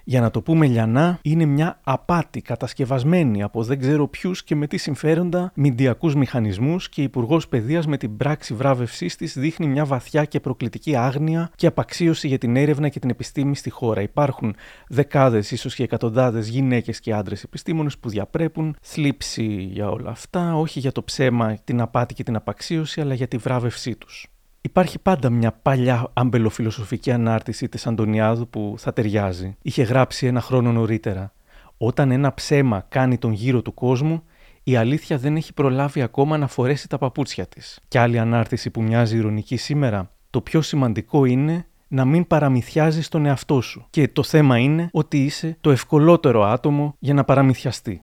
Για 0.08 0.20
να 0.20 0.30
το 0.30 0.42
πούμε 0.42 0.66
λιανά, 0.66 1.18
είναι 1.22 1.44
μια 1.44 1.80
απάτη 1.84 2.40
κατασκευασμένη 2.40 3.42
από 3.42 3.62
δεν 3.62 3.80
ξέρω 3.80 4.08
ποιους 4.08 4.44
και 4.44 4.54
με 4.54 4.66
τι 4.66 4.76
συμφέροντα 4.76 5.52
μηντιακούς 5.54 6.14
μηχανισμούς 6.14 6.88
και 6.88 7.00
η 7.00 7.04
Υπουργός 7.04 7.48
Παιδείας 7.48 7.86
με 7.86 7.96
την 7.96 8.16
πράξη 8.16 8.54
βράβευσή 8.54 9.06
της 9.06 9.38
δείχνει 9.38 9.66
μια 9.66 9.84
βαθιά 9.84 10.24
και 10.24 10.40
προκλητική 10.40 10.96
άγνοια 10.96 11.50
και 11.54 11.66
απαξίωση 11.66 12.28
για 12.28 12.38
την 12.38 12.56
έρευνα 12.56 12.88
και 12.88 12.98
την 12.98 13.10
επιστήμη 13.10 13.56
στη 13.56 13.70
χώρα. 13.70 14.02
Υπάρχουν 14.02 14.54
δεκάδες, 14.88 15.50
ίσως 15.50 15.74
και 15.74 15.82
εκατοντάδες 15.82 16.48
γυναίκες 16.48 17.00
και 17.00 17.12
άντρες 17.12 17.42
επιστήμονες 17.42 17.98
που 17.98 18.08
διαπρέπουν 18.08 18.76
θλίψη 18.80 19.68
για 19.72 19.88
όλα 19.88 20.10
αυτά, 20.10 20.56
όχι 20.56 20.78
για 20.78 20.92
το 20.92 21.02
ψέμα, 21.02 21.56
την 21.64 21.80
απάτη 21.80 22.14
και 22.14 22.22
την 22.22 22.36
απαξίωση, 22.36 23.00
αλλά 23.00 23.14
για 23.14 23.28
τη 23.28 23.36
βράβευσή 23.36 23.96
τους. 23.96 24.30
Υπάρχει 24.66 24.98
πάντα 24.98 25.30
μια 25.30 25.52
παλιά 25.52 26.10
αμπελοφιλοσοφική 26.12 27.12
ανάρτηση 27.12 27.68
της 27.68 27.86
Αντωνιάδου 27.86 28.48
που 28.48 28.74
θα 28.78 28.92
ταιριάζει. 28.92 29.56
Είχε 29.62 29.82
γράψει 29.82 30.26
ένα 30.26 30.40
χρόνο 30.40 30.72
νωρίτερα. 30.72 31.32
Όταν 31.76 32.10
ένα 32.10 32.34
ψέμα 32.34 32.84
κάνει 32.88 33.18
τον 33.18 33.32
γύρο 33.32 33.62
του 33.62 33.74
κόσμου, 33.74 34.22
η 34.62 34.76
αλήθεια 34.76 35.18
δεν 35.18 35.36
έχει 35.36 35.52
προλάβει 35.54 36.02
ακόμα 36.02 36.38
να 36.38 36.46
φορέσει 36.46 36.88
τα 36.88 36.98
παπούτσια 36.98 37.46
της. 37.46 37.80
Και 37.88 37.98
άλλη 37.98 38.18
ανάρτηση 38.18 38.70
που 38.70 38.82
μοιάζει 38.82 39.16
ηρωνική 39.16 39.56
σήμερα. 39.56 40.10
Το 40.30 40.40
πιο 40.40 40.60
σημαντικό 40.60 41.24
είναι 41.24 41.66
να 41.88 42.04
μην 42.04 42.26
παραμυθιάζεις 42.26 43.08
τον 43.08 43.26
εαυτό 43.26 43.60
σου. 43.60 43.86
Και 43.90 44.08
το 44.08 44.22
θέμα 44.22 44.58
είναι 44.58 44.88
ότι 44.92 45.24
είσαι 45.24 45.56
το 45.60 45.70
ευκολότερο 45.70 46.44
άτομο 46.44 46.96
για 46.98 47.14
να 47.14 47.24
παραμυθιαστεί. 47.24 48.00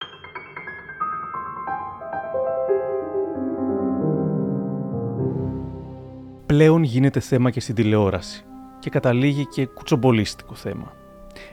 Πλέον 6.49 6.83
γίνεται 6.83 7.19
θέμα 7.19 7.49
και 7.49 7.59
στην 7.59 7.75
τηλεόραση 7.75 8.43
και 8.79 8.89
καταλήγει 8.89 9.45
και 9.45 9.65
κουτσομπολίστικο 9.65 10.55
θέμα. 10.55 10.93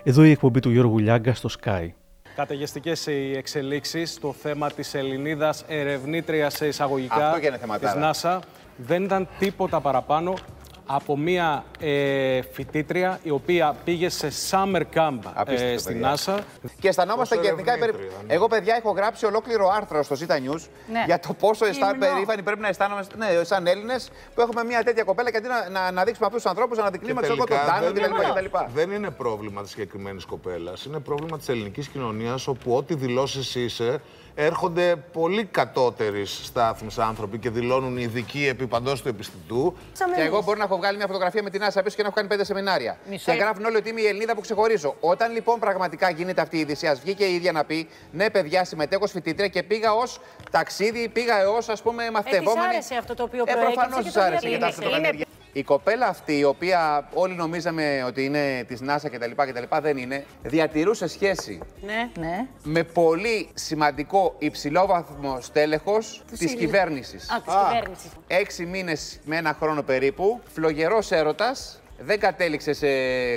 Εδώ 0.03 0.25
η 0.25 0.31
εκπομπή 0.31 0.61
του 0.61 0.71
Γιώργου 0.71 0.99
Λιάγκα 0.99 1.35
στο 1.35 1.49
Sky. 1.61 1.89
Καταιγεστικές 2.37 3.07
οι 3.07 3.33
εξελίξεις 3.37 4.13
στο 4.13 4.33
θέμα 4.33 4.71
της 4.71 4.95
Ελληνίδας 4.95 5.65
ερευνήτριας 5.69 6.55
σε 6.55 6.67
εισαγωγικά 6.67 7.39
της 7.81 7.93
NASA. 7.95 8.39
Δεν 8.77 9.05
ήταν 9.05 9.29
τίποτα 9.39 9.81
παραπάνω 9.81 10.35
από 10.87 11.17
μία 11.17 11.65
ε, 11.81 12.43
φοιτήτρια 12.53 13.21
η 13.23 13.31
οποία 13.31 13.77
πήγε 13.85 14.09
σε 14.09 14.29
summer 14.51 14.83
camp 14.95 15.19
ε, 15.47 15.77
στην 15.77 16.05
NASA. 16.05 16.39
Και 16.81 16.89
αισθανόμαστε 16.89 17.37
και 17.37 17.49
εθνικά 17.49 17.77
υπερήφανοι. 17.77 18.09
Εγώ, 18.27 18.47
παιδιά, 18.47 18.75
έχω 18.77 18.91
γράψει 18.91 19.27
ολόκληρο 19.27 19.69
άρθρο 19.69 20.03
στο 20.03 20.17
Zeta 20.21 20.33
News 20.33 20.61
ναι. 20.93 21.03
για 21.07 21.19
το 21.19 21.35
πόσο 21.35 21.65
περήφανοι 21.99 22.43
πρέπει 22.43 22.61
να 22.61 22.69
αισθάνομαστε 22.69 23.17
ναι, 23.17 23.45
σαν 23.45 23.67
Έλληνες 23.67 24.11
που 24.35 24.41
έχουμε 24.41 24.65
μια 24.65 24.83
τέτοια 24.83 25.05
κοπέλα 25.05 25.31
και 25.31 25.37
αντί 25.37 25.49
να, 25.49 25.69
να, 25.69 25.91
να 25.91 26.05
δείξουμε 26.05 26.27
αυτούς 26.27 26.43
τους 26.43 26.51
ανθρώπους, 26.51 26.77
να 26.77 26.83
αναδεικνύουμε 26.83 27.23
ξέρω 27.23 27.37
τον 27.37 27.47
Τάνο 27.47 27.93
κτλ. 27.93 28.57
Δεν 28.75 28.91
είναι 28.91 29.11
πρόβλημα 29.11 29.63
της 29.63 29.71
συγκεκριμένης 29.71 30.25
κοπέλας. 30.25 30.85
Είναι 30.85 30.99
πρόβλημα 30.99 31.39
της 31.39 31.49
ελληνικής 31.49 31.89
κοινωνίας 31.89 32.47
όπου 32.47 32.77
ό,τι 32.77 32.95
δηλώσεις 32.95 33.55
είσαι 33.55 34.01
έρχονται 34.37 34.97
πολύ 35.13 35.45
κατώτεροι 35.45 36.27
στάθμου 36.27 36.89
άνθρωποι 36.97 37.39
και 37.39 37.51
δηλώνουν 37.51 37.97
ειδικοί 37.97 38.47
επί 38.47 38.67
παντό 38.67 38.93
του 38.93 39.09
επιστητού. 39.09 39.77
Και 40.17 40.23
εγώ 40.23 40.43
μπορώ 40.43 40.59
να 40.59 40.65
έχω 40.65 40.77
βγάλει 40.77 40.97
μια 40.97 41.07
φωτογραφία 41.07 41.43
με 41.43 41.51
την 41.51 41.65
Άσα 41.65 41.83
πίσω 41.83 41.97
και 41.97 42.03
να 42.03 42.09
έχω 42.09 42.17
κάνει 42.17 42.29
πέντε 42.29 42.45
σεμινάρια. 42.45 42.99
Μισό. 43.09 43.33
Και 43.33 43.39
γράφουν 43.39 43.65
όλοι 43.65 43.77
ότι 43.77 43.89
είμαι 43.89 44.01
η 44.01 44.07
Ελληνίδα 44.07 44.35
που 44.35 44.41
ξεχωρίζω. 44.41 44.97
Όταν 45.01 45.33
λοιπόν 45.33 45.59
πραγματικά 45.59 46.11
γίνεται 46.11 46.41
αυτή 46.41 46.57
η 46.57 46.61
είδηση, 46.61 46.87
ας 46.87 47.01
βγει 47.01 47.15
και 47.15 47.25
η 47.25 47.35
ίδια 47.35 47.53
να 47.53 47.65
πει: 47.65 47.89
Ναι, 48.11 48.31
παιδιά, 48.31 48.65
συμμετέχω 48.65 49.03
ω 49.05 49.09
φοιτήτρια 49.09 49.49
και 49.49 49.63
πήγα 49.63 49.93
ως 49.93 50.21
ταξίδι, 50.51 51.09
πήγα 51.09 51.49
ω 51.49 51.59
ας 51.67 51.83
πούμε 51.83 52.11
μαθητευόμενη. 52.11 52.67
Ε, 52.67 52.69
άρεσε 52.69 52.95
αυτό 52.95 53.15
το 53.15 53.23
οποίο 53.23 53.45
προέκυψε. 53.45 53.71
Ε, 53.71 53.89
προφανώς 53.89 54.17
άρεσε 54.17 54.49
και 54.49 54.59
τα 54.59 54.71
η 55.57 55.63
κοπέλα 55.63 56.07
αυτή, 56.07 56.39
η 56.39 56.45
οποία 56.45 57.09
όλοι 57.15 57.35
νομίζαμε 57.35 58.05
ότι 58.07 58.25
είναι 58.25 58.65
της 58.67 58.81
NASA 58.83 59.11
κτλ, 59.11 59.31
κτλ. 59.37 59.77
δεν 59.83 59.97
είναι, 59.97 60.25
διατηρούσε 60.43 61.07
σχέση 61.07 61.61
ναι. 61.81 62.11
Ναι. 62.19 62.47
με 62.63 62.83
πολύ 62.83 63.49
σημαντικό 63.55 64.35
υψηλόβαθμο 64.39 65.41
στέλεχος 65.41 66.23
της 66.39 66.55
κυβέρνησης. 66.55 67.31
Α, 67.31 67.41
της 67.41 67.55
κυβέρνησης. 67.69 68.11
Έξι 68.27 68.67
μήνες 68.67 69.19
με 69.25 69.37
ένα 69.37 69.57
χρόνο 69.61 69.83
περίπου, 69.83 70.41
φλογερός 70.55 71.11
έρωτας. 71.11 71.81
Δεν 71.99 72.21
κατέληξε 72.21 72.73
σε 72.73 72.89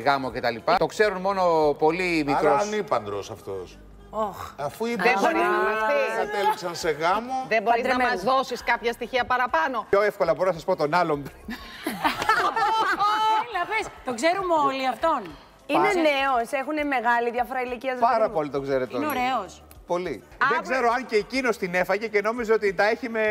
γάμο 0.06 0.32
κτλ. 0.32 0.56
Το 0.78 0.86
ξέρουν 0.86 1.22
μόνο 1.22 1.76
πολύ 1.80 2.24
μικρός. 2.26 2.46
Άρα 2.46 2.58
ανήπαντρος 2.58 3.32
αυτός. 3.32 3.78
Oh. 4.12 4.34
Αφού 4.58 4.86
είπες 4.86 5.04
δεν 5.06 5.14
μπορείς 5.20 5.42
να 5.42 6.26
κατέληξαν 6.26 6.76
σε 6.76 6.90
γάμο. 6.90 7.46
Δεν 7.48 7.64
μπορείς 7.64 7.84
να 7.84 8.00
μας 8.00 8.24
δώσεις 8.24 8.64
κάποια 8.64 8.92
στοιχεία 8.92 9.26
παραπάνω. 9.26 9.86
Πιο 9.90 10.02
εύκολα 10.02 10.34
μπορώ 10.34 10.48
να 10.48 10.54
σας 10.56 10.64
πω 10.64 10.76
τον 10.76 10.94
άλλον. 10.94 11.32
Έλα, 13.46 13.66
πες, 13.70 13.88
το 14.06 14.14
ξέρουμε 14.14 14.54
όλοι 14.66 14.88
αυτόν. 14.88 15.22
Είναι 15.66 15.92
νέος, 15.94 16.52
έχουν 16.52 16.88
μεγάλη 16.88 17.32
διαφορά 17.32 17.62
ηλικίας. 17.62 18.00
Πάρα 18.00 18.30
πολύ 18.30 18.50
το 18.50 18.62
ξέρετε. 18.62 18.96
Είναι 18.96 19.08
ωραίος. 19.08 19.64
Πολύ. 19.88 20.24
Δεν 20.50 20.62
ξέρω 20.62 20.92
αν 20.92 21.06
και 21.06 21.16
εκείνος 21.16 21.58
την 21.58 21.74
έφαγε 21.74 22.08
και 22.08 22.22
νόμιζε 22.22 22.54
ότι 22.54 22.74
τα 22.74 22.90
έχει 22.90 23.10
με. 23.10 23.24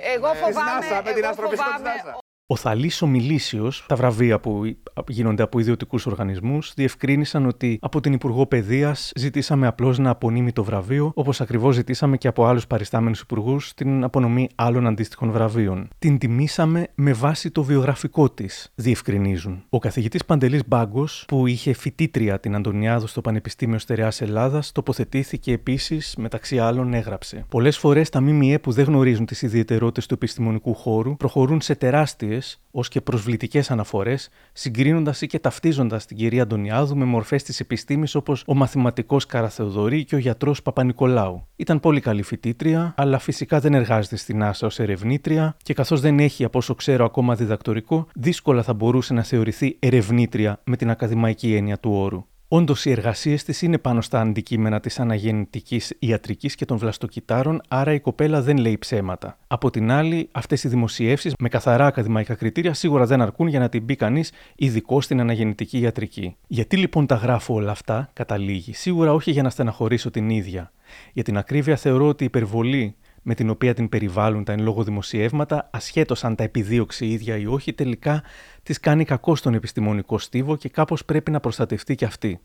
Εγώ 0.00 0.34
φοβάμαι. 0.34 1.02
με 1.04 1.12
την 1.12 1.26
αστροφυσικό 1.26 1.70
της 1.70 1.82
NASA. 1.82 2.25
Ο 2.48 2.56
Θαλής 2.56 3.02
Ομιλήσιο, 3.02 3.72
τα 3.86 3.96
βραβεία 3.96 4.40
που 4.40 4.64
γίνονται 5.08 5.42
από 5.42 5.58
ιδιωτικούς 5.58 6.06
οργανισμούς, 6.06 6.72
διευκρίνησαν 6.76 7.46
ότι 7.46 7.78
από 7.80 8.00
την 8.00 8.12
Υπουργό 8.12 8.46
Παιδείας 8.46 9.12
ζητήσαμε 9.16 9.66
απλώς 9.66 9.98
να 9.98 10.10
απονείμει 10.10 10.52
το 10.52 10.64
βραβείο, 10.64 11.10
όπως 11.14 11.40
ακριβώς 11.40 11.74
ζητήσαμε 11.74 12.16
και 12.16 12.28
από 12.28 12.46
άλλους 12.46 12.66
παριστάμενους 12.66 13.20
υπουργούς 13.20 13.74
την 13.74 14.04
απονομή 14.04 14.48
άλλων 14.54 14.86
αντίστοιχων 14.86 15.30
βραβείων. 15.30 15.88
Την 15.98 16.18
τιμήσαμε 16.18 16.86
με 16.94 17.12
βάση 17.12 17.50
το 17.50 17.62
βιογραφικό 17.62 18.30
της, 18.30 18.72
διευκρινίζουν. 18.74 19.64
Ο 19.68 19.78
καθηγητής 19.78 20.24
Παντελής 20.24 20.62
Μπάγκος, 20.66 21.24
που 21.28 21.46
είχε 21.46 21.72
φοιτήτρια 21.72 22.40
την 22.40 22.54
Αντωνιάδου 22.54 23.06
στο 23.06 23.20
Πανεπιστήμιο 23.20 23.78
Στερεάς 23.78 24.20
Ελλάδας, 24.20 24.72
τοποθετήθηκε 24.72 25.52
επίσης, 25.52 26.14
μεταξύ 26.16 26.58
άλλων, 26.58 26.94
έγραψε. 26.94 27.44
Πολλές 27.48 27.78
φορές 27.78 28.08
τα 28.08 28.20
ΜΜΕ 28.20 28.58
που 28.58 28.72
δεν 28.72 28.84
γνωρίζουν 28.84 29.26
τις 29.26 29.42
ιδιαιτερότητες 29.42 30.06
του 30.06 30.14
επιστημονικού 30.14 30.74
χώρου 30.74 31.16
προχωρούν 31.16 31.60
σε 31.60 31.74
τεράστιες 31.74 32.34
ως 32.70 32.88
και 32.88 33.00
προσβλητικές 33.00 33.70
αναφορές, 33.70 34.28
συγκρίνοντας 34.52 35.20
ή 35.20 35.26
και 35.26 35.38
ταυτίζοντας 35.38 36.06
την 36.06 36.16
κυρία 36.16 36.42
Αντωνιάδου 36.42 36.96
με 36.96 37.04
μορφές 37.04 37.42
της 37.42 37.60
επιστήμης 37.60 38.14
όπως 38.14 38.44
ο 38.46 38.54
μαθηματικός 38.54 39.26
Καραθεοδωρή 39.26 40.04
και 40.04 40.14
ο 40.14 40.18
γιατρός 40.18 40.62
Παπα-Νικολάου. 40.62 41.46
Ήταν 41.56 41.80
πολύ 41.80 42.00
καλή 42.00 42.22
φοιτήτρια, 42.22 42.94
αλλά 42.96 43.18
φυσικά 43.18 43.60
δεν 43.60 43.74
εργάζεται 43.74 44.16
στην 44.16 44.42
NASA 44.42 44.60
ως 44.62 44.78
ερευνήτρια 44.78 45.56
και 45.62 45.74
καθώς 45.74 46.00
δεν 46.00 46.18
έχει, 46.18 46.44
από 46.44 46.58
όσο 46.58 46.74
ξέρω, 46.74 47.04
ακόμα 47.04 47.34
διδακτορικό, 47.34 48.06
δύσκολα 48.14 48.62
θα 48.62 48.74
μπορούσε 48.74 49.14
να 49.14 49.22
θεωρηθεί 49.22 49.76
ερευνήτρια 49.78 50.60
με 50.64 50.76
την 50.76 50.90
ακαδημαϊκή 50.90 51.54
έννοια 51.54 51.78
του 51.78 51.92
όρου. 51.92 52.24
Όντως, 52.48 52.84
οι 52.84 52.90
εργασίες 52.90 53.44
της 53.44 53.62
είναι 53.62 53.78
πάνω 53.78 54.00
στα 54.00 54.20
αντικείμενα 54.20 54.80
της 54.80 55.00
αναγεννητικής 55.00 55.94
ιατρικής 55.98 56.54
και 56.54 56.64
των 56.64 56.76
βλαστοκυτάρων, 56.76 57.60
άρα 57.68 57.92
η 57.92 58.00
κοπέλα 58.00 58.42
δεν 58.42 58.56
λέει 58.56 58.78
ψέματα. 58.78 59.38
Από 59.46 59.70
την 59.70 59.90
άλλη, 59.90 60.28
αυτές 60.32 60.64
οι 60.64 60.68
δημοσιεύσεις 60.68 61.32
με 61.38 61.48
καθαρά 61.48 61.86
ακαδημαϊκά 61.86 62.34
κριτήρια 62.34 62.74
σίγουρα 62.74 63.06
δεν 63.06 63.20
αρκούν 63.20 63.46
για 63.46 63.58
να 63.58 63.68
την 63.68 63.82
μπει 63.82 63.96
κανείς 63.96 64.32
ειδικό 64.56 65.00
στην 65.00 65.20
αναγεννητική 65.20 65.78
ιατρική. 65.78 66.36
Γιατί 66.46 66.76
λοιπόν 66.76 67.06
τα 67.06 67.14
γράφω 67.14 67.54
όλα 67.54 67.70
αυτά, 67.70 68.10
καταλήγει, 68.12 68.74
σίγουρα 68.74 69.12
όχι 69.12 69.30
για 69.30 69.42
να 69.42 69.50
στεναχωρήσω 69.50 70.10
την 70.10 70.30
ίδια. 70.30 70.72
Για 71.12 71.22
την 71.22 71.36
ακρίβεια, 71.36 71.76
θεωρώ 71.76 72.06
ότι 72.06 72.22
η 72.22 72.26
υπερβολή 72.26 72.96
με 73.28 73.34
την 73.34 73.50
οποία 73.50 73.74
την 73.74 73.88
περιβάλλουν 73.88 74.44
τα 74.44 74.52
εν 74.52 74.60
λόγω 74.60 74.82
δημοσιεύματα, 74.82 75.68
ασχέτως 75.72 76.24
αν 76.24 76.34
τα 76.34 76.44
επιδίωξει 76.44 77.06
η 77.06 77.12
ίδια 77.12 77.36
ή 77.36 77.46
όχι, 77.46 77.72
τελικά 77.72 78.22
της 78.62 78.80
κάνει 78.80 79.04
κακό 79.04 79.36
στον 79.36 79.54
επιστημονικό 79.54 80.18
στίβο 80.18 80.56
και 80.56 80.68
κάπως 80.68 81.04
πρέπει 81.04 81.30
να 81.30 81.40
προστατευτεί 81.40 81.94
και 81.94 82.04
αυτή. 82.04 82.40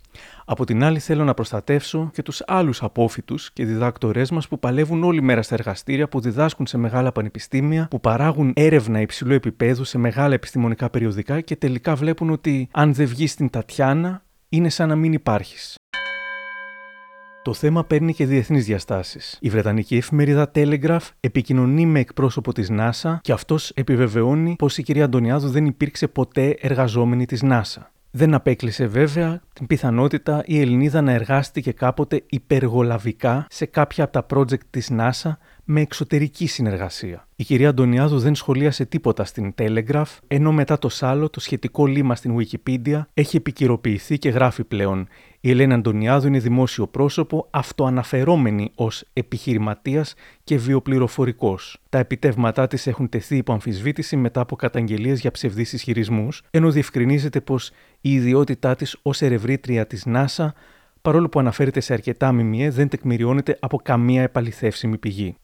Από 0.46 0.66
την 0.66 0.84
άλλη, 0.84 1.00
θέλω 1.00 1.24
να 1.24 1.34
προστατεύσω 1.34 2.10
και 2.14 2.22
τους 2.22 2.44
άλλους 2.48 2.84
απόφοιτους 2.84 3.52
και 3.52 3.66
διδάκτορές 3.66 4.32
μας 4.32 4.48
που 4.48 4.60
παλεύουν 4.60 5.04
όλη 5.04 5.22
μέρα 5.22 5.42
στα 5.42 5.54
εργαστήρια, 5.54 6.08
που 6.08 6.20
διδάσκουν 6.20 6.66
σε 6.66 6.78
μεγάλα 6.78 7.12
πανεπιστήμια, 7.12 7.88
που 7.90 8.00
παράγουν 8.00 8.52
έρευνα 8.56 9.02
υψηλού 9.02 9.34
επίπεδου 9.34 9.84
σε 9.84 9.98
μεγάλα 9.98 10.34
επιστημονικά 10.34 10.90
περιοδικά 10.90 11.42
και 11.42 11.56
τελικά 11.56 11.96
βλέπουν 11.96 12.30
ότι 12.30 12.70
αν 12.72 12.94
δεν 12.94 13.08
βγει 13.08 13.28
στην 13.28 13.50
Τατιάνα, 13.50 14.24
είναι 14.50 14.70
σαν 14.70 14.88
να 14.88 14.96
μην 14.96 15.14
υπάρχεις. 15.14 15.81
Το 17.44 17.54
θέμα 17.54 17.84
παίρνει 17.84 18.14
και 18.14 18.26
διεθνείς 18.26 18.66
διαστάσεις. 18.66 19.38
Η 19.42 19.50
Βρετανική 19.50 19.96
εφημερίδα 19.96 20.52
Telegraph 20.56 21.10
επικοινωνεί 21.20 21.86
με 21.86 22.00
εκπρόσωπο 22.00 22.54
της 22.54 22.68
NASA 22.72 23.18
και 23.22 23.32
αυτός 23.32 23.70
επιβεβαιώνει 23.70 24.56
πως 24.58 24.78
η 24.78 24.84
κυρία 24.84 25.04
Αντωνιάδου 25.04 25.50
δεν 25.50 25.66
υπήρξε 25.66 26.08
ποτέ 26.08 26.58
εργαζόμενη 26.60 27.26
της 27.26 27.42
NASA. 27.44 27.82
Δεν 28.12 28.34
απέκλεισε 28.34 28.86
βέβαια 28.86 29.42
την 29.54 29.68
πιθανότητα 29.68 30.44
η 30.46 30.60
Ελληνίδα 30.60 31.02
να 31.02 31.12
εργάστηκε 31.12 31.72
κάποτε 31.72 32.24
υπεργολαβικά 32.30 33.46
σε 33.50 33.66
κάποια 33.66 34.04
από 34.04 34.14
τα 34.14 34.26
project 34.36 34.64
της 34.70 34.92
NASA 34.92 35.32
με 35.64 35.82
εξωτερική 35.82 36.48
συνεργασία. 36.48 37.28
Η 37.36 37.44
κυρία 37.44 37.70
Αντωνιάδου 37.70 38.20
δεν 38.20 38.36
σχολίασε 38.36 38.86
τίποτα 38.86 39.24
στην 39.24 39.54
Telegraph, 39.58 40.18
ενώ 40.28 40.52
μετά 40.52 40.78
το 40.78 40.90
σάλο 40.90 41.30
το 41.30 41.40
σχετικό 41.40 41.86
λίμα 41.86 42.16
στην 42.16 42.36
Wikipedia 42.38 43.02
έχει 43.14 43.38
επικυροποιηθεί 43.38 44.18
και 44.18 44.30
γράφει 44.30 44.64
πλέον 44.64 45.08
η 45.44 45.50
Ελένα 45.50 45.76
Αντωνιάδου 45.76 46.28
είναι 46.28 46.40
δημόσιο 46.40 46.88
πρόσωπο, 46.88 47.48
αυτοαναφερόμενη 47.50 48.72
ως 48.76 49.06
επιχειρηματίας 49.14 50.14
και 50.44 50.58
βιοπληροφορικός. 50.58 51.78
Τα 51.90 51.98
επιτεύγματά 51.98 52.68
της 52.68 52.88
έχουν 52.88 53.10
τεθεί 53.10 53.38
υπό 53.38 53.54
αμφισβήτηση 53.54 54.16
μετά 54.16 54.42
από 54.42 54.56
καταγγελίες 54.56 55.20
για 55.20 55.32
ψευδείς 55.32 55.74
ισχυρισμούς, 55.74 56.44
ενώ 56.52 56.72
διευκρινίζεται 56.72 57.42
πως 57.42 57.72
η 58.02 58.14
ιδιότητά 58.14 58.76
της 58.76 58.98
ως 59.02 59.22
ερευρήτρια 59.22 59.88
της 59.88 60.06
NASA, 60.08 60.48
παρόλο 61.02 61.30
που 61.30 61.40
αναφέρεται 61.40 61.80
σε 61.80 61.94
αρκετά 61.94 62.32
μιμιέ, 62.32 62.70
δεν 62.70 62.88
τεκμηριώνεται 62.88 63.58
από 63.60 63.78
καμία 63.78 64.22
επαληθεύσιμη 64.22 64.98
πηγή. 64.98 65.36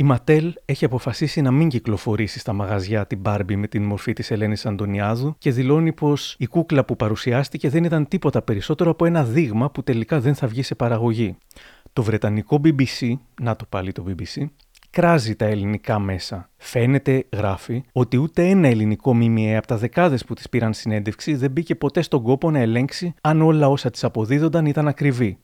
Η 0.00 0.02
Ματέλ 0.02 0.54
έχει 0.64 0.84
αποφασίσει 0.84 1.40
να 1.40 1.50
μην 1.50 1.68
κυκλοφορήσει 1.68 2.38
στα 2.38 2.52
μαγαζιά 2.52 3.06
την 3.06 3.20
Barbie 3.24 3.54
με 3.56 3.66
την 3.66 3.82
μορφή 3.82 4.12
της 4.12 4.30
Ελένης 4.30 4.66
Αντωνιάδου 4.66 5.34
και 5.38 5.50
δηλώνει 5.50 5.92
πως 5.92 6.34
η 6.38 6.46
κούκλα 6.46 6.84
που 6.84 6.96
παρουσιάστηκε 6.96 7.68
δεν 7.68 7.84
ήταν 7.84 8.08
τίποτα 8.08 8.42
περισσότερο 8.42 8.90
από 8.90 9.04
ένα 9.04 9.24
δείγμα 9.24 9.70
που 9.70 9.82
τελικά 9.82 10.20
δεν 10.20 10.34
θα 10.34 10.46
βγει 10.46 10.62
σε 10.62 10.74
παραγωγή. 10.74 11.36
Το 11.92 12.02
βρετανικό 12.02 12.60
BBC, 12.64 13.12
να 13.40 13.56
το 13.56 13.64
πάλι 13.68 13.92
το 13.92 14.04
BBC, 14.08 14.44
κράζει 14.90 15.36
τα 15.36 15.44
ελληνικά 15.44 15.98
μέσα. 15.98 16.50
Φαίνεται, 16.56 17.24
γράφει, 17.32 17.82
ότι 17.92 18.16
ούτε 18.16 18.48
ένα 18.48 18.68
ελληνικό 18.68 19.14
ΜΜΕ 19.14 19.56
από 19.56 19.66
τα 19.66 19.76
δεκάδες 19.76 20.24
που 20.24 20.34
τη 20.34 20.42
πήραν 20.50 20.72
συνέντευξη 20.72 21.34
δεν 21.34 21.50
μπήκε 21.50 21.74
ποτέ 21.74 22.02
στον 22.02 22.22
κόπο 22.22 22.50
να 22.50 22.58
ελέγξει 22.58 23.14
αν 23.20 23.42
όλα 23.42 23.68
όσα 23.68 23.90
τη 23.90 24.00
αποδίδονταν 24.02 24.66
ήταν 24.66 24.88
ακριβή. 24.88 25.38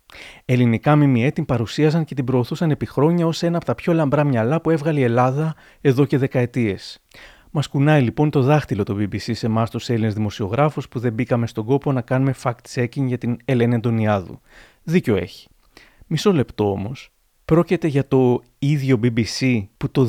Ελληνικά 0.44 0.96
ΜΜΕ 0.96 1.30
την 1.30 1.44
παρουσίαζαν 1.44 2.04
και 2.04 2.14
την 2.14 2.24
προωθούσαν 2.24 2.70
επί 2.70 2.86
χρόνια 2.86 3.26
ως 3.26 3.42
ένα 3.42 3.56
από 3.56 3.66
τα 3.66 3.74
πιο 3.74 3.92
λαμπρά 3.92 4.24
μυαλά 4.24 4.60
που 4.60 4.70
έβγαλε 4.70 5.00
η 5.00 5.02
Ελλάδα 5.02 5.54
εδώ 5.80 6.04
και 6.04 6.18
δεκαετίες. 6.18 7.00
Μας 7.50 7.68
κουνάει 7.68 8.02
λοιπόν 8.02 8.30
το 8.30 8.42
δάχτυλο 8.42 8.82
το 8.82 8.96
BBC 8.98 9.34
σε 9.34 9.46
εμάς 9.46 9.70
τους 9.70 9.88
Έλληνες 9.88 10.14
δημοσιογράφους 10.14 10.88
που 10.88 10.98
δεν 10.98 11.12
μπήκαμε 11.12 11.46
στον 11.46 11.64
κόπο 11.64 11.92
να 11.92 12.00
κάνουμε 12.00 12.34
fact-checking 12.42 13.04
για 13.06 13.18
την 13.18 13.36
Ελένη 13.44 13.74
Αντωνιάδου. 13.74 14.40
Δίκιο 14.82 15.16
έχει. 15.16 15.48
Μισό 16.06 16.32
λεπτό 16.32 16.70
όμως. 16.70 17.10
Πρόκειται 17.46 17.86
για 17.86 18.08
το 18.08 18.42
ίδιο 18.58 19.00
BBC 19.02 19.66
που 19.76 19.90
το 19.90 20.08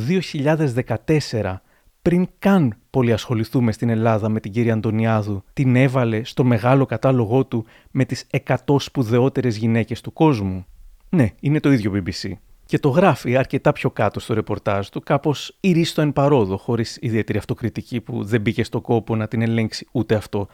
2014 1.32 1.56
πριν 2.02 2.28
καν 2.40 2.76
πολύ 2.90 3.14
ασχοληθούμε 3.14 3.72
στην 3.72 3.90
Ελλάδα 3.90 4.30
με 4.30 4.40
την 4.40 4.52
κυρία 4.52 4.74
Αντωνιάδου, 4.74 5.44
την 5.54 5.76
έβαλε 5.76 6.24
στο 6.24 6.44
μεγάλο 6.44 6.86
κατάλογό 6.86 7.46
του 7.46 7.66
με 7.92 8.06
τις 8.06 8.28
100 8.46 8.56
σπουδαιότερες 8.80 9.58
γυναίκες 9.58 10.02
του 10.02 10.14
κόσμου. 10.14 10.66
Ναι, 11.10 11.30
είναι 11.40 11.60
το 11.60 11.72
ίδιο 11.72 11.92
BBC. 11.96 12.32
Και 12.66 12.80
το 12.80 12.90
γράφει 12.90 13.38
αρκετά 13.38 13.72
πιο 13.72 13.92
κάτω 13.92 14.20
στο 14.20 14.34
ρεπορτάζ 14.34 14.88
του, 14.88 15.02
κάπως 15.02 15.58
ηρίστο 15.60 16.02
εν 16.02 16.14
παρόδο, 16.14 16.58
χωρίς 16.58 16.98
ιδιαίτερη 17.02 17.38
αυτοκριτική 17.38 18.02
που 18.02 18.24
δεν 18.24 18.42
μπήκε 18.42 18.64
στο 18.64 18.82
κόπο 18.82 19.16
να 19.16 19.28
την 19.28 19.42
ελέγξει 19.42 19.88
ούτε 19.92 20.16
αυτό. 20.16 20.48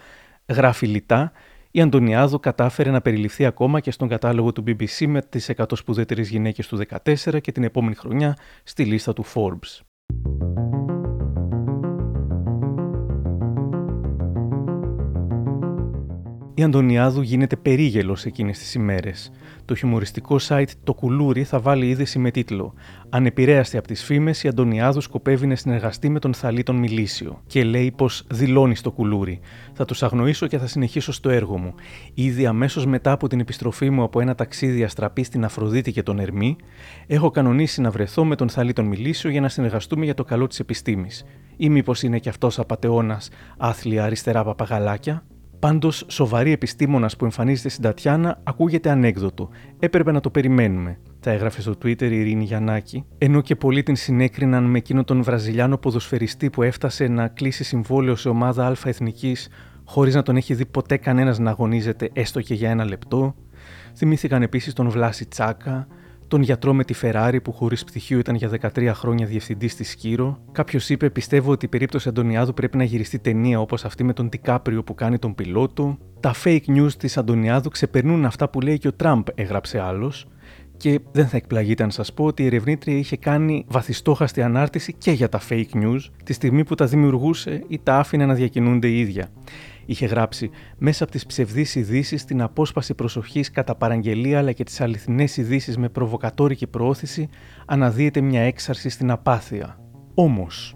Γράφει 0.48 0.88
λιτά 0.88 1.32
η 1.76 1.82
Αντωνιάδου 1.82 2.40
κατάφερε 2.40 2.92
να 2.92 3.02
περιληφθεί 3.02 3.46
ακόμα 3.46 3.80
και 3.80 3.92
στον 3.92 4.08
κατάλογο 4.08 4.52
του 4.52 4.64
BBC 4.68 5.06
με 5.08 5.22
τις 5.22 5.52
100 5.56 5.64
σπουδαίτερες 5.74 6.30
γυναίκες 6.30 6.68
του 6.68 6.80
2014 7.04 7.42
και 7.42 7.52
την 7.52 7.64
επόμενη 7.64 7.96
χρονιά 7.96 8.38
στη 8.64 8.86
λίστα 8.86 9.14
του 9.14 9.26
Forbes. 9.34 9.82
Η 16.56 16.64
Αντωνιάδου 16.64 17.22
γίνεται 17.22 17.56
περίγελος 17.56 18.26
εκείνες 18.26 18.58
τις 18.58 18.74
ημέρες. 18.74 19.32
Το 19.66 19.76
χιουμοριστικό 19.76 20.36
site 20.47 20.68
Το 20.84 20.93
Κουλούρι 20.93 21.43
θα 21.43 21.60
βάλει 21.60 21.88
είδηση 21.88 22.20
με 22.20 22.32
τίτλο 22.32 22.74
Ανεπηρέαστη 23.10 23.78
από 23.78 23.88
τις 23.88 24.04
φήμες, 24.04 24.43
η 24.43 24.47
Αντωνιάδου 24.47 25.01
σκοπεύει 25.01 25.47
να 25.47 25.56
συνεργαστεί 25.56 26.10
με 26.10 26.20
τον 26.20 26.34
Θαλή 26.34 26.64
Μιλήσιο 26.74 27.41
και 27.47 27.64
λέει 27.64 27.91
πως 27.91 28.26
δηλώνεις 28.32 28.80
στο 28.80 28.91
κουλούρι. 28.91 29.39
Θα 29.74 29.86
τους 29.86 30.04
αγνοήσω 30.04 30.47
και 30.47 30.58
θα 30.58 30.68
συνεχίσω 30.68 31.12
στο 31.12 31.30
έργο 31.30 31.58
μου. 31.58 31.74
Ήδη 32.14 32.45
αμέσως 32.45 32.86
μετά 32.86 33.12
από 33.12 33.28
την 33.28 33.39
επιστροφή 33.39 33.89
μου 33.89 34.04
από 34.04 34.20
ένα 34.20 34.36
ταξίδι 34.36 34.84
αστραπή 34.84 35.24
στην 35.24 35.43
Αφροδίτη 35.43 35.91
και 35.91 36.04
τον 36.04 36.20
Ερμή, 36.20 36.56
έχω 37.08 37.30
κανονίσει 37.30 37.82
να 37.82 37.91
βρεθώ 37.91 38.26
με 38.26 38.36
τον 38.36 38.49
Θαλή 38.49 38.74
Μιλήσιο 38.84 39.30
για 39.30 39.41
να 39.41 39.49
συνεργαστούμε 39.49 40.06
για 40.06 40.14
το 40.14 40.24
καλό 40.24 40.47
της 40.47 40.60
επιστήμης. 40.60 41.26
Ή 41.58 41.70
μήπως 41.70 42.04
είναι 42.04 42.20
και 42.20 42.30
αυτός 42.30 42.60
απαταιώνας 42.60 43.30
άθλια 43.58 44.04
αριστερά 44.04 44.43
παπαγαλάκια; 44.43 45.24
Πάντως, 45.64 46.05
σοβαρή 46.07 46.51
επιστήμονας 46.51 47.16
που 47.16 47.26
εμφανίζεται 47.26 47.70
στην 47.70 47.84
Τατιάνα 47.84 48.39
ακούγεται 48.43 48.89
ανέκδοτο. 48.89 49.49
Έπρεπε 49.80 50.11
να 50.11 50.20
το 50.20 50.30
περιμένουμε. 50.30 50.99
Τα 51.20 51.32
έγραφε 51.32 51.61
στο 51.61 51.72
Twitter 51.72 52.01
η 52.01 52.20
Ειρήνη 52.20 52.43
Γιαννάκη, 52.43 53.05
ενώ 53.18 53.41
και 53.41 53.55
πολλοί 53.55 53.84
την 53.84 53.95
συνέκριναν 53.95 54.64
με 54.64 54.78
εκείνο 54.78 55.03
τον 55.03 55.24
Βραζιλιάνο 55.24 55.78
ποδοσφαιριστή 55.78 56.49
που 56.49 56.64
έφτασε 56.64 57.07
να 57.07 57.28
κλείσει 57.28 57.64
συμβόλαιο 57.64 58.16
σε 58.16 58.30
ομάδα 58.30 58.68
Α 58.68 58.76
εθνικής 58.86 59.49
χωρίς 59.84 60.16
να 60.16 60.22
τον 60.22 60.36
έχει 60.36 60.53
δει 60.53 60.66
ποτέ 60.66 60.97
κανένας 60.97 61.39
να 61.39 61.49
αγωνίζεται 61.49 62.09
έστω 62.14 62.41
και 62.41 62.53
για 62.53 62.70
ένα 62.70 62.86
λεπτό. 62.86 63.36
Θυμήθηκαν 63.95 64.41
επίσης 64.41 64.74
τον 64.74 64.89
Βλάση 64.89 65.26
Τσάκα, 65.26 65.88
τον 66.34 66.42
γιατρό 66.42 66.74
με 66.74 66.84
τη 66.84 66.94
Ferrari 67.02 67.38
που 67.44 67.52
χωρίς 67.52 67.84
πτυχίο 67.84 68.20
ήταν 68.20 68.36
για 68.36 68.50
13 68.76 68.92
χρόνια 68.94 69.26
διευθυντής 69.26 69.72
στη 69.72 69.84
Σκύρο. 69.84 70.40
Κάποιος 70.52 70.90
είπε: 70.90 71.10
Πιστεύω 71.10 71.52
ότι 71.52 71.66
η 71.66 71.68
περίπτωση 71.68 72.10
Αντωνιάδου 72.10 72.54
πρέπει 72.54 72.78
να 72.78 72.84
γυριστεί 72.84 73.20
ταινία 73.20 73.60
όπως 73.60 73.86
αυτή 73.86 74.04
με 74.04 74.14
τον 74.14 74.30
Τικάπριο 74.30 74.84
που 74.84 74.96
κάνει 74.96 75.20
τον 75.20 75.36
πιλότο. 75.36 75.98
Τα 76.20 76.34
fake 76.44 76.66
news 76.68 76.92
της 76.98 77.18
Αντωνιάδου 77.18 77.70
ξεπερνούν 77.70 78.26
αυτά 78.26 78.50
που 78.50 78.62
λέει 78.62 78.78
και 78.78 78.88
ο 78.88 78.94
Τραμπ, 78.94 79.26
έγραψε 79.36 79.80
άλλος. 79.80 80.28
Και 80.78 81.00
δεν 81.12 81.28
θα 81.28 81.38
εκπλαγείτε 81.38 81.84
αν 81.84 81.92
σας 81.92 82.14
πω 82.14 82.26
ότι 82.26 82.44
η 82.44 82.46
ερευνήτρια 82.46 82.98
είχε 82.98 83.18
κάνει 83.18 83.66
βαθιστόχαστη 83.68 84.42
ανάρτηση 84.42 84.94
και 84.94 85.12
για 85.12 85.30
τα 85.30 85.42
fake 85.50 85.74
news 85.74 86.00
τη 86.24 86.34
στιγμή 86.34 86.64
που 86.64 86.76
τα 86.76 86.86
δημιουργούσε 86.86 87.64
ή 87.68 87.80
τα 87.84 87.98
άφηνε 87.98 88.26
να 88.26 88.34
διακινούνται 88.34 88.88
η 88.88 89.00
ίδια 89.00 89.30
είχε 89.86 90.06
γράψει 90.06 90.50
μέσα 90.78 91.04
από 91.04 91.12
τις 91.12 91.26
ψευδείς 91.26 91.76
ειδήσεις 91.76 92.26
την 92.26 92.42
απόσπαση 92.42 92.94
προσοχής 92.94 93.52
κατά 93.52 93.76
παραγγελία 93.76 94.38
αλλά 94.38 94.52
και 94.52 94.64
τις 94.64 94.82
αληθινές 94.82 95.38
ειδήσεις 95.38 95.78
με 95.78 95.90
προβοκατόρικη 95.90 96.68
προώθηση 96.68 97.30
αναδύεται 97.66 98.22
μια 98.22 98.42
έξαρση 98.42 98.90
στην 98.90 99.12
απάθεια. 99.12 99.78
Όμως, 100.14 100.76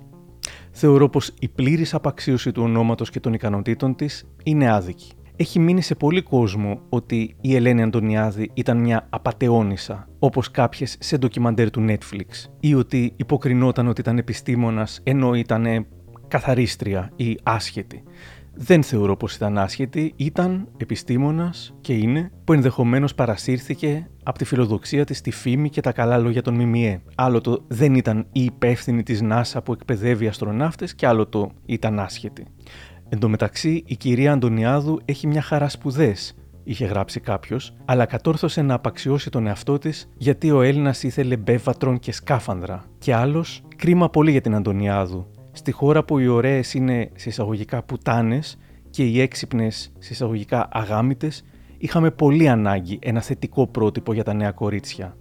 θεωρώ 0.71 1.09
πως 1.09 1.33
η 1.39 1.47
πλήρης 1.47 1.93
απαξίωση 1.93 2.51
του 2.51 2.63
ονόματος 2.63 3.09
και 3.09 3.19
των 3.19 3.33
ικανοτήτων 3.33 3.95
της 3.95 4.25
είναι 4.43 4.71
άδικη. 4.71 5.11
Έχει 5.39 5.59
μείνει 5.59 5.81
σε 5.81 5.95
πολύ 5.95 6.21
κόσμο 6.21 6.81
ότι 6.89 7.35
η 7.41 7.55
Ελένη 7.55 7.81
Αντωνιάδη 7.81 8.51
ήταν 8.53 8.77
μια 8.77 9.07
απαταιώνισσα, 9.09 10.07
όπως 10.19 10.51
κάποιες 10.51 10.97
σε 10.99 11.17
ντοκιμαντέρ 11.17 11.69
του 11.69 11.85
Netflix, 11.89 12.49
ή 12.59 12.73
ότι 12.73 13.13
υποκρινόταν 13.15 13.87
ότι 13.87 14.01
ήταν 14.01 14.17
επιστήμονας 14.17 14.99
ενώ 15.03 15.33
ήταν 15.33 15.85
καθαρίστρια 16.27 17.11
ή 17.15 17.37
άσχετη 17.43 18.03
δεν 18.59 18.83
θεωρώ 18.83 19.17
πως 19.17 19.35
ήταν 19.35 19.57
άσχετη, 19.57 20.13
ήταν 20.15 20.67
επιστήμονας 20.77 21.73
και 21.81 21.93
είναι 21.93 22.31
που 22.43 22.53
ενδεχομένως 22.53 23.15
παρασύρθηκε 23.15 24.09
από 24.23 24.37
τη 24.37 24.45
φιλοδοξία 24.45 25.05
της, 25.05 25.21
τη 25.21 25.31
φήμη 25.31 25.69
και 25.69 25.81
τα 25.81 25.91
καλά 25.91 26.17
λόγια 26.17 26.41
των 26.41 26.61
ΜΜΕ. 26.61 27.01
Άλλο 27.15 27.41
το 27.41 27.63
δεν 27.67 27.95
ήταν 27.95 28.27
η 28.31 28.43
υπεύθυνη 28.43 29.03
της 29.03 29.21
ΝΑΣΑ 29.21 29.61
που 29.61 29.71
εκπαιδεύει 29.71 30.27
αστροναύτες 30.27 30.95
και 30.95 31.07
άλλο 31.07 31.27
το 31.27 31.51
ήταν 31.65 31.99
άσχετη. 31.99 32.45
Εν 33.09 33.19
τω 33.19 33.29
μεταξύ, 33.29 33.83
η 33.85 33.95
κυρία 33.95 34.31
Αντωνιάδου 34.31 34.99
έχει 35.05 35.27
μια 35.27 35.41
χαρά 35.41 35.69
σπουδές, 35.69 36.35
είχε 36.63 36.85
γράψει 36.85 37.19
κάποιος, 37.19 37.73
αλλά 37.85 38.05
κατόρθωσε 38.05 38.61
να 38.61 38.73
απαξιώσει 38.73 39.29
τον 39.29 39.47
εαυτό 39.47 39.77
της 39.77 40.09
γιατί 40.17 40.51
ο 40.51 40.61
Έλληνας 40.61 41.03
ήθελε 41.03 41.37
μπέβατρον 41.37 41.99
και 41.99 42.11
σκάφανδρα. 42.11 42.85
Και 42.97 43.13
άλλος, 43.13 43.61
κρίμα 43.75 44.09
πολύ 44.09 44.31
για 44.31 44.41
την 44.41 44.55
Αντωνιάδου, 44.55 45.27
στη 45.57 45.71
χώρα 45.71 46.03
που 46.03 46.19
οι 46.19 46.27
ωραίες 46.27 46.73
είναι 46.73 47.09
συσσαγωγικά 47.15 47.83
πουτάνες 47.83 48.57
και 48.89 49.03
οι 49.05 49.21
έξυπνες 49.21 49.93
συσσαγωγικά 49.99 50.67
αγάμητε, 50.71 51.31
είχαμε 51.77 52.11
πολύ 52.11 52.49
ανάγκη 52.49 52.99
ένα 53.01 53.21
θετικό 53.21 53.67
πρότυπο 53.67 54.13
για 54.13 54.23
τα 54.23 54.33
νέα 54.33 54.51
κορίτσια. 54.51 55.17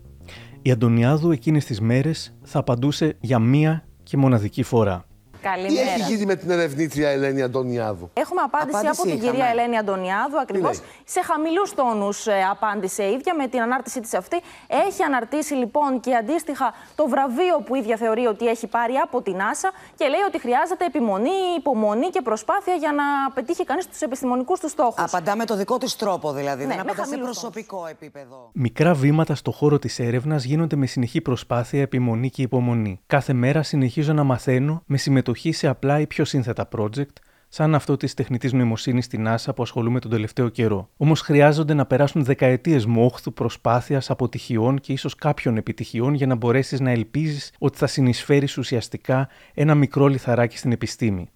Η 0.62 0.70
Αντωνιάδου 0.70 1.30
εκείνες 1.30 1.64
τις 1.64 1.80
μέρες 1.80 2.36
θα 2.42 2.58
απαντούσε 2.58 3.16
για 3.20 3.38
μία 3.38 3.84
και 4.02 4.16
μοναδική 4.16 4.62
φορά. 4.62 5.04
Καλημέρα. 5.50 5.94
Τι 5.94 6.00
έχει 6.00 6.12
γίνει 6.12 6.26
με 6.26 6.36
την 6.36 6.50
ερευνήτρια 6.50 7.08
Ελένη 7.10 7.42
Αντωνιάδου; 7.42 8.10
Έχουμε 8.12 8.40
απάντηση, 8.40 8.76
Απάντηση 8.76 9.00
από 9.00 9.02
την 9.08 9.16
είχαμε. 9.16 9.30
κυρία 9.30 9.46
Ελένη 9.50 9.78
Αντωνιάδου. 9.78 10.38
Ακριβώς 10.40 10.78
λέει; 10.78 10.88
σε 11.04 11.20
χαμηλούς 11.22 11.74
τόνους 11.74 12.26
απάντησε 12.50 13.02
η 13.02 13.12
ίδια 13.12 13.34
με 13.34 13.46
την 13.48 13.60
ανάρτησή 13.60 14.00
της 14.00 14.14
αυτή. 14.14 14.40
Έχει 14.66 15.02
αναρτήσει 15.02 15.54
λοιπόν 15.54 16.00
και 16.00 16.14
αντίστοιχα 16.14 16.74
το 16.94 17.08
βραβείο 17.08 17.56
που 17.66 17.74
η 17.74 17.78
ίδια 17.82 17.96
θεωρεί 17.96 18.26
ότι 18.26 18.46
έχει 18.46 18.66
πάρει 18.66 18.94
από 18.94 19.22
την 19.22 19.36
NASA 19.42 19.70
και 19.96 20.06
λέει 20.06 20.20
ότι 20.28 20.38
χρειάζεται 20.40 20.84
επιμονή, 20.84 21.38
υπομονή 21.58 22.08
και 22.10 22.22
προσπάθεια 22.22 22.74
για 22.74 22.92
να 22.92 23.04
πετύχει 23.34 23.64
κανείς 23.64 23.86
τους 23.88 24.00
επιστημονικούς 24.00 24.60
τους 24.60 24.70
στόχους. 24.70 25.02
Απαντά 25.02 25.36
με 25.36 25.44
το 25.44 25.56
δικό 25.56 25.78
της 25.78 25.96
τρόπο 25.96 26.32
δηλαδή. 26.32 26.62
Ναι, 26.62 26.74
δεν 26.74 26.76
με 26.76 26.82
απαντά 26.82 27.04
σε 27.04 27.10
χαμηλούς 27.10 27.38
προσωπικό 27.38 27.86
επίπεδο. 27.90 28.50
Μικρά 28.52 28.94
βήματα 28.94 29.34
στο 29.34 29.50
χώρο 29.50 29.78
της 29.78 29.98
έρευνας 29.98 30.44
γίνονται 30.44 30.76
με 30.76 30.86
συνεχή 30.86 31.20
προσπάθεια, 31.20 31.80
επιμονή 31.80 32.30
και 32.30 32.42
υπομονή. 32.42 33.00
Κάθε 33.06 33.32
μέρα 33.32 33.62
συνεχίζω 33.62 34.12
να 34.12 34.24
μαθαίνω 34.24 34.82
με 34.86 34.96
συμμετοχή 34.96 35.34
σε 35.52 35.68
απλά 35.68 36.00
ή 36.00 36.06
πιο 36.06 36.24
σύνθετα 36.24 36.68
project, 36.76 37.12
σαν 37.48 37.74
αυτό 37.74 37.96
της 37.96 38.14
τεχνητής 38.14 38.52
νοημοσύνης 38.52 39.04
στην 39.04 39.26
NASA 39.28 39.54
που 39.54 39.62
ασχολούμαι 39.62 40.00
τον 40.00 40.10
τελευταίο 40.10 40.48
καιρό. 40.48 40.88
Όμως 40.96 41.20
χρειάζονται 41.20 41.74
να 41.74 41.86
περάσουν 41.86 42.24
δεκαετίες 42.24 42.86
μόχθου, 42.86 43.32
προσπάθειας, 43.32 44.10
αποτυχιών 44.10 44.80
και 44.80 44.92
ίσως 44.92 45.14
κάποιων 45.14 45.56
επιτυχιών 45.56 46.14
για 46.14 46.26
να 46.26 46.34
μπορέσεις 46.34 46.80
να 46.80 46.90
ελπίζεις 46.90 47.52
ότι 47.58 47.78
θα 47.78 47.86
συνεισφέρεις 47.86 48.58
ουσιαστικά 48.58 49.28
ένα 49.54 49.74
μικρό 49.74 50.06
λιθαράκι 50.06 50.58
στην 50.58 50.72
επιστήμη. 50.72 51.28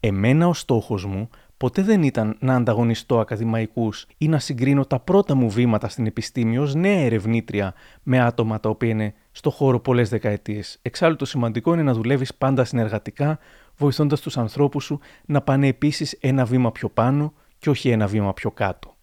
Εμένα 0.00 0.48
ο 0.48 0.54
στόχος 0.54 1.04
μου 1.04 1.28
ποτέ 1.60 1.82
δεν 1.82 2.02
ήταν 2.02 2.36
να 2.40 2.54
ανταγωνιστώ 2.54 3.20
ακαδημαϊκούς 3.20 4.06
ή 4.18 4.28
να 4.28 4.38
συγκρίνω 4.38 4.84
τα 4.84 5.00
πρώτα 5.00 5.34
μου 5.34 5.50
βήματα 5.50 5.88
στην 5.88 6.06
επιστήμη 6.06 6.58
ως 6.58 6.74
νέα 6.74 6.98
ερευνήτρια 7.00 7.74
με 8.02 8.20
άτομα 8.20 8.60
τα 8.60 8.68
οποία 8.68 8.88
είναι 8.88 9.14
στο 9.30 9.50
χώρο 9.50 9.80
πολλές 9.80 10.08
δεκαετίες. 10.08 10.78
Εξάλλου 10.82 11.16
το 11.16 11.24
σημαντικό 11.24 11.72
είναι 11.72 11.82
να 11.82 11.92
δουλεύεις 11.92 12.34
πάντα 12.34 12.64
συνεργατικά, 12.64 13.38
βοηθώντας 13.76 14.20
τους 14.20 14.38
ανθρώπους 14.38 14.84
σου 14.84 15.00
να 15.26 15.40
πάνε 15.40 15.66
επίσης 15.66 16.12
ένα 16.20 16.44
βήμα 16.44 16.72
πιο 16.72 16.88
πάνω 16.88 17.32
και 17.58 17.70
όχι 17.70 17.90
ένα 17.90 18.06
βήμα 18.06 18.32
πιο 18.32 18.50
κάτω. 18.50 18.96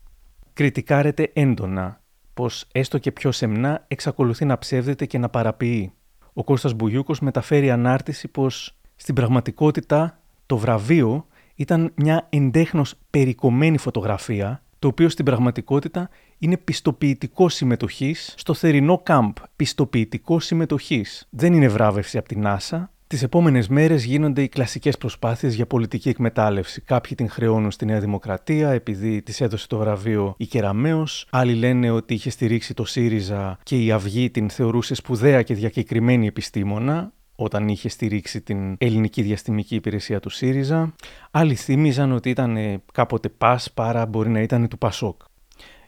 Κριτικάρεται 0.53 1.32
έντονα 1.34 2.01
πως 2.34 2.66
έστω 2.72 2.97
και 2.97 3.12
πιο 3.12 3.32
σεμνά 3.32 3.86
εξακολουθεί 3.88 4.45
να 4.45 4.58
ψεύδεται 4.58 5.05
και 5.05 5.18
να 5.18 5.30
παραποιεί. 5.30 5.93
Ο 6.34 6.43
Κώστας 6.43 6.74
Μπουγιούκος 6.74 7.20
μεταφέρει 7.20 7.72
ανάρτηση 7.72 8.28
πως 8.28 8.78
στην 8.95 9.16
πραγματικότητα 9.16 10.20
το 10.45 10.58
βραβείο 10.58 11.26
ήταν 11.58 11.91
μια 11.95 12.28
εντέχνος 12.30 12.93
περικομμένη 13.10 13.78
φωτογραφία, 13.78 14.62
το 14.80 14.88
οποίο 14.88 15.10
στην 15.10 15.26
πραγματικότητα 15.26 16.10
είναι 16.38 16.58
πιστοποιητικό 16.58 17.49
συμμετοχής 17.49 18.34
στο 18.38 18.53
θερινό 18.53 18.97
κάμπ. 19.03 19.36
Πιστοποιητικό 19.55 20.39
συμμετοχής. 20.39 21.28
Δεν 21.30 21.53
είναι 21.53 21.68
βράβευση 21.68 22.18
από 22.18 22.28
την 22.28 22.43
NASA. 22.45 22.88
Τις 23.08 23.24
επόμενες 23.24 23.68
μέρες 23.68 24.03
γίνονται 24.03 24.41
οι 24.41 24.47
κλασικές 24.47 24.97
προσπάθειες 24.97 25.53
για 25.53 25.66
πολιτική 25.66 26.10
εκμετάλλευση. 26.10 26.82
Κάποιοι 26.82 27.16
την 27.16 27.30
χρεώνουν 27.30 27.72
στη 27.72 27.86
Νέα 27.86 27.99
Δημοκρατία 27.99 28.70
επειδή 28.70 29.22
της 29.22 29.41
έδωσε 29.41 29.68
το 29.68 29.78
βραβείο 29.78 30.34
η 30.38 30.45
Κεραμέως. 30.45 31.28
Άλλοι 31.30 31.53
λένε 31.53 31.89
ότι 31.89 32.14
είχε 32.14 32.30
στηρίξει 32.30 32.74
το 32.74 32.86
ΣΥΡΙΖΑ 32.86 33.60
και 33.64 33.84
η 33.84 33.91
Αυγή 33.91 34.30
την 34.30 34.49
θεωρούσε 34.49 34.95
σπουδαία 34.95 35.41
και 35.41 35.53
διακεκριμένη 35.53 36.28
επιστήμονα 36.28 37.12
όταν 37.40 37.68
είχε 37.68 37.90
στηρίξει 37.90 38.42
την 38.42 38.76
ελληνική 38.78 39.22
διαστημική 39.22 39.76
υπηρεσία 39.76 40.20
του 40.20 40.30
ΣΥΡΙΖΑ. 40.30 40.94
Άλλοι 41.32 41.56
θύμιζαν 41.56 42.12
ότι 42.12 42.30
ήταν 42.30 42.58
ε, 42.58 42.82
κάποτε 42.94 43.30
ΠΑΣ, 43.30 43.72
παρά 43.72 44.06
μπορεί 44.06 44.30
να 44.30 44.42
ήταν 44.42 44.68
του 44.68 44.78
ΠΑΣΟΚ. 44.78 45.22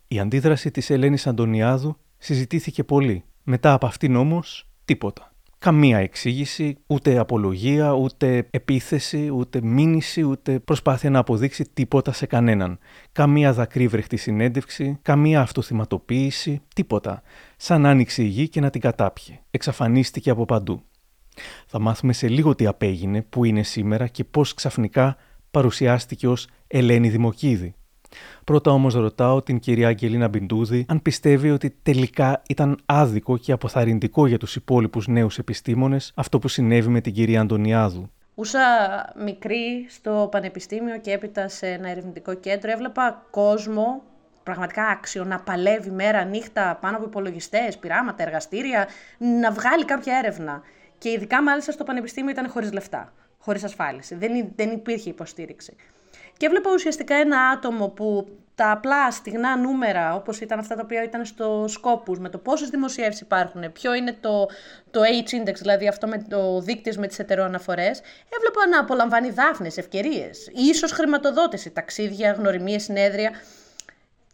Η 0.08 0.20
αντίδραση 0.20 0.72
της 0.72 0.90
Ελένης 0.90 1.28
Αντωνιάδου 1.28 1.98
συζητήθηκε 2.18 2.84
πολύ. 2.84 3.24
Μετά 3.44 3.74
από 3.74 3.86
αυτήν 3.86 4.16
όμως, 4.16 4.68
τίποτα. 4.86 5.34
Καμία 5.60 5.98
εξήγηση, 5.98 6.78
ούτε 6.88 7.18
απολογία, 7.18 7.94
ούτε 7.94 8.48
επίθεση, 8.52 9.30
ούτε 9.34 9.62
μήνυση, 9.62 10.24
ούτε 10.24 10.60
προσπάθεια 10.60 11.10
να 11.10 11.20
αποδείξει 11.20 11.66
τίποτα 11.74 12.12
σε 12.12 12.26
κανέναν. 12.26 12.80
Καμία 13.12 13.54
δακρύβρεχτη 13.54 14.18
συνέντευξη, 14.18 15.00
καμία 15.02 15.42
αυτοθυματοποίηση, 15.42 16.62
τίποτα. 16.76 17.22
Σαν 17.58 17.82
να 17.82 17.90
άνοιξε 17.90 18.24
η 18.24 18.26
γη 18.26 18.50
και 18.50 18.60
να 18.60 18.70
την 18.70 18.82
κατάπιε. 18.82 19.40
Εξαφανίστηκε 19.52 20.30
από 20.30 20.46
παντού. 20.46 20.84
Θα 21.68 21.80
μάθουμε 21.80 22.14
σε 22.14 22.28
λίγο 22.28 22.56
τι 22.56 22.66
απέγινε, 22.66 23.22
που 23.22 23.46
είναι 23.46 23.64
σήμερα 23.64 24.08
και 24.08 24.24
πώς 24.24 24.54
ξαφνικά 24.54 25.18
παρουσιάστηκε 25.52 26.28
ως 26.28 26.48
Ελένη 26.68 27.10
Δημοκίδη. 27.10 27.74
Πρώτα 28.44 28.72
όμως 28.72 28.94
ρωτάω 28.94 29.42
την 29.42 29.60
κυρία 29.60 29.88
Αγγελίνα 29.88 30.28
Μπιντούδη 30.28 30.86
αν 30.88 31.02
πιστεύει 31.02 31.52
ότι 31.52 31.76
τελικά 31.84 32.42
ήταν 32.48 32.78
άδικο 32.86 33.38
και 33.38 33.52
αποθαρρυντικό 33.52 34.28
για 34.28 34.38
τους 34.38 34.56
υπόλοιπους 34.56 35.08
νέους 35.08 35.38
επιστήμονες 35.38 36.12
αυτό 36.16 36.40
που 36.40 36.48
συνέβη 36.48 36.90
με 36.90 37.02
την 37.02 37.14
κυρία 37.14 37.42
Αντωνιάδου. 37.42 38.10
Ούσα 38.36 38.60
μικρή 39.24 39.86
στο 39.90 40.28
πανεπιστήμιο 40.32 41.00
και 41.00 41.12
έπειτα 41.12 41.48
σε 41.48 41.68
ένα 41.68 41.90
ερευνητικό 41.90 42.34
κέντρο 42.34 42.72
έβλεπα 42.72 43.26
κόσμο 43.30 44.02
πραγματικά 44.44 44.84
άξιο 44.84 45.24
να 45.24 45.40
παλεύει 45.40 45.90
μέρα 45.92 46.24
νύχτα 46.24 46.78
πάνω 46.82 46.98
από 46.98 47.06
υπολογιστές, 47.06 47.78
πειράματα, 47.78 48.24
εργαστήρια, 48.24 48.88
να 49.42 49.52
βγάλει 49.52 49.86
κάποια 49.86 50.18
έρευνα. 50.18 50.62
Και 51.00 51.10
ειδικά 51.10 51.42
μάλιστα 51.44 51.72
στο 51.72 51.84
πανεπιστήμιο 51.84 52.32
ήταν 52.32 52.50
χωρίς 52.50 52.72
λεφτά, 52.72 53.14
χωρίς 53.40 53.64
ασφάλιση. 53.64 54.16
Δεν, 54.16 54.36
υ- 54.36 54.52
δεν 54.56 54.72
υπήρχε 54.72 55.10
υποστήριξη. 55.10 55.76
Και 56.38 56.46
έβλεπα 56.46 56.72
ουσιαστικά 56.74 57.16
ένα 57.16 57.40
άτομο 57.40 57.88
που 57.88 58.28
τα 58.56 58.72
απλά 58.72 59.12
στιγνά 59.12 59.58
νούμερα, 59.58 60.16
όπως 60.16 60.40
ήταν 60.40 60.60
αυτά 60.60 60.76
τα 60.76 60.82
οποία 60.84 61.04
ήταν 61.04 61.26
στο 61.26 61.66
σκόπους, 61.68 62.20
με 62.20 62.30
το 62.30 62.38
πόσες 62.38 62.70
δημοσιεύσεις 62.70 63.22
υπάρχουν, 63.22 63.72
ποιο 63.72 63.94
είναι 63.94 64.18
το, 64.22 64.46
το 64.92 65.02
H-index, 65.02 65.54
δηλαδή 65.54 65.88
αυτό 65.88 66.08
με 66.08 66.26
το 66.30 66.60
δείκτης 66.60 66.98
με 66.98 67.08
τις 67.08 67.20
ετεροαναφορές, 67.20 68.02
έβλεπα 68.38 68.68
να 68.70 68.80
απολαμβάνει 68.80 69.30
δάφνες, 69.30 69.78
ευκαιρίες, 69.78 70.50
ίσως 70.54 70.92
χρηματοδότηση, 70.92 71.70
ταξίδια, 71.72 72.32
γνωριμίες, 72.32 72.84
συνέδρια 72.84 73.30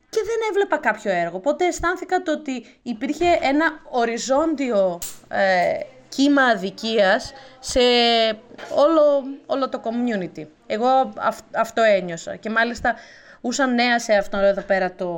και 0.09 0.21
δεν 0.25 0.37
έβλεπα 0.49 0.77
κάποιο 0.77 1.11
έργο. 1.11 1.37
Οπότε 1.37 1.65
αισθάνθηκα 1.65 2.21
το 2.21 2.31
ότι 2.31 2.65
υπήρχε 2.81 3.25
ένα 3.41 3.65
οριζόντιο 3.89 4.99
ε, 5.27 5.79
κύμα 6.15 6.41
αδικίας 6.43 7.33
σε 7.59 7.79
όλο, 8.75 9.23
όλο 9.45 9.69
το 9.69 9.81
community. 9.83 10.45
Εγώ 10.67 10.87
αυ- 11.17 11.55
αυτό 11.57 11.81
ένιωσα 11.81 12.35
και 12.35 12.49
μάλιστα 12.49 12.95
ούσα 13.41 13.65
νέα 13.67 13.99
σε 13.99 14.13
αυτό 14.13 14.37
εδώ 14.37 14.61
πέρα 14.61 14.93
το, 14.95 15.09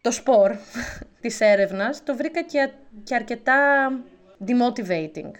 το 0.00 0.10
σπορ 0.10 0.50
της 1.20 1.40
έρευνας, 1.40 2.02
το 2.04 2.16
βρήκα 2.16 2.42
και, 2.42 2.60
α- 2.60 2.70
και 3.04 3.14
αρκετά 3.14 3.90
demotivating. 4.46 5.30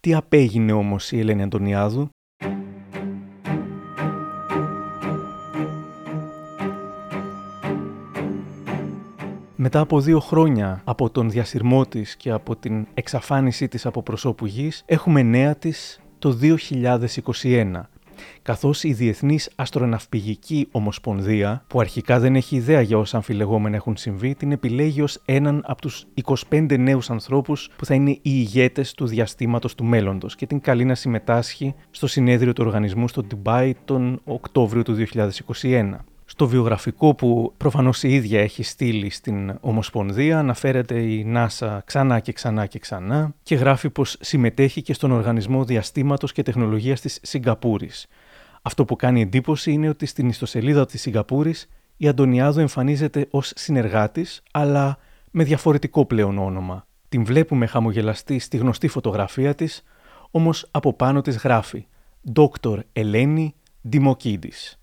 Τι 0.00 0.14
απέγινε 0.14 0.72
όμως 0.72 1.12
η 1.12 1.18
Ελένη 1.18 1.42
Αντωνιάδου; 1.42 2.08
Μετά 9.60 9.80
από 9.80 10.00
δύο 10.00 10.20
χρόνια 10.20 10.80
από 10.84 11.10
τον 11.10 11.30
διασυρμό 11.30 11.86
της 11.86 12.16
και 12.16 12.30
από 12.30 12.56
την 12.56 12.86
εξαφάνισή 12.94 13.68
της 13.68 13.86
από 13.86 14.02
προσώπου 14.02 14.46
γης, 14.46 14.82
έχουμε 14.86 15.22
νέα 15.22 15.54
της 15.56 16.00
το 16.18 16.38
2021, 17.42 17.88
καθώς 18.42 18.84
η 18.84 18.92
Διεθνής 18.92 19.50
Αστροναυπηγική 19.56 20.68
Ομοσπονδία, 20.70 21.64
που 21.66 21.80
αρχικά 21.80 22.18
δεν 22.18 22.36
έχει 22.36 22.56
ιδέα 22.56 22.80
για 22.80 22.98
όσα 22.98 23.16
αμφιλεγόμενα 23.16 23.76
έχουν 23.76 23.96
συμβεί, 23.96 24.34
την 24.34 24.52
επιλέγει 24.52 25.02
ως 25.02 25.20
έναν 25.24 25.62
από 25.66 25.80
τους 25.80 26.06
25 26.50 26.78
νέους 26.78 27.10
ανθρώπους 27.10 27.70
που 27.76 27.84
θα 27.84 27.94
είναι 27.94 28.10
οι 28.10 28.20
ηγέτες 28.22 28.92
του 28.92 29.06
διαστήματος 29.06 29.74
του 29.74 29.84
μέλλοντος 29.84 30.34
και 30.34 30.46
την 30.46 30.60
καλεί 30.60 30.84
να 30.84 30.94
συμμετάσχει 30.94 31.74
στο 31.90 32.06
συνέδριο 32.06 32.52
του 32.52 32.64
οργανισμού 32.66 33.08
στο 33.08 33.22
Ντουμπάι 33.22 33.74
τον 33.84 34.20
Οκτώβριο 34.24 34.82
του 34.82 34.96
2021. 35.60 35.94
Στο 36.30 36.48
βιογραφικό 36.48 37.14
που 37.14 37.54
προφανώς 37.56 38.02
η 38.02 38.14
ίδια 38.14 38.40
έχει 38.40 38.62
στείλει 38.62 39.10
στην 39.10 39.58
Ομοσπονδία 39.60 40.38
αναφέρεται 40.38 41.00
η 41.00 41.32
NASA 41.36 41.78
ξανά 41.84 42.20
και 42.20 42.32
ξανά 42.32 42.66
και 42.66 42.78
ξανά 42.78 43.34
και 43.42 43.54
γράφει 43.54 43.90
πως 43.90 44.16
συμμετέχει 44.20 44.82
και 44.82 44.92
στον 44.92 45.10
Οργανισμό 45.10 45.64
Διαστήματος 45.64 46.32
και 46.32 46.42
Τεχνολογίας 46.42 47.00
της 47.00 47.18
Σιγκαπούρης. 47.22 48.06
Αυτό 48.62 48.84
που 48.84 48.96
κάνει 48.96 49.20
εντύπωση 49.20 49.72
είναι 49.72 49.88
ότι 49.88 50.06
στην 50.06 50.28
ιστοσελίδα 50.28 50.86
της 50.86 51.00
Σιγκαπούρης 51.00 51.68
η 51.96 52.08
Αντωνιάδου 52.08 52.60
εμφανίζεται 52.60 53.26
ως 53.30 53.52
συνεργάτης 53.56 54.42
αλλά 54.50 54.98
με 55.30 55.44
διαφορετικό 55.44 56.04
πλέον 56.04 56.38
όνομα. 56.38 56.86
Την 57.08 57.24
βλέπουμε 57.24 57.66
χαμογελαστή 57.66 58.38
στη 58.38 58.56
γνωστή 58.56 58.88
φωτογραφία 58.88 59.54
της, 59.54 59.82
όμως 60.30 60.68
από 60.70 60.92
πάνω 60.92 61.20
της 61.20 61.36
γράφει 61.36 61.86
«Δόκτωρ 62.22 62.82
Ελένη 62.92 63.54
Δημοκίδης». 63.80 64.77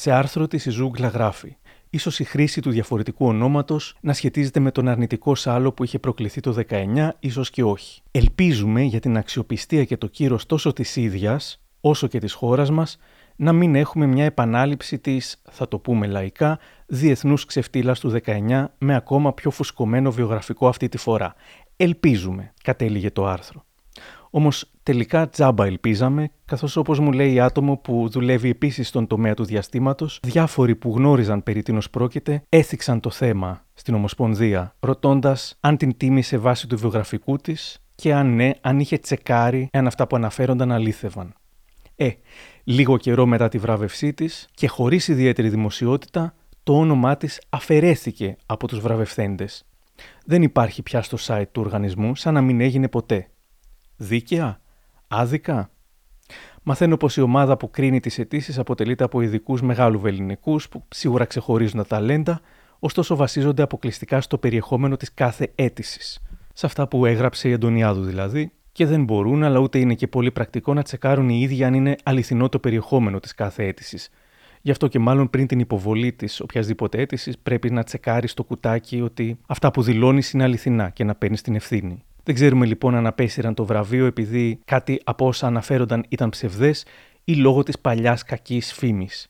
Σε 0.00 0.12
άρθρο 0.12 0.46
της 0.46 0.66
η 0.66 0.70
Ζούγκλα 0.70 1.08
γράφει 1.08 1.56
«Ίσως 1.90 2.18
η 2.18 2.24
χρήση 2.24 2.60
του 2.60 2.70
διαφορετικού 2.70 3.26
ονόματος 3.26 3.96
να 4.00 4.12
σχετίζεται 4.12 4.60
με 4.60 4.70
τον 4.70 4.88
αρνητικό 4.88 5.34
σάλο 5.34 5.72
που 5.72 5.84
είχε 5.84 5.98
προκληθεί 5.98 6.40
το 6.40 6.52
19, 6.68 7.08
ίσως 7.18 7.50
και 7.50 7.62
όχι. 7.64 8.02
Ελπίζουμε 8.10 8.82
για 8.82 9.00
την 9.00 9.16
αξιοπιστία 9.16 9.84
και 9.84 9.96
το 9.96 10.06
κύρος 10.06 10.46
τόσο 10.46 10.72
της 10.72 10.96
ίδιας, 10.96 11.62
όσο 11.80 12.06
και 12.06 12.18
της 12.18 12.32
χώρας 12.32 12.70
μας, 12.70 12.98
να 13.36 13.52
μην 13.52 13.74
έχουμε 13.74 14.06
μια 14.06 14.24
επανάληψη 14.24 14.98
της, 14.98 15.42
θα 15.50 15.68
το 15.68 15.78
πούμε 15.78 16.06
λαϊκά, 16.06 16.58
διεθνούς 16.86 17.44
ξεφτύλας 17.44 18.00
του 18.00 18.10
19 18.10 18.74
με 18.78 18.94
ακόμα 18.94 19.32
πιο 19.32 19.50
φουσκωμένο 19.50 20.12
βιογραφικό 20.12 20.68
αυτή 20.68 20.88
τη 20.88 20.98
φορά. 20.98 21.34
Ελπίζουμε, 21.76 22.52
κατέληγε 22.62 23.10
το 23.10 23.26
άρθρο. 23.26 23.66
Όμως 24.30 24.70
τελικά 24.82 25.28
τζάμπα 25.28 25.66
ελπίζαμε, 25.66 26.30
καθώς 26.44 26.76
όπως 26.76 26.98
μου 26.98 27.12
λέει 27.12 27.40
άτομο 27.40 27.76
που 27.76 28.08
δουλεύει 28.08 28.48
επίσης 28.48 28.88
στον 28.88 29.06
τομέα 29.06 29.34
του 29.34 29.44
διαστήματος, 29.44 30.20
διάφοροι 30.22 30.76
που 30.76 30.94
γνώριζαν 30.96 31.42
περί 31.42 31.62
τίνος 31.62 31.90
πρόκειται 31.90 32.42
έθιξαν 32.48 33.00
το 33.00 33.10
θέμα 33.10 33.64
στην 33.74 33.94
Ομοσπονδία, 33.94 34.74
ρωτώντας 34.80 35.56
αν 35.60 35.76
την 35.76 35.96
τίμησε 35.96 36.38
βάσει 36.38 36.66
του 36.66 36.78
βιογραφικού 36.78 37.36
της 37.36 37.82
και 37.94 38.14
αν 38.14 38.34
ναι, 38.34 38.50
αν 38.60 38.80
είχε 38.80 38.98
τσεκάρει 38.98 39.68
αν 39.72 39.86
αυτά 39.86 40.06
που 40.06 40.16
αναφέρονταν 40.16 40.72
αλήθευαν. 40.72 41.34
Ε, 41.96 42.10
λίγο 42.64 42.96
καιρό 42.96 43.26
μετά 43.26 43.48
τη 43.48 43.58
βράβευσή 43.58 44.12
της 44.12 44.48
και 44.54 44.68
χωρίς 44.68 45.08
ιδιαίτερη 45.08 45.48
δημοσιότητα, 45.48 46.34
το 46.62 46.78
όνομά 46.78 47.16
της 47.16 47.40
αφαιρέθηκε 47.48 48.36
από 48.46 48.66
τους 48.66 48.80
βραβευθέντες. 48.80 49.66
Δεν 50.24 50.42
υπάρχει 50.42 50.82
πια 50.82 51.02
στο 51.02 51.16
site 51.20 51.48
του 51.52 51.62
οργανισμού 51.64 52.16
σαν 52.16 52.34
να 52.34 52.40
μην 52.40 52.60
έγινε 52.60 52.88
ποτέ. 52.88 53.28
Δίκαια, 54.00 54.60
άδικα; 55.08 55.70
Μαθαίνω 56.62 56.96
πως 56.96 57.16
η 57.16 57.20
ομάδα 57.20 57.56
που 57.56 57.70
κρίνει 57.70 58.00
τις 58.00 58.18
αιτήσεις 58.18 58.58
αποτελείται 58.58 59.04
από 59.04 59.20
ειδικούς 59.20 59.62
μεγάλου 59.62 60.00
βεληνικούς 60.00 60.68
που 60.68 60.84
σίγουρα 60.88 61.24
ξεχωρίζουν 61.24 61.76
τα 61.76 61.86
ταλέντα, 61.86 62.40
ωστόσο 62.78 63.16
βασίζονται 63.16 63.62
αποκλειστικά 63.62 64.20
στο 64.20 64.38
περιεχόμενο 64.38 64.96
της 64.96 65.14
κάθε 65.14 65.52
αίτησης. 65.54 66.18
Σε 66.52 66.66
αυτά 66.66 66.88
που 66.88 67.06
έγραψε 67.06 67.48
η 67.48 67.52
Αντωνιάδου 67.52 68.02
δηλαδή, 68.02 68.52
και 68.72 68.86
δεν 68.86 69.04
μπορούν, 69.04 69.42
αλλά 69.42 69.58
ούτε 69.58 69.78
είναι 69.78 69.94
και 69.94 70.06
πολύ 70.06 70.30
πρακτικό 70.30 70.74
να 70.74 70.82
τσεκάρουν 70.82 71.28
οι 71.28 71.40
ίδιοι 71.40 71.64
αν 71.64 71.74
είναι 71.74 71.96
αληθινό 72.02 72.48
το 72.48 72.58
περιεχόμενο 72.58 73.20
της 73.20 73.34
κάθε 73.34 73.66
αίτησης. 73.66 74.08
Γι' 74.62 74.70
αυτό 74.70 74.88
και 74.88 74.98
μάλλον 74.98 75.30
πριν 75.30 75.46
την 75.46 75.58
υποβολή 75.58 76.12
της 76.12 76.40
οποιασδήποτε 76.40 77.00
αίτησης, 77.00 77.38
πρέπει 77.38 77.70
να 77.70 77.82
τσεκάρεις 77.82 78.34
το 78.34 78.44
κουτάκι 78.44 79.00
ότι 79.00 79.38
αυτά 79.46 79.70
που 79.70 79.82
δηλώνεις 79.82 80.32
είναι 80.32 80.42
αληθινά 80.42 80.90
και 80.90 81.04
να 81.04 81.14
παίρνεις 81.14 81.42
την 81.42 81.54
ευθύνη. 81.54 82.02
Δεν 82.28 82.36
ξέρουμε 82.36 82.66
λοιπόν 82.66 82.94
αν 82.94 83.06
απέσυραν 83.06 83.54
το 83.54 83.64
βραβείο 83.64 84.06
επειδή 84.06 84.60
κάτι 84.64 85.00
από 85.04 85.26
όσα 85.26 85.46
αναφέρονταν 85.46 86.04
ήταν 86.08 86.30
ψευδές 86.30 86.84
ή 87.24 87.34
λόγω 87.34 87.62
της 87.62 87.78
παλιάς 87.78 88.22
κακής 88.22 88.72
φήμης. 88.72 89.28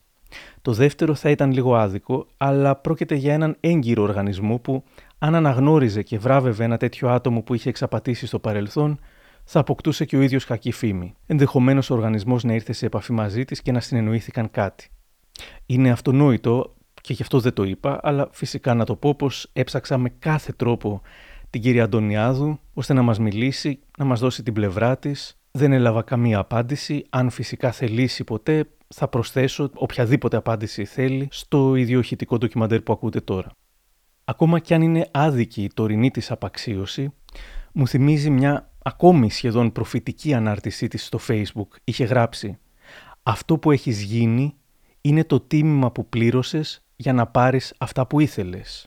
Το 0.62 0.72
δεύτερο 0.72 1.14
θα 1.14 1.30
ήταν 1.30 1.53
λίγο 1.53 1.76
άδικο, 1.76 2.26
αλλά 2.36 2.76
πρόκειται 2.76 3.14
για 3.14 3.32
έναν 3.32 3.57
έγκυρο 3.61 4.03
οργανισμό 4.03 4.59
που, 4.59 4.84
αν 5.18 5.34
αναγνώριζε 5.34 6.03
και 6.03 6.18
βράβευε 6.18 6.64
ένα 6.64 6.76
τέτοιο 6.76 7.09
άτομο 7.09 7.42
που 7.42 7.55
είχε 7.55 7.68
εξαπατήσει 7.68 8.26
στο 8.26 8.38
παρελθόν, 8.38 9.01
θα 9.44 9.61
αποκτούσε 9.61 10.05
και 10.05 10.16
ο 10.16 10.20
ίδιος 10.20 10.44
κακή 10.44 10.72
φήμη. 10.72 11.14
Ενδεχομένως 11.26 11.90
ο 11.90 11.94
οργανισμός 11.94 12.44
να 12.44 12.55
ήρθε 12.55 12.72
σε 12.72 12.86
επαφή 12.86 13.12
μαζί 13.12 13.44
της 13.44 13.62
και 13.62 13.72
να 13.72 13.80
συνεννοήθηκαν 13.80 14.51
κάτι. 14.51 14.88
Είναι 15.66 15.90
αυτονόητο, 15.90 16.74
και 17.01 17.12
γι' 17.12 17.22
αυτό 17.22 17.40
δεν 17.40 17.53
το 17.53 17.64
είπα, 17.64 18.01
αλλά 18.03 18.28
φυσικά 18.30 18.74
να 18.74 18.84
το 18.84 18.96
πω 18.96 19.14
πως 19.14 19.51
έψαξα 19.53 19.99
με 19.99 20.09
κάθε 20.18 20.53
τρόπο 20.53 21.03
την 21.51 21.61
κυρία 21.61 21.84
Αντωνιάδου, 21.84 22.59
ώστε 22.74 22.92
να 22.92 23.03
μας 23.03 23.18
μιλήσει, 23.18 23.78
να 23.99 24.05
μας 24.05 24.20
δώσει 24.20 24.42
την 24.42 24.53
πλευρά 24.53 24.99
της. 24.99 25.36
Δεν 25.51 25.72
έλαβα 25.72 26.03
καμία 26.03 26.38
απάντηση. 26.38 27.05
Αν 27.11 27.30
φυσικά 27.30 27.72
θελήσει 27.72 28.24
ποτέ, 28.24 28.68
θα 28.88 29.09
προσθέσω 29.09 29.70
οποιαδήποτε 29.74 30.36
απάντηση 30.36 30.84
θέλει 30.84 31.28
στο 31.30 31.74
ιδιοχητικό 31.74 32.38
ντοκιμαντέρ 32.38 32.80
που 32.80 32.92
ακούτε 32.92 33.20
τώρα. 33.20 33.51
Ακόμα 34.24 34.59
κι 34.59 34.74
αν 34.74 34.82
είναι 34.82 35.09
άδικη 35.11 35.62
η 35.62 35.70
τωρινή 35.74 36.11
της 36.11 36.30
απαξίωση, 36.30 37.12
μου 37.72 37.88
θυμίζει 37.88 38.30
μια 38.30 38.70
ακόμη 38.82 39.30
σχεδόν 39.30 39.72
προφητική 39.72 40.34
ανάρτησή 40.34 40.88
της 40.88 41.07
στο 41.07 41.18
facebook. 41.28 41.68
Είχε 41.84 42.05
γράψει 42.05 42.59
«Αυτό 43.22 43.59
που 43.59 43.70
έχεις 43.70 44.03
γίνει 44.03 44.55
είναι 45.01 45.24
το 45.24 45.40
τίμημα 45.40 45.92
που 45.92 46.09
πλήρωσες 46.09 46.80
για 46.96 47.12
να 47.12 47.26
πάρεις 47.26 47.74
αυτά 47.78 48.07
που 48.07 48.20
ήθελες». 48.20 48.86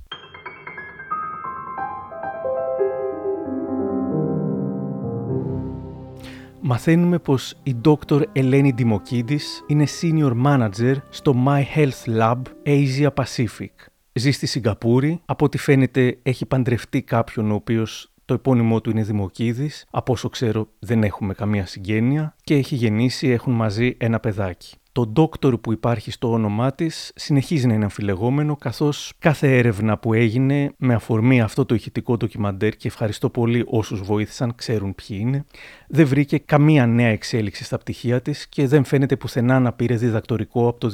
Μαθαίνουμε 6.63 7.19
πως 7.19 7.55
η 7.63 7.75
Dr. 7.85 8.21
Ελένη 8.31 8.71
Δημοκίδης 8.71 9.63
είναι 9.67 9.85
Senior 10.01 10.31
Manager 10.45 10.95
στο 11.09 11.43
My 11.47 11.61
Health 11.75 12.19
Lab 12.19 12.41
Asia 12.65 13.09
Pacific. 13.13 13.73
Ζει 14.13 14.31
στη 14.31 14.45
Σιγκαπούρη, 14.45 15.21
από 15.25 15.45
ό,τι 15.45 15.57
φαίνεται 15.57 16.19
έχει 16.23 16.45
παντρευτεί 16.45 17.01
κάποιον 17.01 17.51
ο 17.51 17.53
οποίος 17.53 18.11
το 18.25 18.33
επώνυμό 18.33 18.81
του 18.81 18.89
είναι 18.89 19.03
Δημοκίδης, 19.03 19.85
από 19.91 20.11
όσο 20.11 20.29
ξέρω 20.29 20.67
δεν 20.79 21.03
έχουμε 21.03 21.33
καμία 21.33 21.65
συγγένεια 21.65 22.35
και 22.43 22.55
έχει 22.55 22.75
γεννήσει, 22.75 23.27
έχουν 23.27 23.53
μαζί 23.53 23.95
ένα 23.97 24.19
παιδάκι. 24.19 24.75
Το 24.93 25.07
ντόκτορ 25.07 25.57
που 25.57 25.71
υπάρχει 25.71 26.11
στο 26.11 26.31
όνομά 26.31 26.73
της 26.73 27.11
συνεχίζει 27.15 27.67
να 27.67 27.73
είναι 27.73 27.83
αμφιλεγόμενο, 27.83 28.55
καθώς 28.55 29.13
κάθε 29.19 29.57
έρευνα 29.57 29.97
που 29.97 30.13
έγινε 30.13 30.73
με 30.77 30.93
αφορμή 30.93 31.41
αυτό 31.41 31.65
το 31.65 31.75
ηχητικό 31.75 32.17
ντοκιμαντέρ, 32.17 32.75
και 32.75 32.87
ευχαριστώ 32.87 33.29
πολύ 33.29 33.63
όσους 33.67 34.01
βοήθησαν, 34.01 34.55
ξέρουν 34.55 34.95
ποιοι 34.95 35.17
είναι, 35.21 35.45
δεν 35.87 36.07
βρήκε 36.07 36.37
καμία 36.37 36.85
νέα 36.85 37.09
εξέλιξη 37.09 37.63
στα 37.63 37.77
πτυχία 37.77 38.21
της 38.21 38.47
και 38.47 38.67
δεν 38.67 38.83
φαίνεται 38.83 39.15
πουθενά 39.15 39.59
να 39.59 39.73
πήρε 39.73 39.95
διδακτορικό 39.95 40.67
από 40.67 40.79
το 40.79 40.91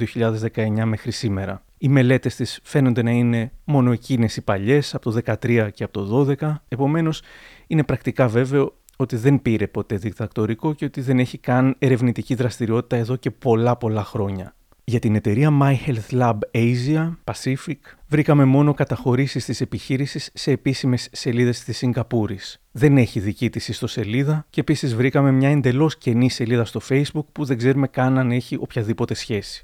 2019 0.56 0.84
μέχρι 0.86 1.12
σήμερα. 1.12 1.62
Οι 1.78 1.88
μελέτες 1.88 2.36
της 2.36 2.60
φαίνονται 2.64 3.02
να 3.02 3.12
είναι 3.12 3.52
μόνο 3.64 3.92
εκείνες 3.92 4.38
οι 4.38 4.42
παλιές, 4.42 4.96
από 4.96 5.12
το 5.12 5.22
2013 5.26 5.70
και 5.74 5.84
από 5.84 5.94
το 5.94 6.36
2012, 6.40 6.62
επομένως 6.68 7.22
είναι 7.68 7.84
πρακτικά 7.84 8.28
βέβαιο 8.28 8.74
ότι 8.98 9.16
δεν 9.16 9.42
πήρε 9.42 9.68
ποτέ 9.68 9.96
διδακτορικό 9.96 10.74
και 10.74 10.86
ότι 10.86 11.02
δεν 11.02 11.20
έχει 11.20 11.38
καν 11.38 11.76
ερευνητική 11.80 12.36
δραστηριότητα 12.36 12.96
εδώ 12.96 13.16
και 13.16 13.32
πολλά 13.32 13.76
πολλά 13.76 14.04
χρόνια. 14.04 14.56
Για 14.84 15.00
την 15.00 15.16
εταιρεία 15.16 15.50
My 15.62 15.76
Health 15.86 16.20
Lab 16.20 16.38
Asia 16.52 17.14
Pacific 17.24 17.78
βρήκαμε 18.08 18.46
μόνο 18.46 18.74
καταχωρήσεις 18.74 19.46
της 19.46 19.62
επιχείρησης 19.62 20.30
σε 20.34 20.52
επίσημες 20.52 21.10
σελίδες 21.12 21.64
της 21.64 21.78
Σιγκαπούρης. 21.78 22.62
Δεν 22.72 22.98
έχει 22.98 23.20
δική 23.20 23.50
της 23.50 23.68
ιστοσελίδα 23.68 24.46
και 24.50 24.62
επίσης 24.62 24.96
βρήκαμε 24.96 25.32
μια 25.32 25.50
εντελώς 25.50 25.98
κενή 25.98 26.30
σελίδα 26.30 26.66
στο 26.66 26.82
Facebook 26.90 27.26
που 27.32 27.46
δεν 27.46 27.58
ξέρουμε 27.58 27.88
καν 27.88 28.18
αν 28.18 28.32
έχει 28.32 28.56
οποιαδήποτε 28.60 29.14
σχέση. 29.14 29.64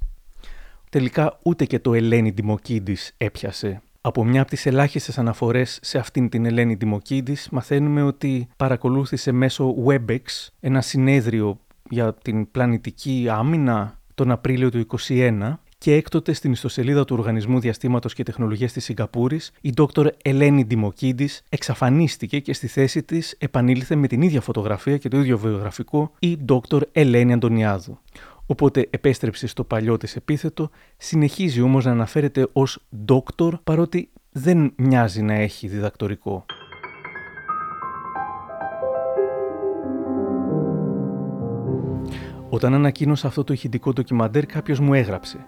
Τελικά 0.89 1.39
ούτε 1.43 1.65
και 1.65 1.79
το 1.79 1.93
Ελένη 1.93 2.29
Δημοκίδης 2.29 3.13
έπιασε 3.17 3.81
από 4.05 4.23
μια 4.23 4.41
από 4.41 4.49
τις 4.49 4.65
ελάχιστες 4.65 5.17
αναφορές 5.17 5.79
σε 5.81 5.97
αυτήν 5.97 6.29
την 6.29 6.45
Ελένη 6.45 6.73
Δημοκίδης 6.73 7.47
μαθαίνουμε 7.51 8.01
ότι 8.01 8.47
παρακολούθησε 8.57 9.31
μέσω 9.31 9.75
WebEx 9.87 10.47
ένα 10.59 10.81
συνέδριο 10.81 11.59
για 11.89 12.13
την 12.13 12.51
πλανητική 12.51 13.27
άμυνα 13.31 13.99
τον 14.15 14.31
Απρίλιο 14.31 14.69
του 14.69 14.85
2021 15.07 15.53
και 15.77 15.93
έκτοτε 15.93 16.33
στην 16.33 16.51
ιστοσελίδα 16.51 17.05
του 17.05 17.15
Οργανισμού 17.17 17.59
Διαστήματος 17.59 18.13
και 18.13 18.23
Τεχνολογίας 18.23 18.71
της 18.71 18.83
Σιγκαπούρης, 18.83 19.51
η 19.61 19.69
Δόκτωρ 19.75 20.09
Ελένη 20.23 20.63
Δημοκίδης 20.63 21.43
εξαφανίστηκε 21.49 22.39
και 22.39 22.53
στη 22.53 22.67
θέση 22.67 23.03
της 23.03 23.35
επανήλθε 23.39 23.95
με 23.95 24.07
την 24.07 24.21
ίδια 24.21 24.41
φωτογραφία 24.41 24.97
και 24.97 25.09
το 25.09 25.17
ίδιο 25.17 25.37
βιογραφικό 25.37 26.11
η 26.19 26.37
Δόκτωρ 26.45 26.83
Ελένη 26.91 27.33
Αντωνιάδου 27.33 27.99
οπότε 28.45 28.87
επέστρεψε 28.89 29.47
στο 29.47 29.63
παλιό 29.63 29.97
της 29.97 30.15
επίθετο, 30.15 30.69
συνεχίζει 30.97 31.61
όμως 31.61 31.85
να 31.85 31.91
αναφέρεται 31.91 32.47
ως 32.53 32.85
«δόκτορ» 32.89 33.57
παρότι 33.63 34.09
δεν 34.31 34.73
μοιάζει 34.77 35.21
να 35.21 35.33
έχει 35.33 35.67
διδακτορικό. 35.67 36.45
Όταν 42.49 42.73
ανακοίνωσα 42.73 43.27
αυτό 43.27 43.43
το 43.43 43.53
ηχητικό 43.53 43.93
ντοκιμαντέρ 43.93 44.45
κάποιος 44.45 44.79
μου 44.79 44.93
έγραψε 44.93 45.45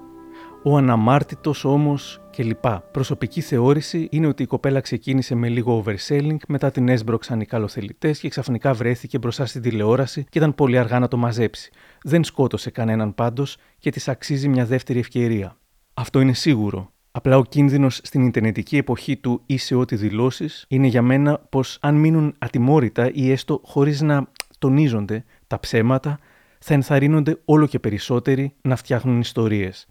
ο 0.68 0.78
αναμάρτητος 0.78 1.66
όμως 1.66 2.22
κλπ. 2.32 2.68
Προσωπική 2.92 3.42
θεώρηση 3.42 4.08
είναι 4.12 4.28
ότι 4.28 4.44
η 4.44 4.46
κοπέλα 4.46 4.80
ξεκίνησε 4.80 5.36
με 5.36 5.50
λίγο 5.50 5.84
overselling, 5.86 6.38
μετά 6.48 6.72
την 6.72 6.90
έσπρωξαν 6.90 7.42
οι 7.42 7.46
καλοθελητές 7.46 8.20
και 8.20 8.30
ξαφνικά 8.30 8.74
βρέθηκε 8.74 9.18
μπροστά 9.18 9.46
στην 9.46 9.62
τηλεόραση 9.62 10.26
και 10.30 10.38
ήταν 10.38 10.56
πολύ 10.56 10.78
αργά 10.78 11.00
να 11.00 11.08
το 11.08 11.18
μαζέψει. 11.18 11.72
Δεν 12.04 12.24
σκότωσε 12.24 12.70
κανέναν 12.70 13.16
πάντως 13.16 13.58
και 13.80 13.90
της 13.90 14.08
αξίζει 14.08 14.48
μια 14.48 14.66
δεύτερη 14.66 15.00
ευκαιρία. 15.00 15.58
Αυτό 15.94 16.20
είναι 16.20 16.34
σίγουρο. 16.34 16.92
Απλά 17.12 17.38
ο 17.38 17.44
κίνδυνος 17.44 18.00
στην 18.04 18.26
Ιντερνετική 18.26 18.78
εποχή 18.78 19.18
του 19.18 19.42
ή 19.46 19.58
σε 19.58 19.76
ό,τι 19.76 19.96
δηλώσεις 19.96 20.66
είναι 20.68 20.88
για 20.88 21.02
μένα 21.02 21.38
πως 21.50 21.78
αν 21.82 21.96
μείνουν 21.96 22.36
ατιμόρυτα 22.38 23.12
ή 23.14 23.32
έστω 23.32 23.62
χωρίς 23.64 24.02
να 24.02 24.28
τονίζονται 24.60 25.24
τα 25.48 25.60
ψέματα, 25.60 26.20
θα 26.60 26.74
ενθαρρύνονται 26.74 27.38
όλο 27.46 27.68
και 27.68 27.80
περισσότεροι 27.80 28.54
να 28.62 28.76
φτιάχνουν 28.76 29.20
ιστορίες. 29.20 29.88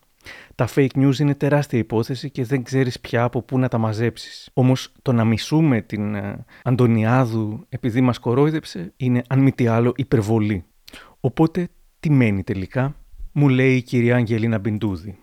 Τα 0.54 0.68
fake 0.74 0.94
news 0.94 1.18
είναι 1.18 1.34
τεράστια 1.34 1.78
υπόθεση 1.78 2.30
και 2.30 2.44
δεν 2.44 2.62
ξέρεις 2.62 3.00
πια 3.00 3.22
από 3.22 3.42
πού 3.42 3.58
να 3.58 3.68
τα 3.68 3.78
μαζέψεις. 3.78 4.50
Όμως 4.52 4.92
το 5.02 5.12
να 5.12 5.24
μισούμε 5.24 5.80
την 5.80 6.14
ε, 6.14 6.44
Αντωνιάδου 6.62 7.66
επειδή 7.68 8.00
μας 8.00 8.18
κορόιδεψε 8.18 8.92
είναι 8.96 9.22
αν 9.28 9.38
μη 9.38 9.52
τι 9.52 9.66
άλλο 9.66 9.92
υπερβολή. 9.96 10.64
Οπότε 11.20 11.68
τι 12.00 12.10
μένει 12.10 12.42
τελικά, 12.42 12.96
μου 13.32 13.48
λέει 13.48 13.76
η 13.76 13.82
κυρία 13.82 14.16
Αγγελίνα 14.16 14.58
Μπιντούδη. 14.58 15.18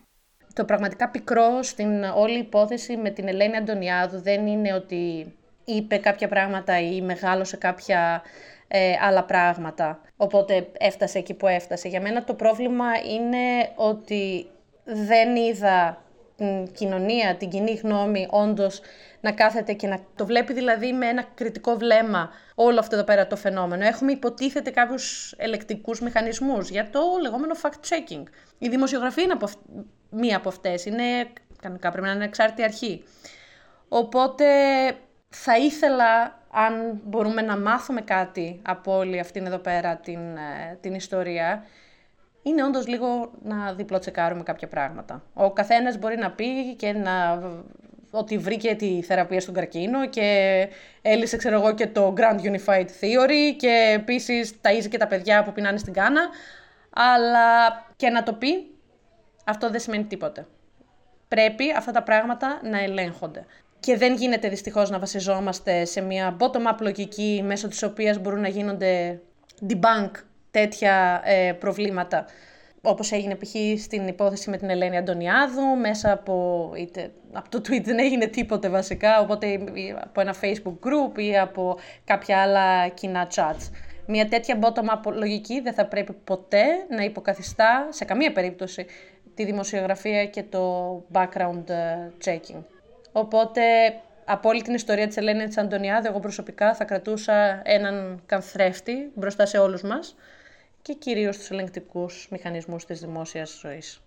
Το 0.53 0.65
πραγματικά 0.65 1.09
πικρό 1.09 1.61
στην 1.61 2.03
όλη 2.15 2.39
υπόθεση 2.39 2.97
με 2.97 3.09
την 3.09 3.27
Ελένη 3.27 3.55
Αντωνιάδου 3.55 4.21
δεν 4.21 4.47
είναι 4.47 4.73
ότι 4.73 5.33
είπε 5.65 5.97
κάποια 5.97 6.27
πράγματα 6.27 6.79
ή 6.79 7.01
μεγάλωσε 7.01 7.57
κάποια 7.57 8.21
ε, 8.67 8.93
άλλα 9.01 9.23
πράγματα. 9.23 10.01
Οπότε 10.15 10.67
έφτασε 10.77 11.17
εκεί 11.17 11.33
που 11.33 11.47
έφτασε. 11.47 11.87
Για 11.87 12.01
μένα 12.01 12.23
το 12.23 12.33
πρόβλημα 12.33 12.85
είναι 13.15 13.71
ότι 13.75 14.45
δεν 14.93 15.35
είδα 15.35 16.03
την 16.35 16.71
κοινωνία, 16.71 17.35
την 17.35 17.49
κοινή 17.49 17.73
γνώμη, 17.83 18.27
όντως 18.29 18.81
να 19.21 19.31
κάθεται 19.31 19.73
και 19.73 19.87
να 19.87 19.99
το 20.15 20.25
βλέπει 20.25 20.53
δηλαδή 20.53 20.93
με 20.93 21.07
ένα 21.07 21.23
κριτικό 21.35 21.77
βλέμμα 21.77 22.29
όλο 22.55 22.79
αυτό 22.79 22.95
εδώ 22.95 23.03
πέρα 23.03 23.27
το 23.27 23.35
φαινόμενο. 23.35 23.85
Έχουμε 23.85 24.11
υποτίθεται 24.11 24.69
κάποιους 24.69 25.33
ελεκτικούς 25.37 26.01
μηχανισμούς 26.01 26.69
για 26.69 26.89
το 26.89 26.99
λεγόμενο 27.21 27.55
fact-checking. 27.61 28.23
Η 28.57 28.69
δημοσιογραφία 28.69 29.23
είναι 29.23 29.33
από 29.33 29.49
μία 30.09 30.37
από 30.37 30.49
αυτές. 30.49 30.85
Είναι 30.85 31.03
κανονικά 31.61 31.91
πρέπει 31.91 32.07
να 32.07 32.13
είναι 32.13 32.23
εξάρτητη 32.23 32.63
αρχή. 32.63 33.03
Οπότε 33.87 34.45
θα 35.29 35.57
ήθελα 35.57 36.39
αν 36.51 37.01
μπορούμε 37.03 37.41
να 37.41 37.57
μάθουμε 37.57 38.01
κάτι 38.01 38.61
από 38.63 38.97
όλη 38.97 39.19
αυτήν 39.19 39.45
εδώ 39.45 39.57
πέρα 39.57 39.95
την, 39.95 40.19
ε, 40.37 40.77
την 40.81 40.93
ιστορία, 40.93 41.65
είναι 42.41 42.63
όντως 42.63 42.87
λίγο 42.87 43.31
να 43.43 43.73
διπλοτσεκάρουμε 43.73 44.43
κάποια 44.43 44.67
πράγματα. 44.67 45.23
Ο 45.33 45.51
καθένας 45.51 45.97
μπορεί 45.97 46.17
να 46.17 46.31
πει 46.31 46.75
και 46.75 46.93
να 46.93 47.41
ότι 48.11 48.37
βρήκε 48.37 48.75
τη 48.75 49.01
θεραπεία 49.01 49.39
στον 49.39 49.53
καρκίνο 49.53 50.07
και 50.09 50.67
έλυσε, 51.01 51.37
ξέρω 51.37 51.55
εγώ, 51.55 51.73
και 51.73 51.87
το 51.87 52.13
Grand 52.17 52.39
Unified 52.39 52.85
Theory 52.85 53.55
και 53.57 53.93
επίσης 53.95 54.53
ταΐζει 54.61 54.87
και 54.89 54.97
τα 54.97 55.07
παιδιά 55.07 55.43
που 55.43 55.51
πεινάνε 55.51 55.77
στην 55.77 55.93
κάνα, 55.93 56.21
αλλά 56.89 57.85
και 57.95 58.09
να 58.09 58.23
το 58.23 58.33
πει, 58.33 58.75
αυτό 59.45 59.69
δεν 59.69 59.79
σημαίνει 59.79 60.03
τίποτε. 60.03 60.47
Πρέπει 61.27 61.63
αυτά 61.77 61.91
τα 61.91 62.03
πράγματα 62.03 62.59
να 62.63 62.79
ελέγχονται 62.79 63.45
και 63.79 63.97
δεν 63.97 64.13
γίνεται 64.13 64.49
δυστυχώς 64.49 64.89
να 64.89 64.99
βασιζόμαστε 64.99 65.85
σε 65.85 66.01
μια 66.01 66.37
bottom-up 66.39 66.77
λογική 66.79 67.41
μέσω 67.45 67.67
της 67.67 67.83
οποίας 67.83 68.19
μπορούν 68.19 68.41
να 68.41 68.47
γίνονται 68.47 69.21
debunk 69.69 70.11
τέτοια 70.51 71.21
ε, 71.25 71.51
προβλήματα 71.51 72.25
όπως 72.81 73.11
έγινε 73.11 73.35
π.χ. 73.35 73.81
στην 73.81 74.07
υπόθεση 74.07 74.49
με 74.49 74.57
την 74.57 74.69
Ελένη 74.69 74.97
Αντωνιάδου, 74.97 75.77
μέσα 75.81 76.11
από, 76.11 76.71
είτε, 76.77 77.11
από 77.31 77.49
το 77.49 77.57
tweet 77.57 77.83
δεν 77.83 77.99
έγινε 77.99 78.27
τίποτε 78.27 78.69
βασικά, 78.69 79.19
οπότε 79.19 79.59
από 80.01 80.21
ένα 80.21 80.35
facebook 80.41 80.75
group 80.87 81.19
ή 81.19 81.37
από 81.37 81.77
κάποια 82.03 82.41
άλλα 82.41 82.87
κοινά 82.87 83.27
chats. 83.35 83.69
Μια 84.07 84.27
τέτοια 84.27 84.59
bottom-up 84.61 85.13
λογική 85.13 85.61
δεν 85.61 85.73
θα 85.73 85.85
πρέπει 85.85 86.13
ποτέ 86.13 86.63
να 86.89 87.03
υποκαθιστά 87.03 87.87
σε 87.89 88.05
καμία 88.05 88.31
περίπτωση 88.31 88.85
τη 89.35 89.45
δημοσιογραφία 89.45 90.25
και 90.25 90.43
το 90.43 90.95
background 91.13 91.69
ε, 91.69 92.09
checking. 92.25 92.63
Οπότε 93.11 93.61
από 94.25 94.49
όλη 94.49 94.61
την 94.61 94.73
ιστορία 94.73 95.07
της 95.07 95.17
Ελένης 95.17 95.45
της 95.45 95.57
Αντωνιάδη, 95.57 96.07
εγώ 96.07 96.19
προσωπικά 96.19 96.73
θα 96.73 96.83
κρατούσα 96.83 97.61
έναν 97.63 98.21
καθρέφτη 98.25 99.11
μπροστά 99.13 99.45
σε 99.45 99.57
όλους 99.57 99.81
μας 99.81 100.15
και 100.81 100.93
κυρίως 100.93 101.37
τους 101.37 101.49
ελεγκτικούς 101.49 102.27
μηχανισμούς 102.31 102.85
της 102.85 102.99
δημόσιας 102.99 103.59
ζωής. 103.61 104.01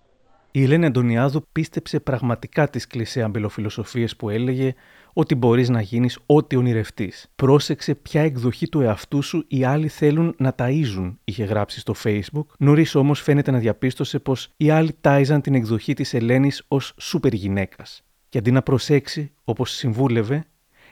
Η 0.51 0.63
Ελένη 0.63 0.87
Αντωνιάδου 0.87 1.47
πίστεψε 1.53 2.01
πραγματικά 2.01 2.69
τις 2.71 2.87
κλεισέ 2.87 3.23
αμπελοφιλοσοφίες 3.23 4.17
που 4.17 4.31
έλεγε 4.31 4.75
ότι 5.13 5.35
μπορείς 5.35 5.69
να 5.69 5.81
γίνεις 5.81 6.19
ό,τι 6.27 6.57
ονειρευτείς. 6.57 7.27
Πρόσεξε 7.37 7.95
ποια 7.95 8.23
εκδοχή 8.23 8.69
του 8.69 8.81
εαυτού 8.81 9.23
σου 9.23 9.45
οι 9.49 9.65
άλλοι 9.65 9.89
θέλουν 9.89 10.35
να 10.39 10.55
ταΐζουν, 10.59 11.17
είχε 11.25 11.45
γράψει 11.45 11.81
στο 11.81 11.95
facebook. 12.05 12.47
Νωρίς 12.59 12.95
όμως 12.95 13.21
φαίνεται 13.21 13.51
να 13.51 13.59
διαπίστωσε 13.59 14.19
πως 14.19 14.51
οι 14.57 14.71
άλλοι 14.71 14.97
τάιζαν 15.01 15.41
την 15.41 15.55
εκδοχή 15.55 15.95
της 15.95 16.15
Ελένης 16.15 16.65
ως 16.69 16.95
σούπερ 16.99 17.33
γυναίκας 17.33 18.03
και 18.29 18.39
αντί 18.39 18.51
να 18.51 18.63
προσέξει, 18.63 19.33
όπως 19.45 19.71
συμβούλευε, 19.71 20.45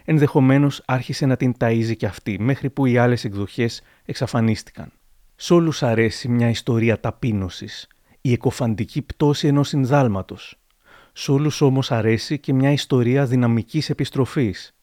ενδεχομένως 0.04 0.82
άρχισε 0.86 1.26
να 1.26 1.36
την 1.36 1.54
ταΐζει 1.60 1.96
κι 1.96 2.06
αυτή, 2.06 2.36
μέχρι 2.40 2.70
που 2.70 2.86
οι 2.86 2.96
άλλες 2.96 3.24
εκδοχές 3.24 3.82
εξαφανίστηκαν. 4.04 4.92
Σ' 5.44 5.50
όλους 5.50 5.82
αρέσει 5.82 6.28
μια 6.28 6.48
ιστορία 6.48 7.00
ταπείνωσης, 7.00 7.86
η 8.20 8.32
εκοφαντική 8.32 9.02
πτώση 9.02 9.46
ενός 9.46 9.68
συνδάλματος. 9.68 10.60
Σ' 11.12 11.28
όλους 11.28 11.60
όμως 11.60 11.92
αρέσει 11.92 12.38
και 12.38 12.52
μια 12.52 12.72
ιστορία 12.72 13.26
δυναμικής 13.26 13.90
επιστροφής. 13.90 14.74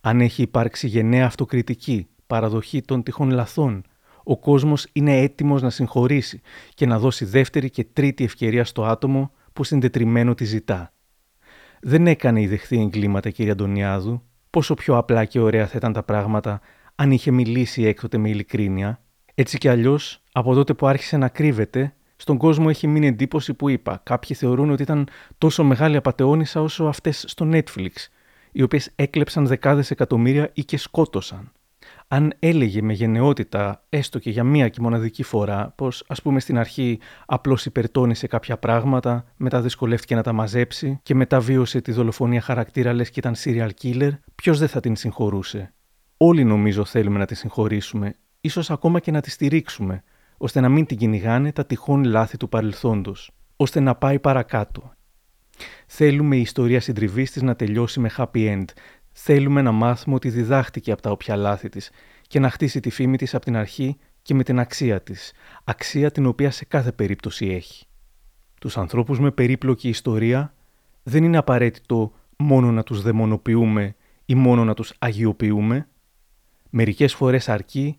Αν 0.00 0.20
έχει 0.20 0.42
υπάρξει 0.42 0.86
γενναία 0.86 1.26
αυτοκριτική, 1.26 2.08
παραδοχή 2.26 2.82
των 2.82 3.02
τυχών 3.02 3.30
λαθών, 3.30 3.84
ο 4.22 4.38
κόσμος 4.38 4.86
είναι 4.92 5.18
έτοιμος 5.20 5.62
να 5.62 5.70
συγχωρήσει 5.70 6.40
και 6.74 6.86
να 6.86 6.98
δώσει 6.98 7.24
δεύτερη 7.24 7.70
και 7.70 7.84
τρίτη 7.84 8.24
ευκαιρία 8.24 8.64
στο 8.64 8.84
άτομο 8.84 9.32
που 9.52 9.64
συντετριμένο 9.64 10.34
τη 10.34 10.44
ζητά. 10.44 10.92
Δεν 11.80 12.06
έκανε 12.06 12.40
η 12.40 12.46
δεχτή 12.46 12.80
εγκλήματα, 12.80 13.30
κύριε 13.30 13.52
Αντωνιάδου. 13.52 14.22
Πόσο 14.50 14.74
πιο 14.74 14.96
απλά 14.96 15.24
και 15.24 15.40
ωραία 15.40 15.66
θα 15.66 15.74
ήταν 15.76 15.92
τα 15.92 16.02
πράγματα 16.02 16.60
αν 16.94 17.10
είχε 17.10 17.30
μιλήσει 17.30 17.82
έκτοτε 17.82 18.18
με 18.18 18.28
ειλικρίνεια. 18.28 19.00
Έτσι 19.38 19.58
κι 19.58 19.68
αλλιώς, 19.68 20.22
από 20.32 20.54
τότε 20.54 20.74
που 20.74 20.86
άρχισε 20.86 21.16
να 21.16 21.28
κρύβεται, 21.28 21.94
στον 22.16 22.36
κόσμο 22.36 22.66
έχει 22.68 22.86
μείνει 22.86 23.06
εντύπωση 23.06 23.54
που 23.54 23.68
είπα. 23.68 24.00
Κάποιοι 24.02 24.36
θεωρούν 24.36 24.70
ότι 24.70 24.82
ήταν 24.82 25.08
τόσο 25.38 25.64
μεγάλη 25.64 25.96
απαταιώνισσα 25.96 26.60
όσο 26.60 26.84
αυτές 26.84 27.24
στο 27.26 27.48
Netflix, 27.52 27.90
οι 28.52 28.62
οποίες 28.62 28.90
έκλεψαν 28.94 29.46
δεκάδες 29.46 29.90
εκατομμύρια 29.90 30.50
ή 30.54 30.64
και 30.64 30.76
σκότωσαν 30.76 31.52
αν 32.08 32.32
έλεγε 32.38 32.82
με 32.82 32.92
γενναιότητα, 32.92 33.84
έστω 33.88 34.18
και 34.18 34.30
για 34.30 34.44
μία 34.44 34.68
και 34.68 34.80
μοναδική 34.80 35.22
φορά, 35.22 35.72
πως 35.76 36.04
ας 36.06 36.22
πούμε 36.22 36.40
στην 36.40 36.58
αρχή 36.58 36.98
απλώς 37.26 37.66
υπερτώνησε 37.66 38.26
κάποια 38.26 38.56
πράγματα, 38.58 39.24
μετά 39.36 39.60
δυσκολεύτηκε 39.60 40.14
να 40.14 40.22
τα 40.22 40.32
μαζέψει 40.32 40.98
και 41.02 41.14
μετά 41.14 41.40
βίωσε 41.40 41.80
τη 41.80 41.92
δολοφονία 41.92 42.40
χαρακτήρα 42.40 42.92
λες 42.92 43.10
και 43.10 43.20
ήταν 43.20 43.34
serial 43.44 43.70
killer, 43.82 44.10
ποιος 44.34 44.58
δεν 44.58 44.68
θα 44.68 44.80
την 44.80 44.96
συγχωρούσε; 44.96 45.74
Όλοι 46.16 46.44
νομίζω 46.44 46.84
θέλουμε 46.84 47.18
να 47.18 47.26
τη 47.26 47.34
συγχωρήσουμε, 47.34 48.14
ίσως 48.46 48.70
ακόμα 48.70 49.00
και 49.00 49.10
να 49.10 49.20
τη 49.20 49.30
στηρίξουμε, 49.30 50.02
ώστε 50.36 50.60
να 50.60 50.68
μην 50.68 50.86
την 50.86 50.96
κυνηγάνε 50.96 51.52
τα 51.52 51.66
τυχόν 51.66 52.04
λάθη 52.04 52.36
του 52.36 52.48
παρελθόντος, 52.48 53.30
ώστε 53.56 53.80
να 53.80 53.94
πάει 53.94 54.18
παρακάτω. 54.18 54.92
Θέλουμε 55.86 56.36
η 56.36 56.40
ιστορία 56.40 56.80
συντριβής 56.80 57.30
της 57.30 57.42
να 57.42 57.56
τελειώσει 57.56 58.00
με 58.00 58.10
happy 58.16 58.54
end, 58.54 58.64
Θέλουμε 59.18 59.62
να 59.62 59.72
μάθουμε 59.72 60.14
ότι 60.14 60.30
διδάχτηκε 60.30 60.92
από 60.92 61.02
τα 61.02 61.10
όποια 61.10 61.36
λάθη 61.36 61.68
της 61.68 61.90
και 62.26 62.40
να 62.40 62.50
χτίσει 62.50 62.80
τη 62.80 62.90
φήμη 62.90 63.16
της 63.16 63.34
από 63.34 63.44
την 63.44 63.56
αρχή 63.56 63.96
και 64.22 64.34
με 64.34 64.42
την 64.42 64.58
αξία 64.58 65.02
της, 65.02 65.32
αξία 65.64 66.10
την 66.10 66.26
οποία 66.26 66.50
σε 66.50 66.64
κάθε 66.64 66.92
περίπτωση 66.92 67.46
έχει. 67.46 67.86
Τους 68.60 68.76
ανθρώπους 68.76 69.20
με 69.20 69.30
περίπλοκη 69.30 69.88
ιστορία 69.88 70.54
δεν 71.02 71.24
είναι 71.24 71.36
απαραίτητο 71.36 72.12
μόνο 72.36 72.72
να 72.72 72.82
τους 72.82 73.02
δαιμονοποιούμε 73.02 73.96
ή 74.24 74.34
μόνο 74.34 74.64
να 74.64 74.74
τους 74.74 74.92
αγιοποιούμε, 74.98 75.88
μερικές 76.70 77.14
φορές 77.14 77.48
αρκεί 77.48 77.98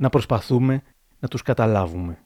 να 0.00 0.08
προσπαθούμε 0.08 0.82
να 1.18 1.28
τους 1.28 1.42
καταλάβουμε. 1.42 2.18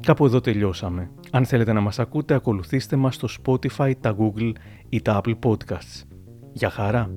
Κάπου 0.00 0.24
εδώ 0.24 0.40
τελειώσαμε. 0.40 1.10
Αν 1.30 1.44
θέλετε 1.44 1.72
να 1.72 1.80
μας 1.80 1.98
ακούτε, 1.98 2.34
ακολουθήστε 2.34 2.96
μας 2.96 3.14
στο 3.14 3.28
Spotify, 3.42 3.92
τα 4.00 4.16
Google 4.18 4.52
ή 4.88 5.02
τα 5.02 5.20
Apple 5.24 5.38
Podcasts. 5.42 6.02
Για 6.52 6.70
χαρά! 6.70 7.10